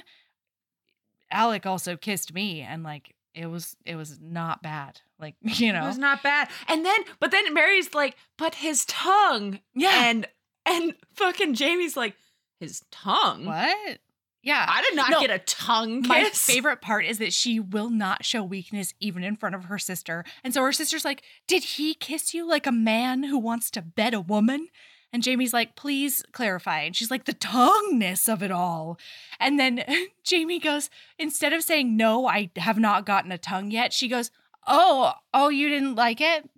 [1.29, 5.01] Alec also kissed me and like it was it was not bad.
[5.19, 5.83] Like, you know.
[5.83, 6.49] It was not bad.
[6.67, 9.59] And then, but then Mary's like, but his tongue.
[9.75, 10.09] yeah.
[10.09, 10.27] And
[10.65, 12.15] and fucking Jamie's like,
[12.61, 13.43] his tongue.
[13.45, 13.99] what?
[14.43, 14.65] Yeah.
[14.67, 15.19] I did not No.
[15.21, 16.09] get a tongue kiss.
[16.09, 19.77] My favorite part is that she will not show weakness even in front of her
[19.77, 20.23] sister.
[20.43, 23.81] And so her sister's like, Did he kiss you like a man who wants to
[23.81, 24.69] bed a woman?
[25.13, 26.79] And Jamie's like, Please clarify.
[26.81, 28.97] And she's like, The tongueness of it all.
[29.39, 29.83] And then
[30.23, 30.89] Jamie goes,
[31.19, 34.31] Instead of saying, No, I have not gotten a tongue yet, she goes,
[34.65, 36.49] Oh, oh, you didn't like it?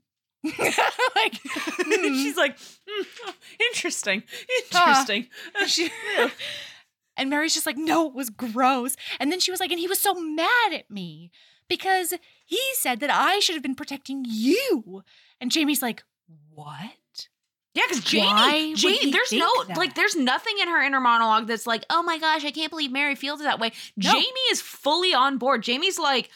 [1.15, 2.14] like, hmm.
[2.15, 2.57] She's like,
[2.88, 3.32] "Hmm,
[3.70, 4.24] interesting,
[4.74, 5.28] interesting.
[5.68, 5.91] She-
[7.18, 8.95] and Mary's just like, no, it was gross.
[9.20, 11.32] And then she was like, and he was so mad at me
[11.68, 12.14] because
[12.45, 15.03] he said that I should have been protecting you.
[15.40, 16.03] And Jamie's like,
[16.53, 17.28] what?
[17.74, 19.78] Yeah, because Jamie, Jamie, there's no that?
[19.78, 22.91] like, there's nothing in her inner monologue that's like, oh my gosh, I can't believe
[22.91, 23.72] Mary feels that way.
[23.98, 24.11] No.
[24.11, 25.64] Jamie is fully on board.
[25.64, 26.30] Jamie's like,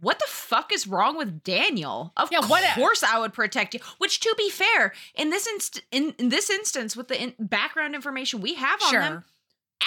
[0.00, 2.12] what the fuck is wrong with Daniel?
[2.16, 3.80] Of Yeah, course I would protect you.
[3.98, 7.94] Which, to be fair, in this inst- in, in this instance, with the in- background
[7.94, 9.24] information we have on them,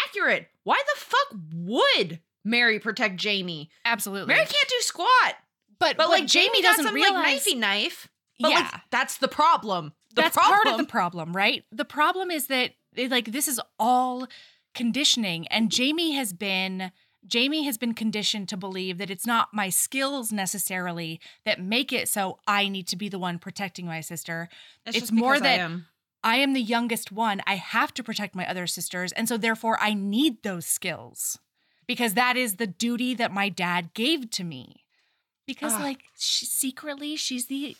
[0.06, 0.48] accurate.
[0.64, 3.70] Why the fuck would Mary protect Jamie?
[3.86, 4.34] Absolutely.
[4.34, 5.36] Mary can't do squat,
[5.80, 7.14] but, but like Jamie doesn't some realize.
[7.16, 8.10] like knifey knife.
[8.40, 8.58] But yeah.
[8.60, 9.94] like that's the problem.
[10.16, 10.56] The That's problem.
[10.64, 11.64] part of the problem, right?
[11.72, 14.28] The problem is that like this is all
[14.74, 16.92] conditioning and Jamie has been
[17.28, 22.08] Jamie has been conditioned to believe that it's not my skills necessarily that make it
[22.08, 24.50] so I need to be the one protecting my sister.
[24.86, 25.86] it's just more because I that- am.
[26.22, 27.42] I am the youngest one.
[27.48, 29.14] I have to protect my other sisters.
[29.14, 31.40] And so, therefore, I need those skills
[31.88, 34.84] because that is the duty that my dad gave to me.
[35.48, 35.80] Because, Ah.
[35.80, 37.78] like, she, secretly, she's the.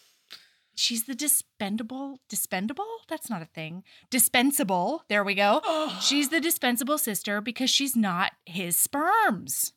[0.80, 2.88] She's the dispendable, dispendable?
[3.10, 3.84] That's not a thing.
[4.10, 5.04] Dispensable.
[5.10, 5.62] There we go.
[6.02, 9.74] She's the dispensable sister because she's not his sperms.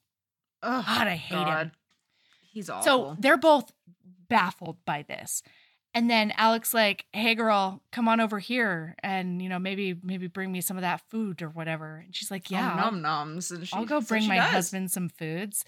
[0.62, 1.72] Ugh, God, I hate him.
[2.52, 2.84] He's awful.
[2.84, 3.72] So they're both
[4.28, 5.42] baffled by this.
[5.92, 10.26] And then Alex like, "Hey girl, come on over here and you know, maybe maybe
[10.28, 13.50] bring me some of that food or whatever." And she's like, "Yeah, I'll, num nums,
[13.50, 14.50] and she, I'll go bring she my does.
[14.50, 15.64] husband some foods."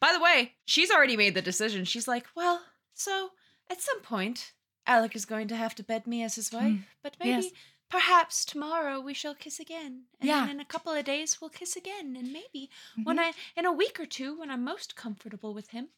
[0.00, 1.84] By the way, she's already made the decision.
[1.84, 2.62] She's like, well,
[2.94, 3.30] so
[3.70, 4.52] at some point,
[4.90, 7.44] Alec is going to have to bed me as his wife, Mm, but maybe.
[7.44, 7.52] yes.
[7.88, 10.06] Perhaps tomorrow we shall kiss again.
[10.20, 10.40] And Yeah.
[10.40, 12.16] then in a couple of days we'll kiss again.
[12.16, 12.70] And maybe
[13.04, 13.20] when Mhm.
[13.26, 15.88] I, in a week or two, when I'm most comfortable with him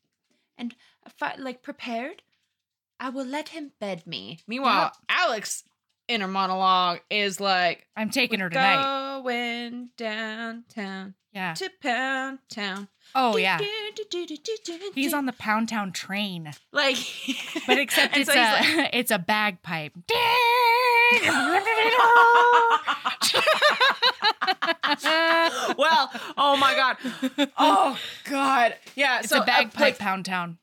[0.58, 0.74] and
[1.08, 2.22] fi- like prepared,
[3.00, 4.40] I will let him bed me.
[4.46, 5.64] Meanwhile, Alex
[6.08, 9.20] inner monologue is like, I'm taking her tonight.
[9.22, 11.54] Going downtown Yeah.
[11.54, 12.88] to Pound Town.
[13.14, 13.58] Oh yeah.
[14.94, 16.96] He's on the Pound Town train, like,
[17.66, 19.92] but except it's so a like- it's a bagpipe.
[25.76, 27.98] well, oh my god, oh
[28.28, 29.20] god, yeah.
[29.20, 30.58] It's so a bagpipe like, Pound Town.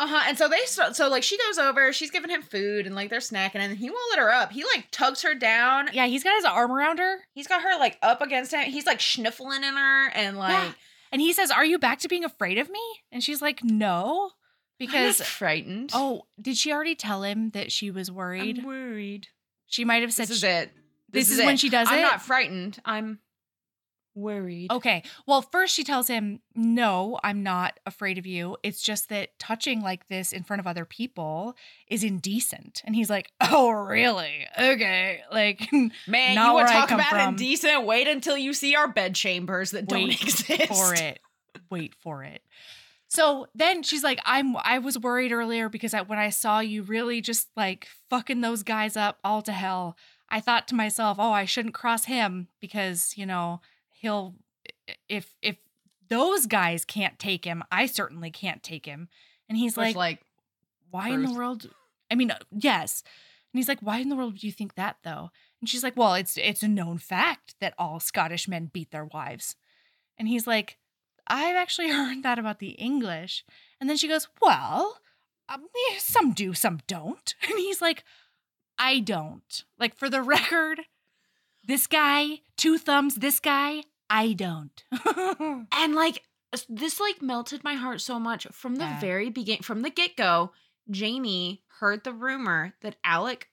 [0.00, 0.22] Uh huh.
[0.26, 3.10] And so they so, so like she goes over, she's giving him food, and like
[3.10, 4.50] they're snacking, and he won't let her up.
[4.52, 5.90] He like tugs her down.
[5.92, 7.18] Yeah, he's got his arm around her.
[7.32, 8.62] He's got her like up against him.
[8.64, 10.72] He's like sniffling in her, and like Yeah.
[11.12, 12.80] And he says, Are you back to being afraid of me?
[13.10, 14.30] And she's like, No.
[14.78, 15.90] because frightened.
[15.92, 18.60] oh, did she already tell him that she was worried?
[18.60, 19.26] I'm worried.
[19.66, 20.70] she might have said, This is she- it.
[21.12, 22.02] This is when she does I'm it?
[22.02, 22.78] not frightened.
[22.84, 23.18] I'm
[24.14, 24.70] worried.
[24.70, 25.02] Okay.
[25.26, 28.56] Well, first she tells him, No, I'm not afraid of you.
[28.62, 31.56] It's just that touching like this in front of other people
[31.88, 32.82] is indecent.
[32.84, 34.46] And he's like, Oh, really?
[34.58, 35.20] Okay.
[35.32, 35.68] Like,
[36.06, 37.28] Man, you would I talk about from.
[37.30, 37.84] indecent.
[37.86, 40.66] Wait until you see our bed chambers that don't Wait exist.
[40.68, 41.20] for it.
[41.70, 42.42] Wait for it.
[43.08, 46.84] So then she's like, I'm I was worried earlier because I, when I saw you
[46.84, 49.96] really just like fucking those guys up all to hell,
[50.28, 53.60] I thought to myself, oh, I shouldn't cross him because, you know,
[54.00, 54.34] he'll
[55.08, 55.56] if if
[56.08, 59.08] those guys can't take him, I certainly can't take him.
[59.48, 60.20] And he's Which, like, like,
[60.90, 61.70] why in the world?
[62.10, 63.02] I mean, uh, yes.
[63.52, 65.30] And he's like, why in the world do you think that though?
[65.60, 69.04] And she's like, well, it's it's a known fact that all Scottish men beat their
[69.04, 69.56] wives.
[70.18, 70.78] And he's like,
[71.26, 73.44] I've actually heard that about the English.
[73.80, 74.98] And then she goes, well,
[75.48, 77.34] um, eh, some do, some don't.
[77.48, 78.04] And he's like,
[78.78, 79.64] I don't.
[79.78, 80.82] Like for the record,
[81.64, 84.84] this guy, two thumbs, this guy, I don't.
[85.72, 86.22] and like
[86.68, 89.00] this like melted my heart so much from the Yeah.
[89.00, 90.50] very beginning from the get-go
[90.90, 93.48] jamie heard the rumor that alec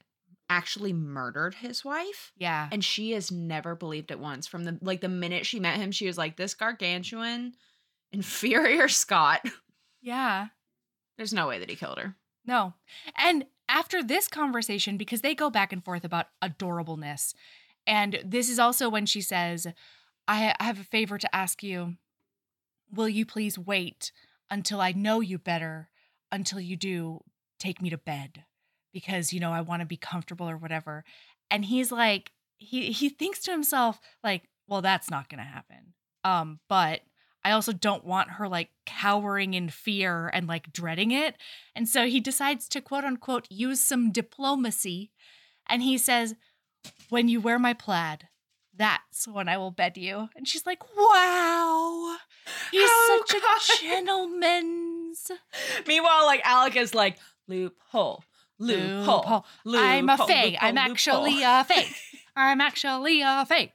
[0.49, 2.31] actually murdered his wife.
[2.37, 2.69] Yeah.
[2.71, 4.47] And she has never believed it once.
[4.47, 7.53] From the like the minute she met him, she was like, This gargantuan,
[8.11, 9.41] inferior Scot.
[10.01, 10.47] Yeah.
[11.17, 12.15] There's no way that he killed her.
[12.45, 12.73] No.
[13.17, 17.33] And after this conversation, because they go back and forth about adorableness,
[17.85, 19.67] and this is also when she says,
[20.27, 21.95] I I have a favor to ask you.
[22.93, 24.11] Will you please wait
[24.49, 25.89] until I know you better?
[26.31, 27.23] Until you do,
[27.59, 28.43] take me to bed
[28.93, 31.03] because, you know, I want to be comfortable or whatever.
[31.49, 35.93] And he's like, he he thinks to himself, like, well, that's not gonna happen.
[36.23, 37.01] Um, but
[37.43, 41.35] I also don't want her like cowering in fear and like dreading it.
[41.75, 45.11] And so he decides to quote unquote use some diplomacy.
[45.69, 46.35] And he says,
[47.09, 48.27] When you wear my plaid,
[48.77, 50.29] that's when I will bed you.
[50.35, 52.17] And she's like, Wow,
[52.71, 55.31] he's oh, How such a gentleman's
[55.87, 57.17] Meanwhile, like Alec is like,
[57.47, 58.23] loophole,
[58.59, 59.45] loophole.
[59.65, 59.83] loophole.
[59.83, 60.53] I'm a fake.
[60.53, 61.95] loophole, I'm actually loophole." a fake.
[62.35, 63.71] I'm actually a fake.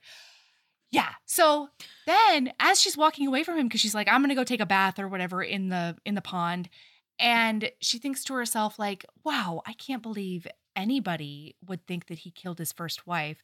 [0.90, 1.08] Yeah.
[1.26, 1.68] So
[2.06, 4.66] then as she's walking away from him, because she's like, I'm gonna go take a
[4.66, 6.68] bath or whatever in the in the pond.
[7.18, 12.30] And she thinks to herself, like, wow, I can't believe anybody would think that he
[12.30, 13.42] killed his first wife.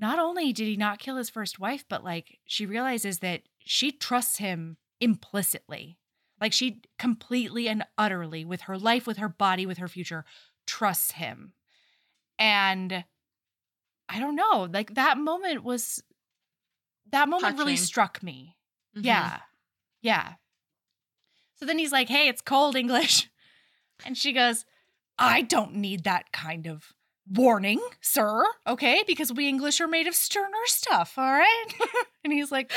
[0.00, 3.92] Not only did he not kill his first wife, but like she realizes that she
[3.92, 5.98] trusts him implicitly.
[6.40, 10.24] Like she completely and utterly, with her life, with her body, with her future,
[10.66, 11.52] trusts him.
[12.38, 13.04] And
[14.08, 16.02] I don't know, like that moment was
[17.12, 18.56] that moment really struck me.
[18.96, 19.04] Mhm.
[19.04, 19.40] Yeah.
[20.00, 20.34] Yeah.
[21.56, 23.28] So then he's like, hey, it's cold English.
[24.06, 24.64] And she goes,
[25.18, 26.94] I don't need that kind of
[27.28, 28.44] warning, sir.
[28.66, 29.02] Okay.
[29.06, 31.14] Because we English are made of sterner stuff.
[31.16, 31.66] All right.
[32.24, 32.72] and he's like,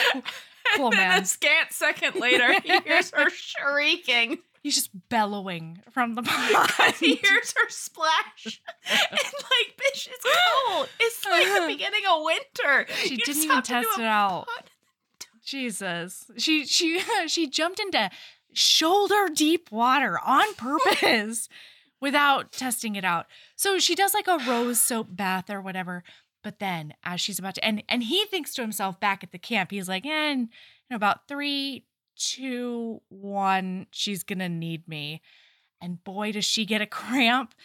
[0.76, 1.22] cool, and man.
[1.24, 4.40] a scant second later, he hears her shrieking.
[4.61, 6.95] He's just bellowing from the pond.
[6.95, 8.61] he hears her splash.
[8.90, 10.26] and like, bitch, it's
[10.70, 10.88] cold.
[11.02, 12.86] It's like the beginning of winter.
[13.03, 14.45] She You didn't even test it out.
[14.48, 14.70] pod-
[15.44, 16.32] Jesus.
[16.38, 18.10] She she she jumped into
[18.53, 21.49] shoulder deep water on purpose
[22.03, 23.27] without testing it out.
[23.55, 26.03] So she does like a rose soap bath or whatever.
[26.43, 29.39] But then as she's about to and and he thinks to himself back at the
[29.39, 30.49] camp, he's like, eh, in
[30.91, 31.85] about three,
[32.17, 35.21] two, one, she's gonna need me.
[35.81, 37.55] And boy, does she get a cramp.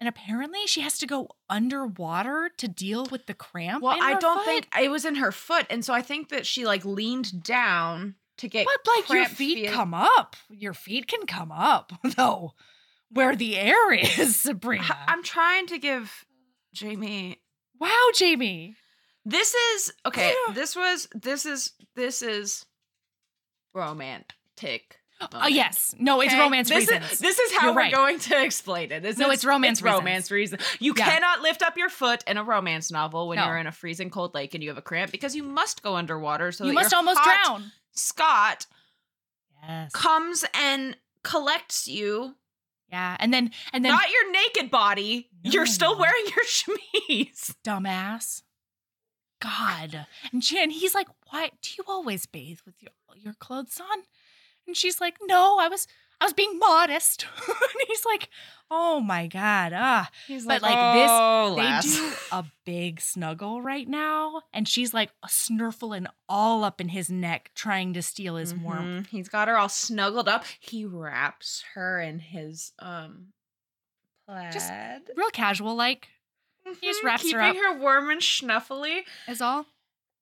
[0.00, 3.82] And apparently she has to go underwater to deal with the cramp.
[3.82, 4.44] Well, I don't foot.
[4.46, 8.14] think it was in her foot, and so I think that she like leaned down
[8.36, 8.64] to get.
[8.64, 10.36] But like your feet feel- come up.
[10.48, 12.54] Your feet can come up, though,
[13.10, 14.84] where the air is, Sabrina.
[15.06, 16.24] I'm trying to give
[16.74, 17.40] Jamie.
[17.80, 18.76] wow, Jamie.
[19.24, 20.32] This is okay.
[20.54, 21.08] This was.
[21.14, 21.72] This is.
[21.94, 22.64] This is
[23.74, 24.96] romantic.
[25.32, 25.94] Oh, yes.
[25.98, 26.40] No, it's Okay?
[26.40, 27.12] romance this reasons.
[27.12, 27.92] Is, this is how You're we're right.
[27.92, 29.02] going to explain it.
[29.02, 29.98] This No, is- it's romance It's reasons.
[29.98, 30.58] romance reason.
[30.78, 31.06] You Yeah.
[31.10, 33.46] cannot lift up your foot in a romance novel when No.
[33.46, 35.96] you're in a freezing cold lake and you have a cramp because you must go
[35.96, 36.52] underwater.
[36.52, 37.72] So you that must almost drown.
[37.92, 38.66] Scot
[39.64, 39.90] Yes.
[39.92, 42.36] comes and collects you.
[42.90, 45.28] Yeah, and then and then Not your naked body.
[45.42, 47.54] You're still wearing your chemise.
[47.64, 48.42] dumbass.
[49.40, 50.06] God.
[50.32, 54.02] And she, he's like, "Why do you always bathe with your your clothes on?"
[54.66, 55.86] And she's like, "No, I was
[56.20, 57.56] I was being modest." and
[57.88, 58.28] he's like,
[58.70, 63.62] "Oh my god, ah." He's But, like, this- "Oh, They lass." do a big snuggle
[63.62, 68.54] right now, and she's like snurfling all up in his neck, trying to steal his
[68.54, 69.06] warmth.
[69.06, 69.10] Mhm.
[69.10, 70.44] He's got her all snuggled up.
[70.60, 73.28] He wraps her in his um
[74.26, 74.52] plaid.
[74.52, 74.70] Just
[75.16, 76.08] Real casual, like
[76.80, 79.04] he just Mhm, wraps her keeping her warm and snuffly.
[79.26, 79.66] is all.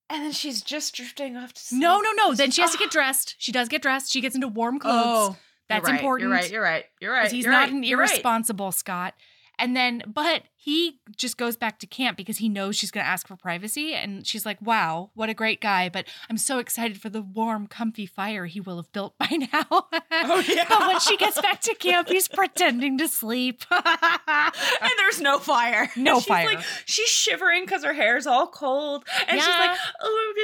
[0.08, 1.80] And then she's just drifting off to sleep.
[1.80, 2.32] No, no, no.
[2.32, 2.82] Then she has to Ah.
[2.82, 3.34] get dressed.
[3.38, 4.12] She does get dressed.
[4.12, 5.34] She gets into warm clothes.
[5.34, 5.36] Oh,
[5.68, 6.28] That's right, important.
[6.28, 6.50] You're right.
[6.50, 6.84] You're right.
[7.00, 7.30] You're right.
[7.30, 8.10] he's not right, an you're right.
[8.10, 9.14] irresponsible Scot.
[9.58, 13.08] And then, but he just goes back to camp because he knows she's going to
[13.08, 13.94] ask for privacy.
[13.94, 15.88] And she's like, wow, what a great guy.
[15.88, 19.66] But I'm so excited for the warm, comfy fire he will have built by now.
[19.70, 20.66] Oh, yeah.
[20.68, 23.62] but when she gets back to camp, he's pretending to sleep.
[23.70, 25.90] and there's no fire.
[25.96, 26.46] No she's fire.
[26.46, 30.34] Like, she's shivering because her hair's all cold, and she's like, oh,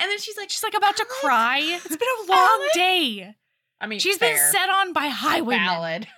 [0.00, 1.60] and then she's like, she's like about to cry.
[1.62, 3.34] It's been a long day.
[3.80, 5.64] I mean, She's been set on by highwaymen.
[5.66, 6.06] valid.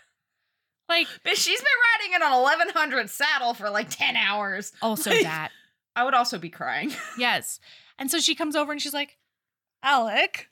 [0.89, 1.67] Like, But she's been
[2.01, 4.73] riding in an 1100 saddle for like 10 hours.
[4.83, 5.51] also Like- that.
[5.97, 6.93] I would also be crying.
[7.19, 7.61] Yes.
[7.99, 9.17] And so she comes over and she's like,
[9.83, 10.49] Alec.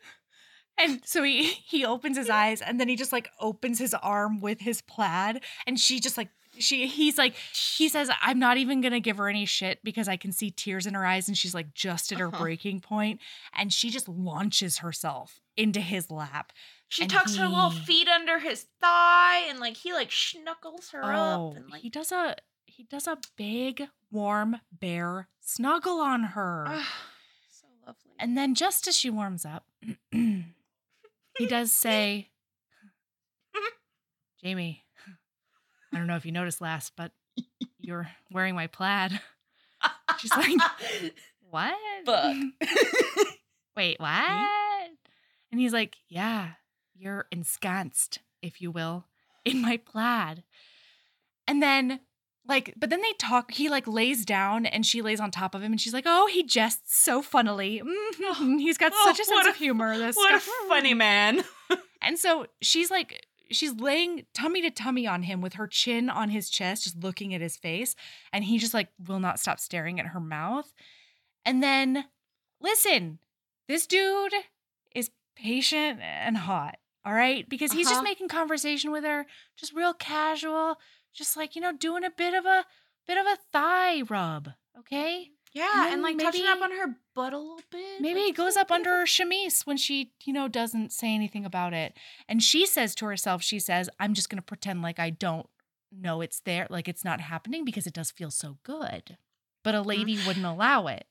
[0.78, 4.40] And so he he opens his eyes and then he just like opens his arm
[4.40, 6.28] with his plaid and she just like
[6.58, 10.08] she he's like he says I'm not even going to give her any shit because
[10.08, 12.38] I can see tears in her eyes and she's like just at her Uh-huh.
[12.42, 13.20] breaking point
[13.54, 16.52] and she just launches herself into his lap.
[16.90, 21.00] She And tucks her little feet under his thigh and like he like snuggles her
[21.04, 22.34] Oh, up and like he does a
[22.66, 26.66] he does a big, warm bear snuggle on her.
[27.48, 28.10] So lovely.
[28.18, 29.64] And then just as she warms up,
[30.10, 32.30] he does say,
[34.42, 34.84] Jamie,
[35.92, 37.12] I don't know if you noticed last, but
[37.78, 39.20] you're wearing my plaid.
[40.18, 40.56] She's like,
[41.50, 41.74] What?
[43.76, 44.90] Wait, what?
[45.52, 46.50] And he's like, Yeah,
[47.00, 49.06] you're ensconced, if you will,
[49.44, 50.44] in my plaid.
[51.46, 52.00] And then,
[52.46, 55.62] like, but then they talk, he like lays down and she lays on top of
[55.62, 57.82] him and she's like, Oh, he jests so funnily.
[58.20, 58.60] Mhm.
[58.60, 59.96] He's got Oh, such a sense a- of humor.
[59.98, 61.42] This what a funny man.
[62.02, 66.30] And so she's like, she's laying tummy to tummy on him with her chin on
[66.30, 67.94] his chest, just looking at his face.
[68.32, 70.72] And he just like will not stop staring at her mouth.
[71.44, 72.06] And then,
[72.58, 73.18] listen,
[73.68, 74.32] this dude
[74.94, 76.76] is patient and hot.
[77.10, 77.48] All right.
[77.48, 77.96] Because he's Uh-huh.
[77.96, 79.26] just making conversation with her,
[79.56, 80.78] just real casual,
[81.12, 82.64] just like, you know, doing a bit of a
[83.04, 84.50] bit of a thigh rub.
[84.78, 85.32] Okay.
[85.52, 88.00] Yeah, And and, like then touching up on her butt a little bit.
[88.00, 91.44] Maybe like, he goes up under her chemise when she, you know, doesn't say anything
[91.44, 91.96] about it.
[92.28, 95.48] And she says to herself, she says, I'm just going to pretend like I don't
[95.90, 99.16] know it's there, like it's not happening because it does feel so good.
[99.64, 101.06] But a lady wouldn't allow it.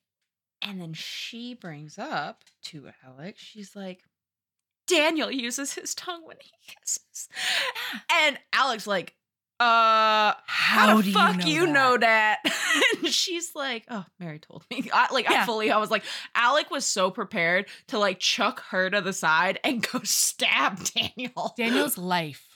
[0.61, 4.03] And then she brings up to Alex, she's like,
[4.89, 7.29] Daniel uses his tongue when he kisses.
[8.11, 9.15] And Alex like,
[9.59, 12.39] uh, how, the fuck you know that?
[13.03, 14.89] and she's like, oh, Mary told me.
[14.93, 15.43] I, like, Yeah.
[15.43, 16.03] I fully, I was like,
[16.33, 21.53] Alec was so prepared to like chuck her to the side and go stab Daniel.
[21.57, 22.48] Daniel's life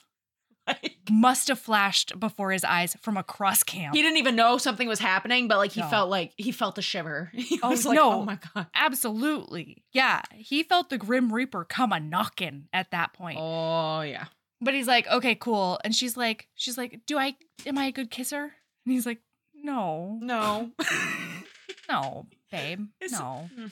[0.82, 3.94] Like, must have flashed before his eyes from across camp.
[3.94, 5.88] he didn't even know something was happening, but like he No.
[5.88, 7.30] felt like he felt a shiver.
[7.34, 8.12] He Oh, was like, no.
[8.12, 8.66] oh my god.
[8.74, 9.84] Absolutely.
[9.92, 10.22] Yeah.
[10.34, 13.38] He felt the Grim Reaper come a knocking at that point.
[13.38, 14.26] Oh yeah.
[14.62, 15.78] But he's like, okay, cool.
[15.84, 17.36] And she's like, she's like, do I,
[17.66, 18.44] am I a good kisser?
[18.86, 19.18] And he's like,
[19.54, 20.70] no, No.
[21.88, 23.50] no, babe, It's- no.
[23.58, 23.70] Mm.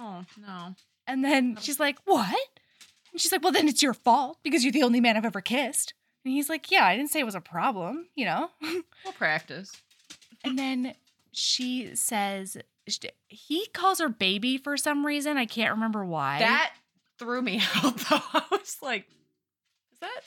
[0.00, 0.74] oh no.
[1.06, 2.34] And then um, she's like, what?
[3.12, 5.40] And she's like, well, then it's your fault because you're the only man I've ever
[5.40, 5.94] kissed.
[6.24, 8.50] And he's like, yeah, I didn't say it was a problem, you know?
[9.04, 9.72] We'll practice.
[10.42, 10.94] and then
[11.32, 12.56] she says,
[13.28, 15.36] he calls her baby for some reason.
[15.36, 16.38] I can't remember why.
[16.38, 16.72] That
[17.18, 18.20] threw me out though.
[18.32, 19.06] I was like,
[19.92, 20.20] is that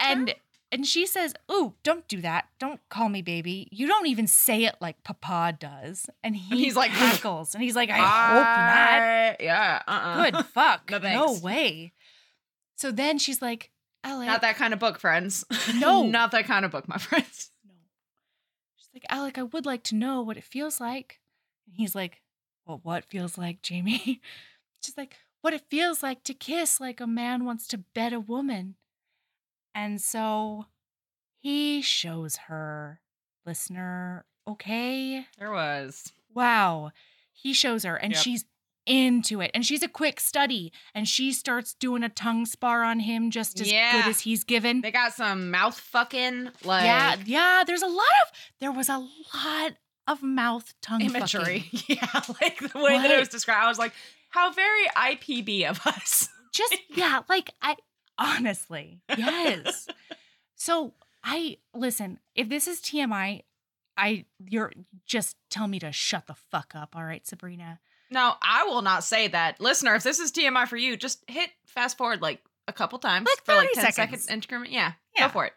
[0.00, 0.34] and
[0.72, 2.48] and she says, "Ooh, don't do that.
[2.58, 3.68] Don't call me baby.
[3.70, 7.62] You don't even say it like Papa does." And he And he's like, cackles, and
[7.62, 9.82] he's like, "I hope not." Yeah.
[9.86, 10.30] Uh-uh.
[10.30, 10.90] Good fuck.
[10.90, 11.92] No, no, way."
[12.76, 13.70] So then she's like,
[14.04, 15.44] "Alec, Not that kind of book, friends.
[15.74, 16.06] No.
[16.06, 17.50] Not that kind of book, my friends.
[17.66, 17.74] no."
[18.76, 21.20] She's like, "Alec, I would like to know what it feels like."
[21.66, 22.22] And he's like,
[22.66, 24.20] "Well, what feels like, Jamie?"
[24.82, 28.20] She's like, "What it feels like to kiss like a man wants to bed a
[28.20, 28.76] woman."
[29.74, 30.66] And so
[31.40, 33.00] he shows her,
[33.44, 35.26] listener, okay?
[35.38, 36.12] There was.
[36.32, 36.92] Wow.
[37.32, 38.22] He shows her and Yep.
[38.22, 38.44] she's
[38.86, 39.50] into it.
[39.54, 43.60] And she's a quick study and she starts doing a tongue spar on him just
[43.60, 44.80] as good as he's given.
[44.80, 49.06] They got some mouth fucking like yeah, yeah, there's a lot of there was a
[49.34, 49.72] lot
[50.06, 51.60] of mouth tongue imagery.
[51.60, 51.96] fucking.
[52.02, 53.64] Yeah, like the way that it was described.
[53.64, 53.92] I was like,
[54.30, 56.28] how very IPB of us.
[56.52, 57.74] Just yeah, like I
[58.16, 59.88] honestly, yes.
[60.54, 60.94] so
[61.24, 63.42] I listen, if this is TMI,
[63.96, 64.72] I you're
[65.04, 67.80] just tell me to shut the fuck up, all right, Sabrina.
[68.14, 69.60] No, I will not say that.
[69.60, 73.26] Listener, if this is TMI for you, just hit fast forward like a couple times
[73.26, 74.28] Like for like 30 10 second seconds.
[74.28, 74.70] increment.
[74.72, 75.26] Yeah, Yeah.
[75.26, 75.52] go for it.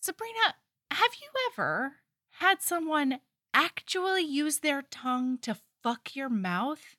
[0.00, 0.54] Sabrina,
[0.90, 1.92] have you ever
[2.38, 3.20] had someone
[3.54, 6.96] actually use their tongue to fuck your mouth?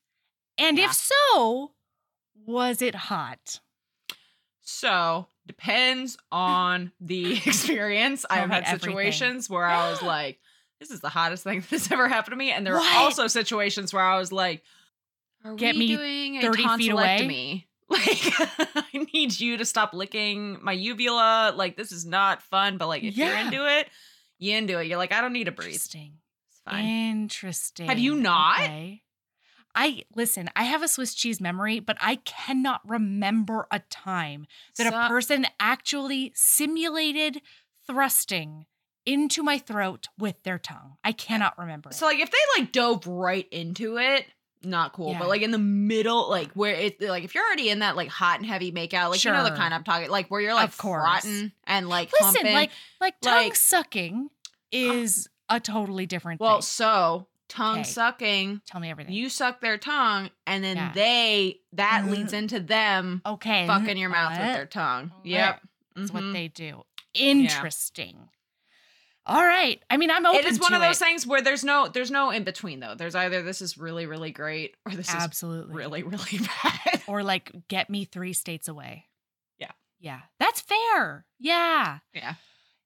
[0.58, 0.86] And Yeah.
[0.86, 1.74] if so,
[2.36, 3.60] was it hot?
[4.62, 8.26] So depends on the experience.
[8.30, 8.80] I've had everything.
[8.80, 10.40] situations where I was like,
[10.84, 12.52] this is the hottest thing that's ever happened to me.
[12.52, 12.96] And there What?
[12.96, 14.64] are also situations where I was like,
[15.46, 17.68] are Get me doing a 30 feet away?
[17.90, 18.08] Like,
[18.76, 21.54] I need you to stop licking my uvula.
[21.56, 23.88] Like, this is not fun, but like, if you're into it,
[24.40, 24.88] you into it.
[24.88, 25.74] You're like, I don't need to breathe.
[25.74, 26.14] Interesting.
[26.50, 26.86] It's fine.
[26.86, 27.86] Interesting.
[27.88, 28.62] Have you not?
[28.62, 29.04] Okay.
[29.76, 34.48] I listen, I have a Swiss cheese memory, but I cannot remember a time
[34.78, 37.42] that a person actually simulated
[37.86, 38.66] thrusting
[39.06, 40.98] into my throat with their tongue.
[41.04, 41.90] I cannot remember.
[41.90, 41.94] it.
[41.96, 44.26] So like if they like dove right into it,
[44.66, 45.12] not cool.
[45.12, 45.20] Yeah.
[45.20, 48.08] But like in the middle, like where it like if you're already in that like
[48.10, 50.70] hot and heavy makeout, like you know the kind I'm talking, like where you're like
[50.70, 51.26] Of course.
[51.66, 52.54] and like Listen, humping.
[52.54, 52.72] like
[53.02, 54.30] like tongue like- sucking
[54.72, 56.62] is a totally different well, thing.
[56.64, 57.90] so tongue Okay.
[57.90, 59.14] sucking, Tell me everything.
[59.14, 60.92] you suck their tongue, and then Yeah.
[60.96, 65.10] they that leads into them okay, fucking your mouth with their tongue.
[65.18, 65.26] What?
[65.26, 65.62] Yep.
[65.96, 66.14] That's Mhm.
[66.14, 66.84] what they do.
[67.14, 68.30] Interesting.
[69.26, 69.82] All right.
[69.90, 71.06] I mean, I'm open It is one of those it.
[71.06, 72.94] things where there's no there's no in between though.
[72.96, 75.72] There's either this is really really great or this Absolutely.
[75.72, 77.02] is really really bad.
[77.08, 79.06] or like get me three states away.
[79.60, 79.72] Yeah.
[80.00, 80.20] Yeah.
[80.40, 81.26] That's fair.
[81.40, 82.00] Yeah.
[82.14, 82.34] yeah.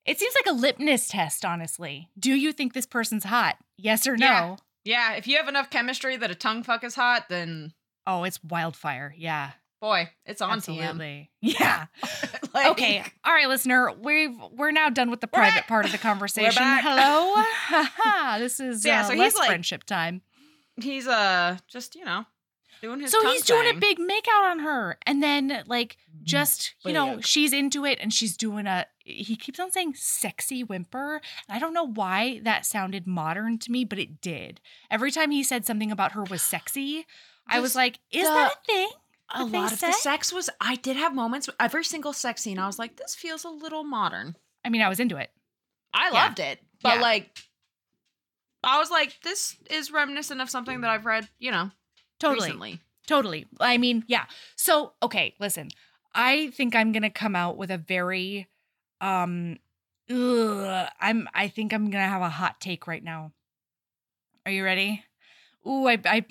[0.05, 2.09] It seems like a litmus test, honestly.
[2.17, 3.57] Do you think this person's hot?
[3.77, 4.25] Yes or no?
[4.25, 4.55] Yeah.
[4.85, 7.73] Yeah, if you have enough chemistry that a tongue fuck is hot, then
[8.05, 9.13] Oh, it's wildfire.
[9.17, 9.51] Yeah.
[9.79, 11.31] Boy, it's on Absolutely.
[11.41, 11.85] Yeah.
[12.53, 13.03] Like- Okay.
[13.23, 13.91] All right, listener.
[13.91, 16.63] We've we're now done with the private part of the conversation.
[16.63, 17.43] Hello.
[18.39, 20.21] This is Yeah, uh, so less like- friendship time.
[20.81, 22.25] He's uh just, you know,
[22.81, 23.79] doing his So he's doing a thing.
[23.79, 28.37] big makeout on her, and then like just you know she's into it, and she's
[28.37, 28.85] doing a.
[28.99, 31.15] He keeps on saying sexy whimper.
[31.47, 34.61] And I don't know why that sounded modern to me, but it did.
[34.91, 37.05] Every time he said something about her was sexy,
[37.47, 38.89] I was like, "Is the- that a thing?"
[39.33, 42.67] A lot of the sex was I did have moments every single sex scene I
[42.67, 44.35] was like this feels a little modern.
[44.65, 45.29] I mean, I was into it.
[45.93, 46.23] I Yeah.
[46.23, 46.59] loved it.
[46.81, 47.01] But Yeah.
[47.01, 47.37] like
[48.63, 51.71] I was like this is reminiscent of something that I've read, you know,
[52.19, 52.47] Totally.
[52.47, 52.79] recently.
[53.05, 53.45] Totally.
[53.59, 54.25] I mean, yeah.
[54.55, 55.69] So, okay, listen.
[56.13, 58.47] I think I'm going to come out with a very
[59.01, 59.57] um
[60.09, 63.31] ugh, I'm I think I'm going to have a hot take right now.
[64.45, 65.03] Are you ready?
[65.67, 66.25] Ooh, I I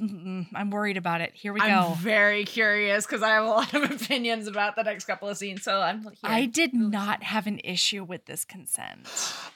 [0.55, 1.33] I'm worried about it.
[1.35, 1.67] Here we go.
[1.67, 5.37] I'm very curious because I have a lot of opinions about the next couple of
[5.37, 5.63] scenes.
[5.63, 6.13] So I'm here.
[6.23, 9.07] I did not have an issue with this consent.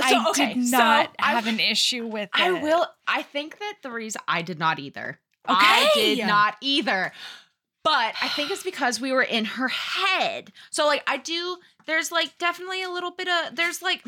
[0.00, 2.40] So, I okay, did so not I- have an issue with it.
[2.40, 2.86] I will.
[3.08, 5.18] I think that the reason I did not either.
[5.48, 5.56] Okay.
[5.58, 7.10] I did not either.
[7.82, 10.52] But I think it's because we were in her head.
[10.70, 14.04] So like I do there's like definitely a little bit of there's like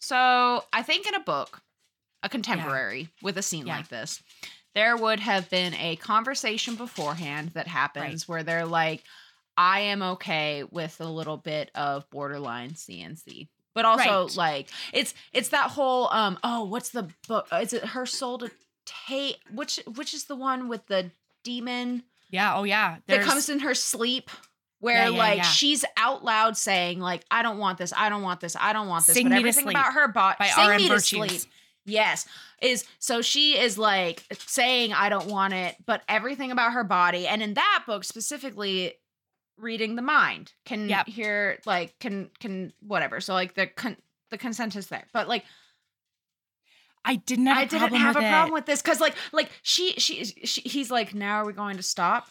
[0.00, 1.62] so I think in a book,
[2.26, 3.76] a contemporary with a scene Yeah.
[3.78, 4.22] like this,
[4.74, 9.02] there would have been a conversation beforehand that happens where they're like,
[9.56, 13.48] I am okay with a little bit of borderline CNC.
[13.74, 14.36] But also Right.
[14.36, 18.50] like it's it's that whole um oh what's the book is it her soul to
[18.86, 21.10] take which which is the one with the
[21.44, 22.96] demon Yeah, oh yeah.
[23.06, 24.30] that comes in her sleep
[24.80, 25.42] where Yeah, yeah, like yeah.
[25.44, 28.88] she's out loud saying like I don't want this, I don't want this, I don't
[28.88, 30.80] want this, Sing but everything about her body by sing R.M.
[30.82, 31.42] me to sleep.
[31.86, 32.26] Yes,
[32.60, 37.26] is so she is like saying I don't want it, but everything about her body,
[37.28, 38.94] and in that book specifically,
[39.56, 41.06] reading the mind can Yep.
[41.06, 43.20] hear like can can whatever.
[43.20, 43.96] So like the con-
[44.30, 45.44] the consent is there, but like
[47.04, 49.14] I didn't have a I didn't problem have a with problem with this because like
[49.32, 52.26] like she she she he's like now are we going to stop?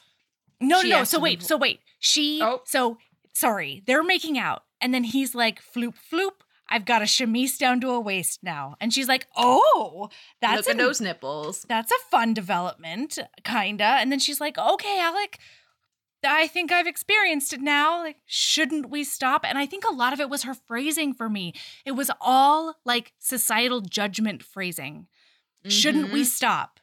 [0.59, 1.03] No, She no, no.
[1.05, 1.79] So wait, so wait.
[1.99, 2.61] She Oh.
[2.65, 2.97] so
[3.33, 3.83] sorry.
[3.87, 4.63] They're making out.
[4.81, 6.41] And then he's like, floop, floop.
[6.75, 8.75] I've got a chemise down to a waist now.
[8.81, 10.09] And she's like, Oh,
[10.41, 11.65] that's Look an- those nipples.
[11.69, 13.83] that's a fun development, kinda.
[13.85, 15.39] And then she's like, Okay, Alec,
[16.27, 17.99] I think I've experienced it now.
[17.99, 19.45] Like, shouldn't we stop?
[19.47, 21.53] And I think a lot of it was her phrasing for me.
[21.85, 25.07] It was all like societal judgment phrasing.
[25.67, 26.25] Shouldn't we Mhm.
[26.25, 26.79] stop?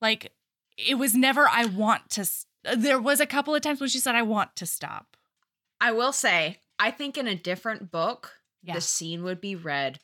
[0.00, 0.32] Like,
[0.76, 2.22] it was never, I want to.
[2.22, 2.46] s-
[2.76, 5.16] There was a couple of times when she said, I want to stop.
[5.80, 8.74] I will say, I think in a different book, Yeah.
[8.74, 9.98] the scene would be read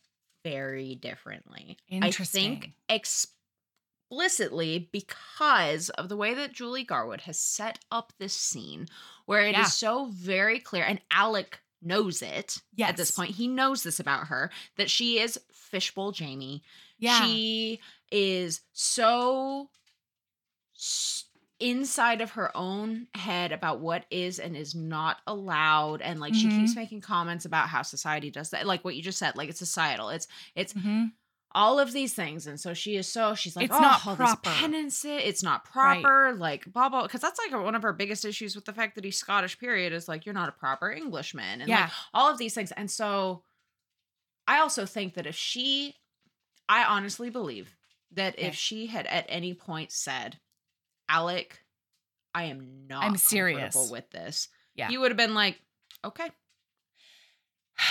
[0.44, 1.76] very differently.
[1.88, 2.44] Interesting.
[2.56, 2.72] I think
[4.10, 8.86] explicitly because of the way that Julie Garwood has set up this scene,
[9.26, 9.64] where it is Yeah.
[9.64, 13.36] so very clear, and Alec knows it at this point.
[13.36, 16.62] He knows this about her that she is Fishbowl Jamie.
[16.98, 17.24] Yeah.
[17.24, 17.80] She
[18.10, 19.70] is so
[20.74, 21.24] s-
[21.60, 26.48] inside of her own head about what is and is not allowed and like she
[26.48, 26.56] Mhm.
[26.56, 29.58] keeps making comments about how society does that like what you just said like it's
[29.58, 31.12] societal it's it's Mhm.
[31.52, 34.14] all of these things and so she is so she's like It's oh, not all
[34.16, 36.02] proper." these penance it's not Right.
[36.02, 38.94] proper like blah blah because that's like one of her biggest issues with the fact
[38.94, 41.84] that he's scottish period is like you're not a proper englishman and Yeah.
[41.84, 43.44] like all of these things and so
[44.46, 45.96] i also think that if she
[46.68, 47.76] i honestly believe
[48.12, 48.48] that Okay.
[48.48, 50.40] if she had at any point said
[51.08, 51.60] alec
[52.34, 54.88] i am not I'm serious." comfortable with this Yeah.
[54.90, 55.60] you would have been like
[56.04, 56.28] okay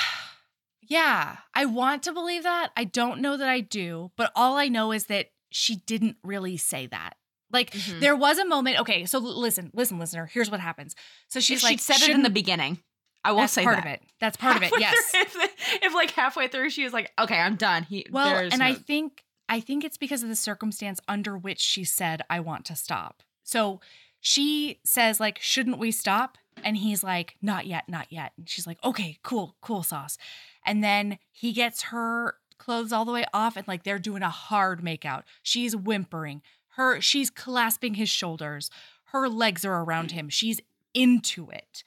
[0.89, 2.69] Yeah, I want to believe that.
[2.77, 6.55] I don't know that I do, but all I know is that she didn't really
[6.55, 7.15] say that.
[7.51, 7.99] Like Mhm.
[7.99, 8.79] there was a moment.
[8.79, 10.27] Okay, so listen, listen, listener.
[10.27, 10.95] Here's what happens.
[11.27, 12.79] So she's if like, she'd said it in the beginning
[13.25, 14.01] i will That's say part that of it.
[14.21, 14.71] That's part of it.
[14.79, 14.95] Yes.
[15.11, 18.63] through- if, if, like halfway through she was like, "Okay, I'm done." He Well, and
[18.63, 22.65] I think I think it's because of the circumstance under which she said I want
[22.65, 23.23] to stop.
[23.43, 23.79] So
[24.19, 28.67] she says like, "Shouldn't we stop?" And he's like, "Not yet, not yet." And she's
[28.67, 30.17] like, "Okay, cool, cool sauce."
[30.65, 34.29] And then he gets her clothes all the way off and like they're doing a
[34.29, 35.23] hard makeout.
[35.41, 36.41] She's whimpering.
[36.75, 38.69] Her she's clasping his shoulders.
[39.05, 40.29] Her legs are around him.
[40.29, 40.59] She's
[40.93, 41.83] into it.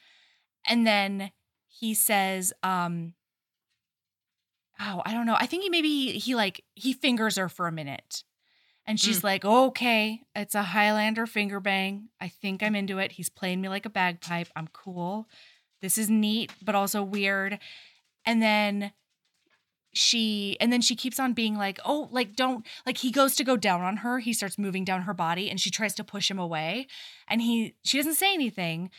[0.66, 1.32] And then
[1.68, 3.14] he says um
[4.81, 5.36] oh, I don't know.
[5.39, 8.24] I think he maybe he like he fingers her for a minute.
[8.86, 9.02] And Mm.
[9.05, 12.09] she's like, okay, it's a Highlander finger bang.
[12.20, 13.12] I think I'm into it.
[13.12, 14.48] He's playing me like a bagpipe.
[14.57, 15.28] I'm cool.
[15.82, 17.59] This is neat, but also weird.
[18.24, 18.93] And then
[19.93, 23.44] she and then she keeps on being like, "Oh, like don't like he goes to
[23.44, 24.20] go down on her.
[24.20, 26.86] He starts moving down her body and she tries to push him away.
[27.28, 28.90] And he she doesn't say anything,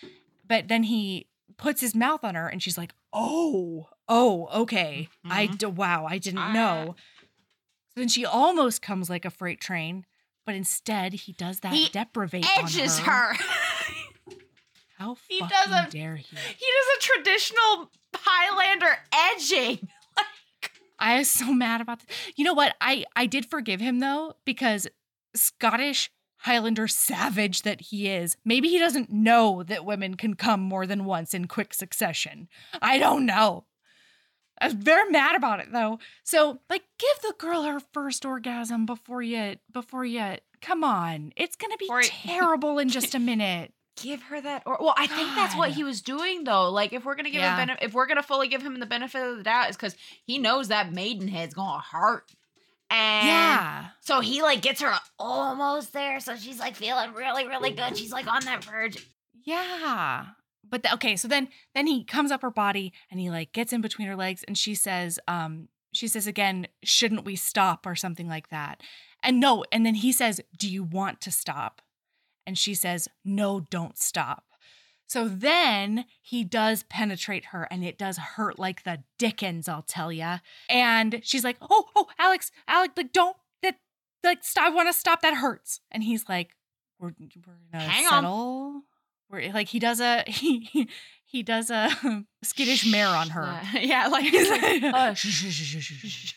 [0.48, 1.28] but then he
[1.58, 5.10] puts his mouth on her and she's like, "Oh, oh, okay.
[5.26, 5.58] I Mhm.
[5.58, 6.52] d- wow, I didn't Ah.
[6.52, 6.96] know."
[7.90, 10.06] So then she almost comes like a freight train,
[10.46, 13.34] but instead he does that He deprivate Edges on her.
[14.98, 16.24] How He fucking doesn't- dare he?
[16.36, 19.88] he does a traditional Highlander edging.
[21.00, 22.16] I was so mad about this.
[22.36, 22.76] You know what?
[22.80, 24.88] I I did forgive him though because
[25.36, 26.12] Scottish
[26.42, 28.38] Highlander savage that he is.
[28.46, 32.48] Maybe he doesn't know that women can come more than once in quick succession.
[32.82, 33.66] I don't know.
[34.62, 36.00] I was very mad about it though.
[36.24, 41.34] So, like give the girl her first orgasm before you before you come on.
[41.36, 43.74] It's going to be you- terrible in just a minute.
[44.02, 46.70] Give her that or well, I think that's what he was doing though.
[46.70, 47.58] Like if we're gonna give Yeah.
[47.66, 50.38] him if we're gonna fully give him the benefit of the doubt, is because he
[50.38, 52.32] knows that maidenhead's gonna hurt.
[52.90, 53.86] And yeah.
[54.00, 56.20] so he like gets her almost there.
[56.20, 57.98] So she's like feeling really, really good.
[57.98, 59.06] She's like on that verge.
[59.46, 60.26] Yeah.
[60.68, 63.74] But the, okay, so then then he comes up her body and he like gets
[63.74, 67.96] in between her legs and she says um she says again, shouldn't we stop or
[67.96, 68.82] something like that.
[69.24, 71.82] And no, and then he says, "Do you want to stop?"
[72.48, 74.46] And she says, "No, don't stop."
[75.06, 80.12] So then he does penetrate her and it does hurt like the dickens, I'll tell
[80.12, 80.40] ya.
[80.70, 83.76] And she's like, "Oh, oh, Alex, Alex, like don't that
[84.24, 86.56] like st- I want to stop that hurts." And he's like,
[86.98, 88.84] "We're we're going to Hang on.
[89.32, 90.88] Settle." Where like he does a he
[91.26, 91.90] he does a
[92.44, 93.44] skittish mare on her.
[93.44, 96.34] Uh, yeah, like He's like, uh, "Shh, shh, shh, shh, shh, shh.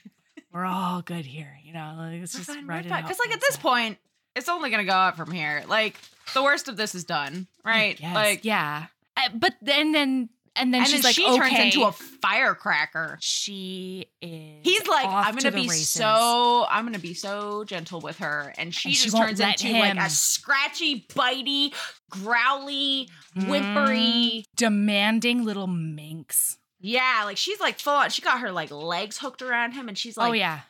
[0.52, 1.94] We're all good here, you know.
[1.98, 3.98] Like, it's just right because like at this point,
[4.36, 5.64] it's only gonna go up from here.
[5.66, 5.98] Like
[6.32, 8.00] the worst of this is done, right?
[8.00, 8.86] Like yeah.
[9.16, 11.36] Uh, but then then and then and she's then like, she okay.
[11.38, 13.18] turns into a firecracker.
[13.20, 14.60] she is.
[14.62, 18.74] He's like, I'm gonna be races." so, I'm gonna be so gentle with her, and
[18.74, 21.72] she And just won't turns into like a scratchy, bitey,
[22.10, 24.44] growly, Mm, whimpery.
[24.56, 26.58] demanding little minx.
[26.80, 28.10] Yeah, like she's like full on.
[28.10, 30.60] She got her like legs hooked around him, and she's like oh yeah.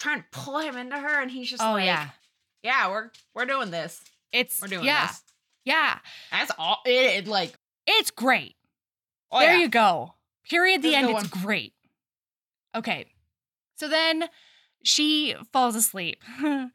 [0.00, 2.08] trying to pull him into her, and he's just Oh like, yeah.
[2.62, 4.00] yeah, we're we're doing this.
[4.32, 5.22] It's We're doing yeah this.
[5.64, 5.98] yeah.
[6.32, 6.78] That's all.
[6.84, 6.90] It,
[7.24, 7.52] it like
[7.86, 8.56] It's great.
[9.30, 9.60] Oh there yeah.
[9.60, 10.14] you go.
[10.48, 10.82] Period.
[10.82, 11.10] The end.
[11.10, 11.74] It's great.
[12.74, 13.06] Okay.
[13.76, 14.28] So then
[14.82, 16.22] she falls asleep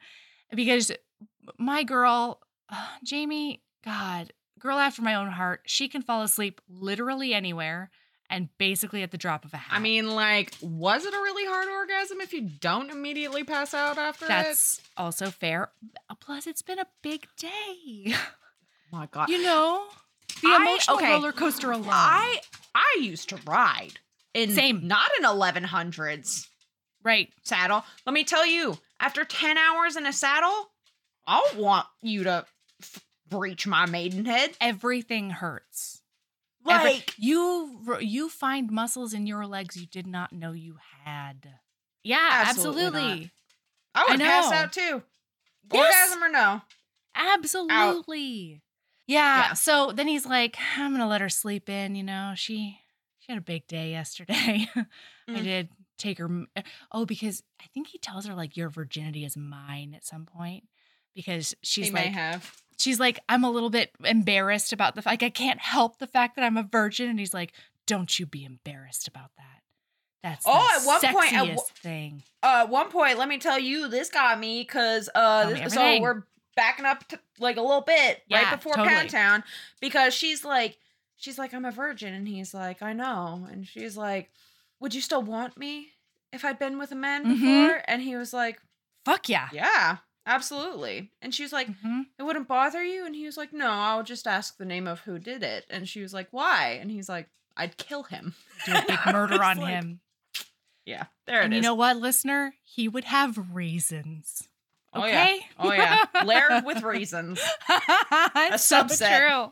[0.56, 0.92] because
[1.58, 2.40] my girl,
[2.70, 7.92] uh, Jamie, God, girl after my own heart, she can fall asleep literally anywhere
[8.30, 9.76] and basically at the drop of a hat.
[9.76, 13.98] I mean, like, was it a really hard orgasm if you don't immediately pass out
[13.98, 15.70] after that's also fair.
[16.20, 17.52] Plus, it's been a big day.
[18.06, 18.18] it?
[18.92, 19.86] My God, You know,
[20.44, 21.88] the I- emotional okay, roller coaster alone.
[21.90, 22.40] I
[22.76, 23.94] I used to ride
[24.34, 24.88] in Same.
[24.88, 26.50] not in eleven hundreds
[27.04, 27.30] right.
[27.44, 27.84] saddle.
[28.06, 30.70] Let me tell you, after ten hours in a saddle,
[31.28, 32.46] I don't want you to
[32.82, 34.52] f- breach my maidenhead.
[34.62, 36.02] Everything hurts.
[36.68, 41.50] Every- Like, you you find muscles in your legs you did not know you had.
[42.04, 42.18] Yeah,
[42.48, 43.32] Absolutely absolutely.
[43.96, 45.04] I would I pass out too.
[45.72, 46.10] Yes.
[46.12, 46.62] Orgasm or no?
[47.16, 48.62] Absolutely.
[49.08, 49.48] Yeah.
[49.48, 49.54] Yeah.
[49.54, 51.96] So then he's like, I'm gonna let her sleep in.
[51.96, 52.80] You know, she
[53.20, 54.68] she had a big day yesterday.
[54.76, 54.86] I
[55.32, 55.44] Mm.
[55.44, 56.30] did take her.
[56.92, 60.66] Oh, because I think he tells her like your virginity is mine at some point
[61.16, 62.58] because she's he like have.
[62.78, 66.08] she's like I'm a little bit embarrassed about the fact like I can't help the
[66.08, 67.54] fact that I'm a virgin, and he's like,
[67.88, 69.62] don't you be embarrassed about that.
[70.24, 70.52] That's Oh,
[71.02, 72.24] the at one point- at one- thing.
[72.42, 76.00] Uh, at one point, let me tell you, this got me because uh, this, so
[76.02, 76.24] we're
[76.56, 78.90] backing up to, like a little bit Yeah, right before totally.
[78.96, 79.44] Pound Town
[79.82, 80.78] because she's like,
[81.18, 84.30] she's like, I'm a virgin, and he's like, I know, and she's like,
[84.80, 85.90] Would you still want me
[86.32, 87.40] if I'd been with a man Mhm.
[87.40, 87.82] before?
[87.88, 88.60] And he was like,
[89.06, 89.50] Fuck yeah.
[89.52, 91.12] Yeah, absolutely.
[91.22, 92.06] And she was like, Mhm.
[92.20, 95.02] It wouldn't bother you, and he was like, No, I'll just ask the name of
[95.02, 95.66] who did it.
[95.70, 96.78] And she was like, Why?
[96.82, 98.34] And he's like, I'd kill him.
[98.66, 100.00] Do a big murder on like, him.
[100.86, 101.46] Yeah, there it is.
[101.46, 102.56] And you know what, listener?
[102.64, 104.50] He would have reasons.
[104.96, 105.24] Oh, yeah.
[105.24, 105.40] Okay.
[105.60, 106.04] Oh, yeah.
[106.26, 107.40] Layered with reasons.
[108.36, 109.18] It's so subset.
[109.18, 109.52] true.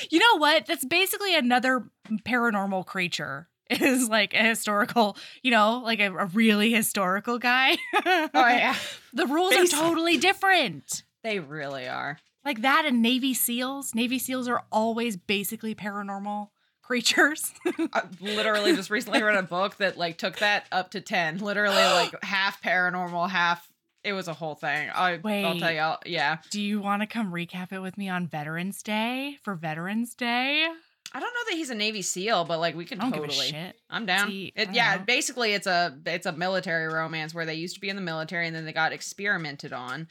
[0.10, 0.66] you know what?
[0.66, 1.88] That's basically another
[2.24, 3.48] paranormal creature.
[3.68, 7.76] Is like a historical, you know, like a, a really historical guy.
[8.04, 8.76] Oh yeah,
[9.12, 11.02] The rules Basi- are totally different.
[11.24, 12.18] they really are.
[12.44, 13.92] Like that and Navy SEALs.
[13.92, 16.50] Navy SEAls are always basically paranormal
[16.86, 17.52] creatures.
[17.92, 21.38] I literally just recently read a book that like took that up to 10.
[21.38, 23.68] Literally like half paranormal, half
[24.04, 24.88] it was a whole thing.
[24.94, 25.80] I, Wait, I'll tell you.
[25.80, 26.38] I'll, yeah.
[26.50, 30.64] Do you want to come recap it with me on Veterans Day for Veterans Day?
[31.12, 33.26] I don't know that he's a Navy SEAL, but like we can I give a
[33.26, 33.48] totally.
[33.48, 33.76] shit.
[33.90, 34.30] I'm down.
[34.30, 35.02] It, yeah, know.
[35.04, 38.46] basically it's a it's a military romance where they used to be in the military
[38.46, 40.08] and then they got experimented on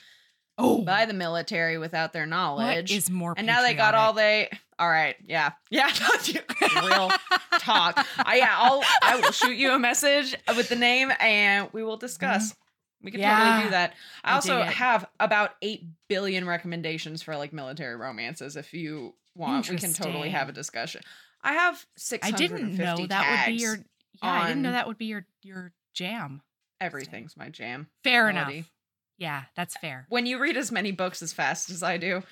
[0.57, 2.91] Oh, by the military without their knowledge.
[2.91, 3.33] is more?
[3.35, 5.51] and now they got all they all right, yeah.
[5.69, 5.89] Yeah,
[6.83, 7.11] real
[7.59, 8.05] talk.
[8.17, 11.97] I yeah, I'll I will shoot you a message with the name and we will
[11.97, 12.53] discuss.
[13.01, 13.57] We can totally Mm-hmm.
[13.59, 13.63] Yeah.
[13.63, 13.93] do that.
[14.23, 18.55] I, I also have about eight billion recommendations for like military romances.
[18.55, 21.01] If you want, we can totally have a discussion.
[21.43, 23.75] I have six I didn't know that would be your.
[23.75, 26.41] Yeah, I didn't know that would be your your jam.
[26.81, 27.87] Everything's my jam.
[28.03, 28.55] Fair Melody.
[28.57, 28.71] enough.
[29.17, 30.05] Yeah, that's fair.
[30.09, 32.23] When you read as many books as fast as I do,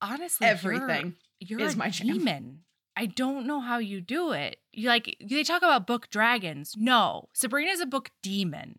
[0.00, 1.14] Honestly, everything.
[1.46, 2.60] You're, is a my demon.
[2.96, 4.56] I don't know how you do it.
[4.72, 6.74] You like they talk about book dragons.
[6.76, 8.78] No, Sabrina's a book demon.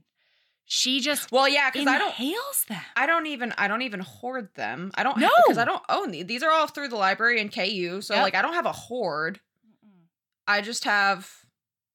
[0.68, 2.08] She just Well, yeah, because I don't.
[2.08, 2.82] inhales them.
[2.96, 4.92] I don't even I don't even hoard them.
[4.96, 5.30] I don't No.
[5.46, 6.26] because I don't own these.
[6.26, 8.02] These are all through the library and KU.
[8.02, 8.24] So Yep.
[8.24, 9.40] like I don't have a hoard.
[10.48, 11.30] I just have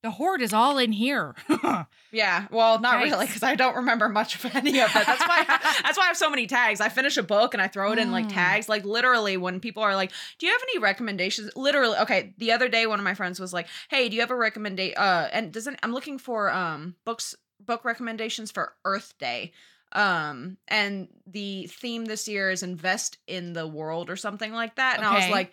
[0.03, 1.35] The horde is all in here.
[2.11, 2.47] yeah.
[2.51, 3.11] Well, not Nice.
[3.11, 5.07] really because I don't remember much of any of it.
[5.07, 5.45] That's why
[5.83, 6.81] that's why I have so many tags.
[6.81, 8.33] I finish a book and I throw it in like Mm.
[8.33, 8.69] tags.
[8.69, 12.35] Like literally when people are like, "Do you have any recommendations?" Literally, okay.
[12.39, 14.97] The other day, one of my friends was like, "Hey, do you have a recommendation?"
[14.97, 19.53] Uh, and doesn't I'm looking for um books book recommendations for Earth Day.
[19.93, 24.97] Um, and the theme this year is invest in the world or something like that.
[24.99, 25.53] And I was like,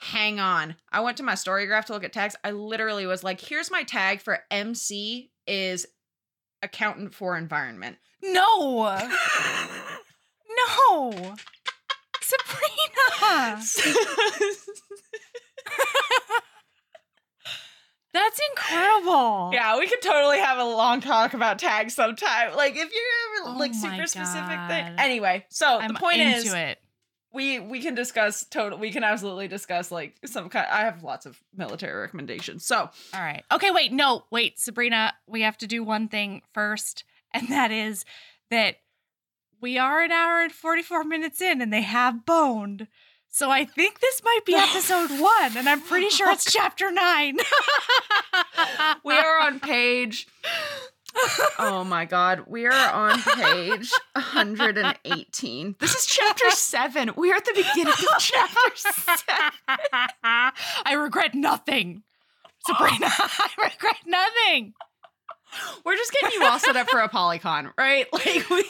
[0.00, 0.76] hang on.
[0.92, 2.36] I went to my storygraph to look at tags.
[2.44, 5.86] I literally was like, here's my tag for MC is
[6.62, 7.98] accountant for environment.
[8.22, 8.98] no,
[10.80, 11.34] no,
[12.20, 13.60] Sabrina.
[18.14, 19.50] That's incredible.
[19.52, 22.56] yeah, we could totally have a long talk about tags sometime.
[22.56, 24.94] Like if you're ever Oh like super specific thing.
[24.98, 26.78] Anyway, so I'm the point into is it.
[27.32, 31.26] We we can discuss total we can absolutely discuss like some kind I have lots
[31.26, 32.64] of military recommendations.
[32.64, 33.44] So All right.
[33.52, 38.04] Okay, wait, no, wait, Sabrina, we have to do one thing first, and that is
[38.50, 38.76] that
[39.60, 42.86] we are an hour and 44 minutes in and they have boned.
[43.30, 47.36] So I think this might be episode one, and I'm pretty sure it's chapter nine.
[49.04, 50.26] we are on page
[51.58, 55.76] Oh my god, we are on page 118.
[55.80, 57.12] This is chapter 7.
[57.16, 59.22] We are at the beginning of chapter 7.
[60.22, 62.02] I regret nothing.
[62.66, 64.74] Sabrina, I regret nothing.
[65.84, 68.06] We're just getting you all set up for a polycon, right?
[68.12, 68.64] Like we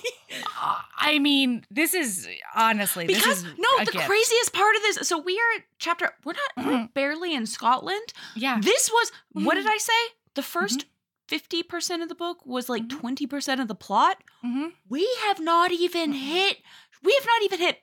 [0.62, 4.06] Uh, I mean, this is honestly this because is no, the gift.
[4.06, 5.08] craziest part of this.
[5.08, 6.12] So we are chapter.
[6.24, 6.94] We're not we're Mhm.
[6.94, 8.12] barely in Scotland.
[8.36, 8.58] Yeah.
[8.62, 9.62] This was what Mhm.
[9.62, 9.92] did I say?
[10.34, 10.84] The 1st
[11.28, 13.00] 50% of the book was like Mhm.
[13.00, 14.22] 20% of the plot.
[14.40, 16.18] hmm We have not even Mhm.
[16.18, 16.62] hit.
[17.02, 17.82] We have not even hit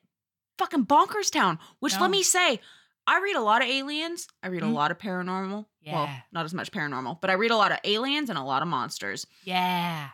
[0.58, 1.60] fucking bonkers town.
[1.80, 2.02] Which No.
[2.02, 2.60] let me say,
[3.08, 4.28] I read a lot of aliens.
[4.42, 4.74] I read a Mhm.
[4.74, 5.68] lot of paranormal.
[5.86, 8.64] Well, not as much paranormal, but I read a lot of aliens and a lot
[8.64, 9.28] of monsters.
[9.44, 10.10] Yeah.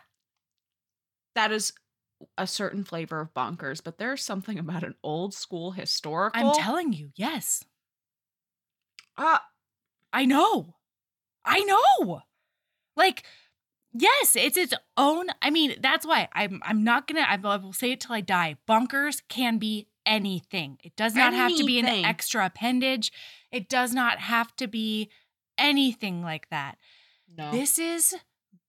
[1.34, 1.72] That is
[2.36, 6.50] a certain flavor of bonkers, but there's something about an old school historical.
[6.50, 7.64] I'm telling you, yes.
[9.16, 9.44] Ah,
[10.12, 10.76] I know.
[11.44, 12.22] I know.
[12.96, 13.24] Like,
[13.92, 15.26] yes, it's its own.
[15.40, 18.56] I mean, that's why I'm I'm not gonna I will- say it till I die.
[18.68, 20.78] Bonkers can be anything.
[20.82, 23.12] It does not have to be an extra appendage.
[23.50, 25.10] It does not have to be
[25.58, 26.76] anything like that.
[27.36, 27.50] no.
[27.52, 28.14] This is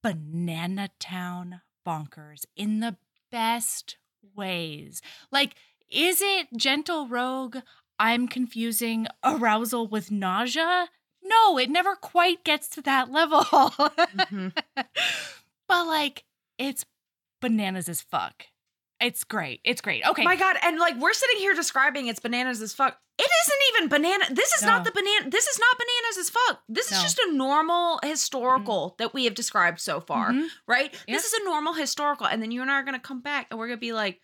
[0.04, 2.98] Banana Town bonkers in the
[3.32, 3.98] best
[4.36, 5.02] ways.
[5.32, 5.56] Like,
[5.90, 7.58] is it gentle rogue?
[8.00, 10.90] I'm confusing arousal with nausea.
[11.24, 13.42] No, it never quite gets to that level.
[13.42, 14.54] Mhm.
[15.68, 16.24] but like,
[16.58, 16.86] it's
[17.42, 18.46] bananas as fuck.
[19.00, 19.60] It's great.
[19.66, 20.06] It's great.
[20.08, 20.24] Okay.
[20.24, 22.98] My God, and like we're sitting here describing it's bananas as fuck.
[23.18, 24.26] It isn't even banana.
[24.34, 25.30] This is not the banana.
[25.30, 26.62] This is not bananas as fuck.
[26.70, 30.48] This is just a normal historical that we have described so far, Mhm.
[30.68, 30.92] right?
[31.08, 31.16] Yeah.
[31.16, 33.60] This is a normal historical, and then you and I are gonna come back, and
[33.60, 34.20] we're gonna be like,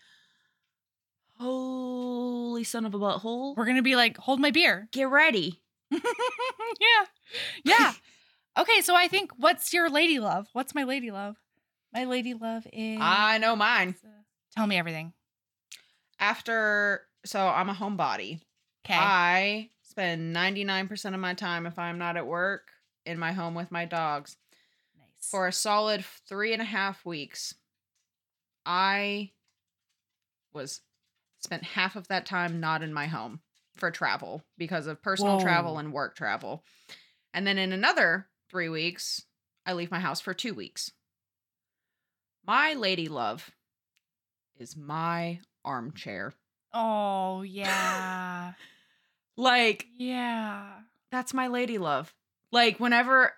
[1.38, 4.88] "Holy son of a butthole, We're gonna be like, hold my beer.
[4.92, 7.04] get ready." yeah.
[7.64, 7.92] Yeah.
[8.58, 10.48] okay, so I think what's your lady love?
[10.52, 11.36] What's my lady love?
[11.92, 13.94] My lady love is I know mine.
[14.04, 14.08] Uh,
[14.56, 15.12] tell me everything.
[16.18, 18.40] After, so I'm a homebody.
[18.84, 18.94] Okay.
[18.98, 22.68] I spend 99% of my time if I'm not at work
[23.06, 24.36] in my home with my dogs.
[24.96, 25.28] nice.
[25.28, 27.54] for a solid three and a half weeks
[28.66, 29.30] i
[30.52, 30.82] was
[31.38, 33.40] spent half of that time not in my home
[33.74, 36.64] for travel because of personal travel and work travel
[37.32, 39.24] And then in another three weeks,
[39.64, 40.90] I leave my house for two weeks.
[42.46, 43.50] My lady love
[44.58, 46.34] is my armchair.
[46.72, 48.52] Oh, yeah.
[49.36, 50.66] Like, yeah.
[51.12, 52.12] that's my lady love.
[52.52, 53.32] Like, whenever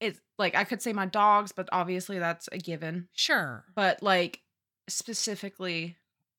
[0.00, 3.08] it's like, I could say my dogs, but obviously that's a given.
[3.12, 3.64] Sure.
[3.74, 4.40] But like,
[4.88, 5.96] specifically,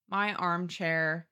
[0.09, 1.27] my armchair,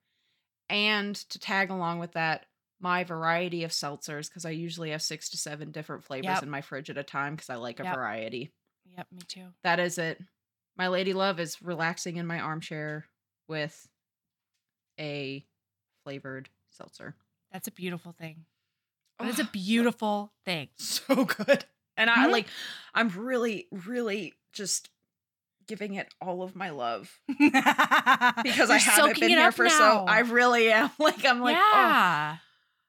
[0.73, 2.45] and to tag along with that,
[2.79, 6.43] my variety of seltzers, because I usually have six to seven different flavors Yep.
[6.43, 7.95] in my fridge at a time because I like a Yep.
[7.95, 8.51] variety.
[8.97, 9.53] Yep, me too.
[9.63, 10.19] That is it.
[10.75, 13.05] My lady love is relaxing in my armchair
[13.47, 13.87] with
[14.99, 15.45] a
[16.03, 17.15] flavored seltzer.
[17.51, 18.45] That's a beautiful thing.
[19.19, 20.69] That is a Oh, beautiful thing.
[20.77, 21.65] so good.
[21.95, 22.31] And I Mhm.
[22.31, 22.47] like
[22.93, 24.89] I'm really really just
[25.67, 30.71] giving it all of my love because I haven't been here for so I really
[30.71, 32.37] am like I'm like oh.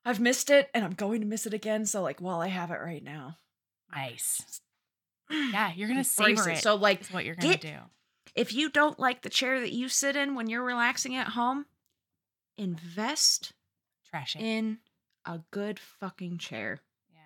[0.06, 2.70] I've missed it and I'm going to miss it again so like while I have
[2.70, 3.38] it right now.
[3.94, 4.60] Nice.
[5.30, 6.59] Yeah, you're gonna savor it.
[6.59, 7.76] So like what you're gonna get- do.
[8.34, 11.66] if you don't like the chair that you sit in when you're relaxing at home,
[12.59, 13.52] invest
[14.10, 14.78] Trash in
[15.24, 16.80] a good fucking chair.
[17.12, 17.20] yeah.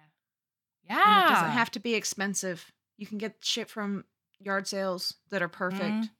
[0.84, 1.02] Yeah.
[1.02, 1.26] And Yeah.
[1.26, 2.70] it doesn't have to be expensive.
[2.96, 4.04] You can get shit from
[4.40, 5.82] yard sales that are perfect.
[5.82, 6.10] Mhm.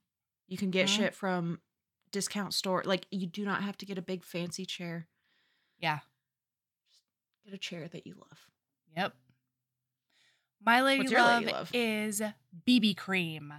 [0.47, 0.95] You can get Mhm.
[0.95, 1.61] shit from
[2.11, 2.83] discount store.
[2.83, 5.07] Like you do not have to get a big fancy chair.
[5.77, 5.99] Yeah.
[7.45, 8.47] Get a chair that you love.
[8.95, 9.15] Yep.
[10.61, 11.71] My lady love, lady love?
[11.73, 12.21] is
[12.65, 13.53] BB cream.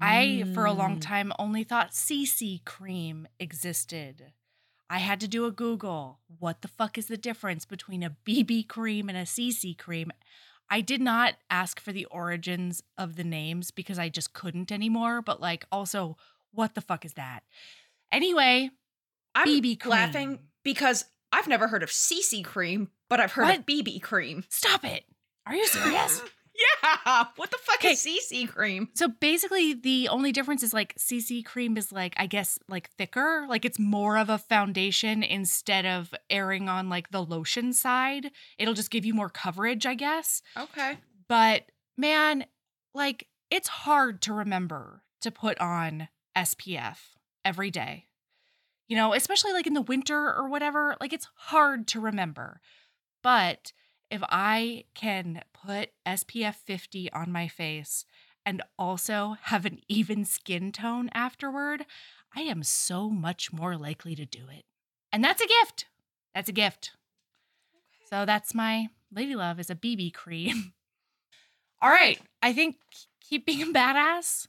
[0.00, 1.02] I, for a long Mm.
[1.02, 4.32] time, only thought CC cream existed.
[4.88, 6.20] I had to do a Google.
[6.26, 10.10] What the fuck is the difference between a BB cream and a CC cream?
[10.70, 15.20] I did not ask for the origins of the names because I just couldn't anymore.
[15.20, 16.16] But, like, also,
[16.52, 17.42] what the fuck is that?
[18.12, 18.70] Anyway,
[19.34, 19.90] I'm BB cream.
[19.90, 23.58] laughing because I've never heard of CC cream, but I've heard What?
[23.60, 24.44] of BB cream.
[24.48, 25.04] stop it.
[25.46, 26.22] Are you serious?
[26.60, 27.24] yeah.
[27.36, 28.88] What the fuck is CC cream?
[28.94, 33.46] So basically, the only difference is like CC cream is like, I guess, like thicker.
[33.48, 38.30] Like it's more of a foundation instead of erring on like the lotion side.
[38.58, 40.42] It'll just give you more coverage, I guess.
[40.56, 40.98] Okay.
[41.28, 41.64] But
[41.96, 42.44] man,
[42.94, 46.98] like it's hard to remember to put on SPF
[47.44, 48.06] every day.
[48.88, 52.60] You know, especially like in the winter or whatever, like it's hard to remember.
[53.22, 53.72] But
[54.10, 58.04] if I can put SPF 50 on my face
[58.44, 61.86] and also have an even skin tone afterward,
[62.34, 64.64] I am so much more likely to do it.
[65.12, 65.86] And that's a gift.
[66.34, 66.92] That's a gift.
[68.08, 70.72] So that's my lady love is a BB cream.
[71.82, 72.76] All right, I think
[73.20, 74.48] keep being badass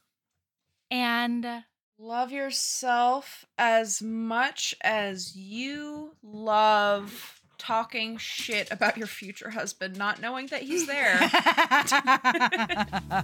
[0.90, 1.62] and uh,
[2.04, 10.48] Love yourself as much as you love talking shit about your future husband, not knowing
[10.48, 11.20] that he's there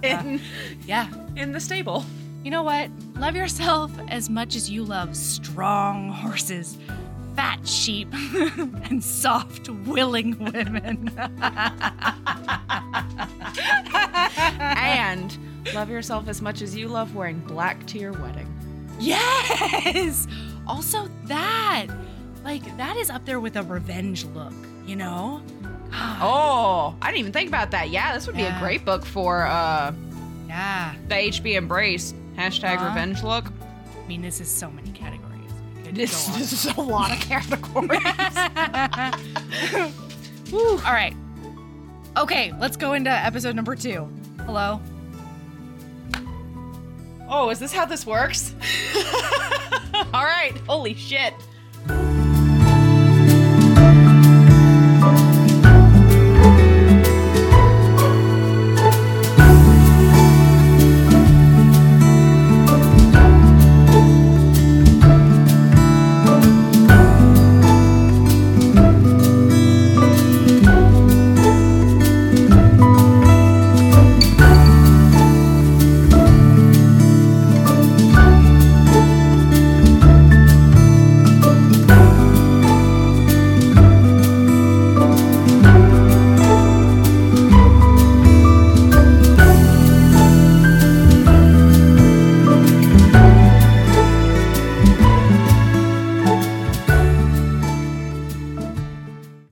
[0.02, 0.40] in,
[0.86, 1.10] yeah.
[1.34, 2.04] in the stable.
[2.44, 2.88] You know what?
[3.16, 6.78] Love yourself as much as you love strong horses,
[7.34, 11.10] fat sheep, and soft, willing women.
[14.80, 15.36] And
[15.74, 18.48] love yourself as much as you love wearing black to your wedding.
[19.00, 20.26] yes!
[20.66, 21.86] Also, that.
[22.48, 24.54] Like, that is up there with a revenge look,
[24.86, 25.42] you know?
[25.90, 27.90] God, Oh, I didn't even think about that.
[27.90, 29.92] Yeah, this would be a great book for uh
[30.48, 30.94] yeah.
[31.08, 32.14] the HB Embrace.
[32.38, 32.86] Hashtag Uh-huh.
[32.88, 33.44] revenge look.
[34.02, 35.50] I mean, this is so many categories.
[35.92, 38.00] This, this is a lot of categories.
[40.50, 40.70] Woo.
[40.70, 41.14] All right.
[42.16, 44.08] Okay, let's go into episode number two.
[44.46, 44.80] Hello.
[47.28, 48.54] oh, is this how this works?
[50.14, 50.54] All right.
[50.66, 51.34] Holy shit.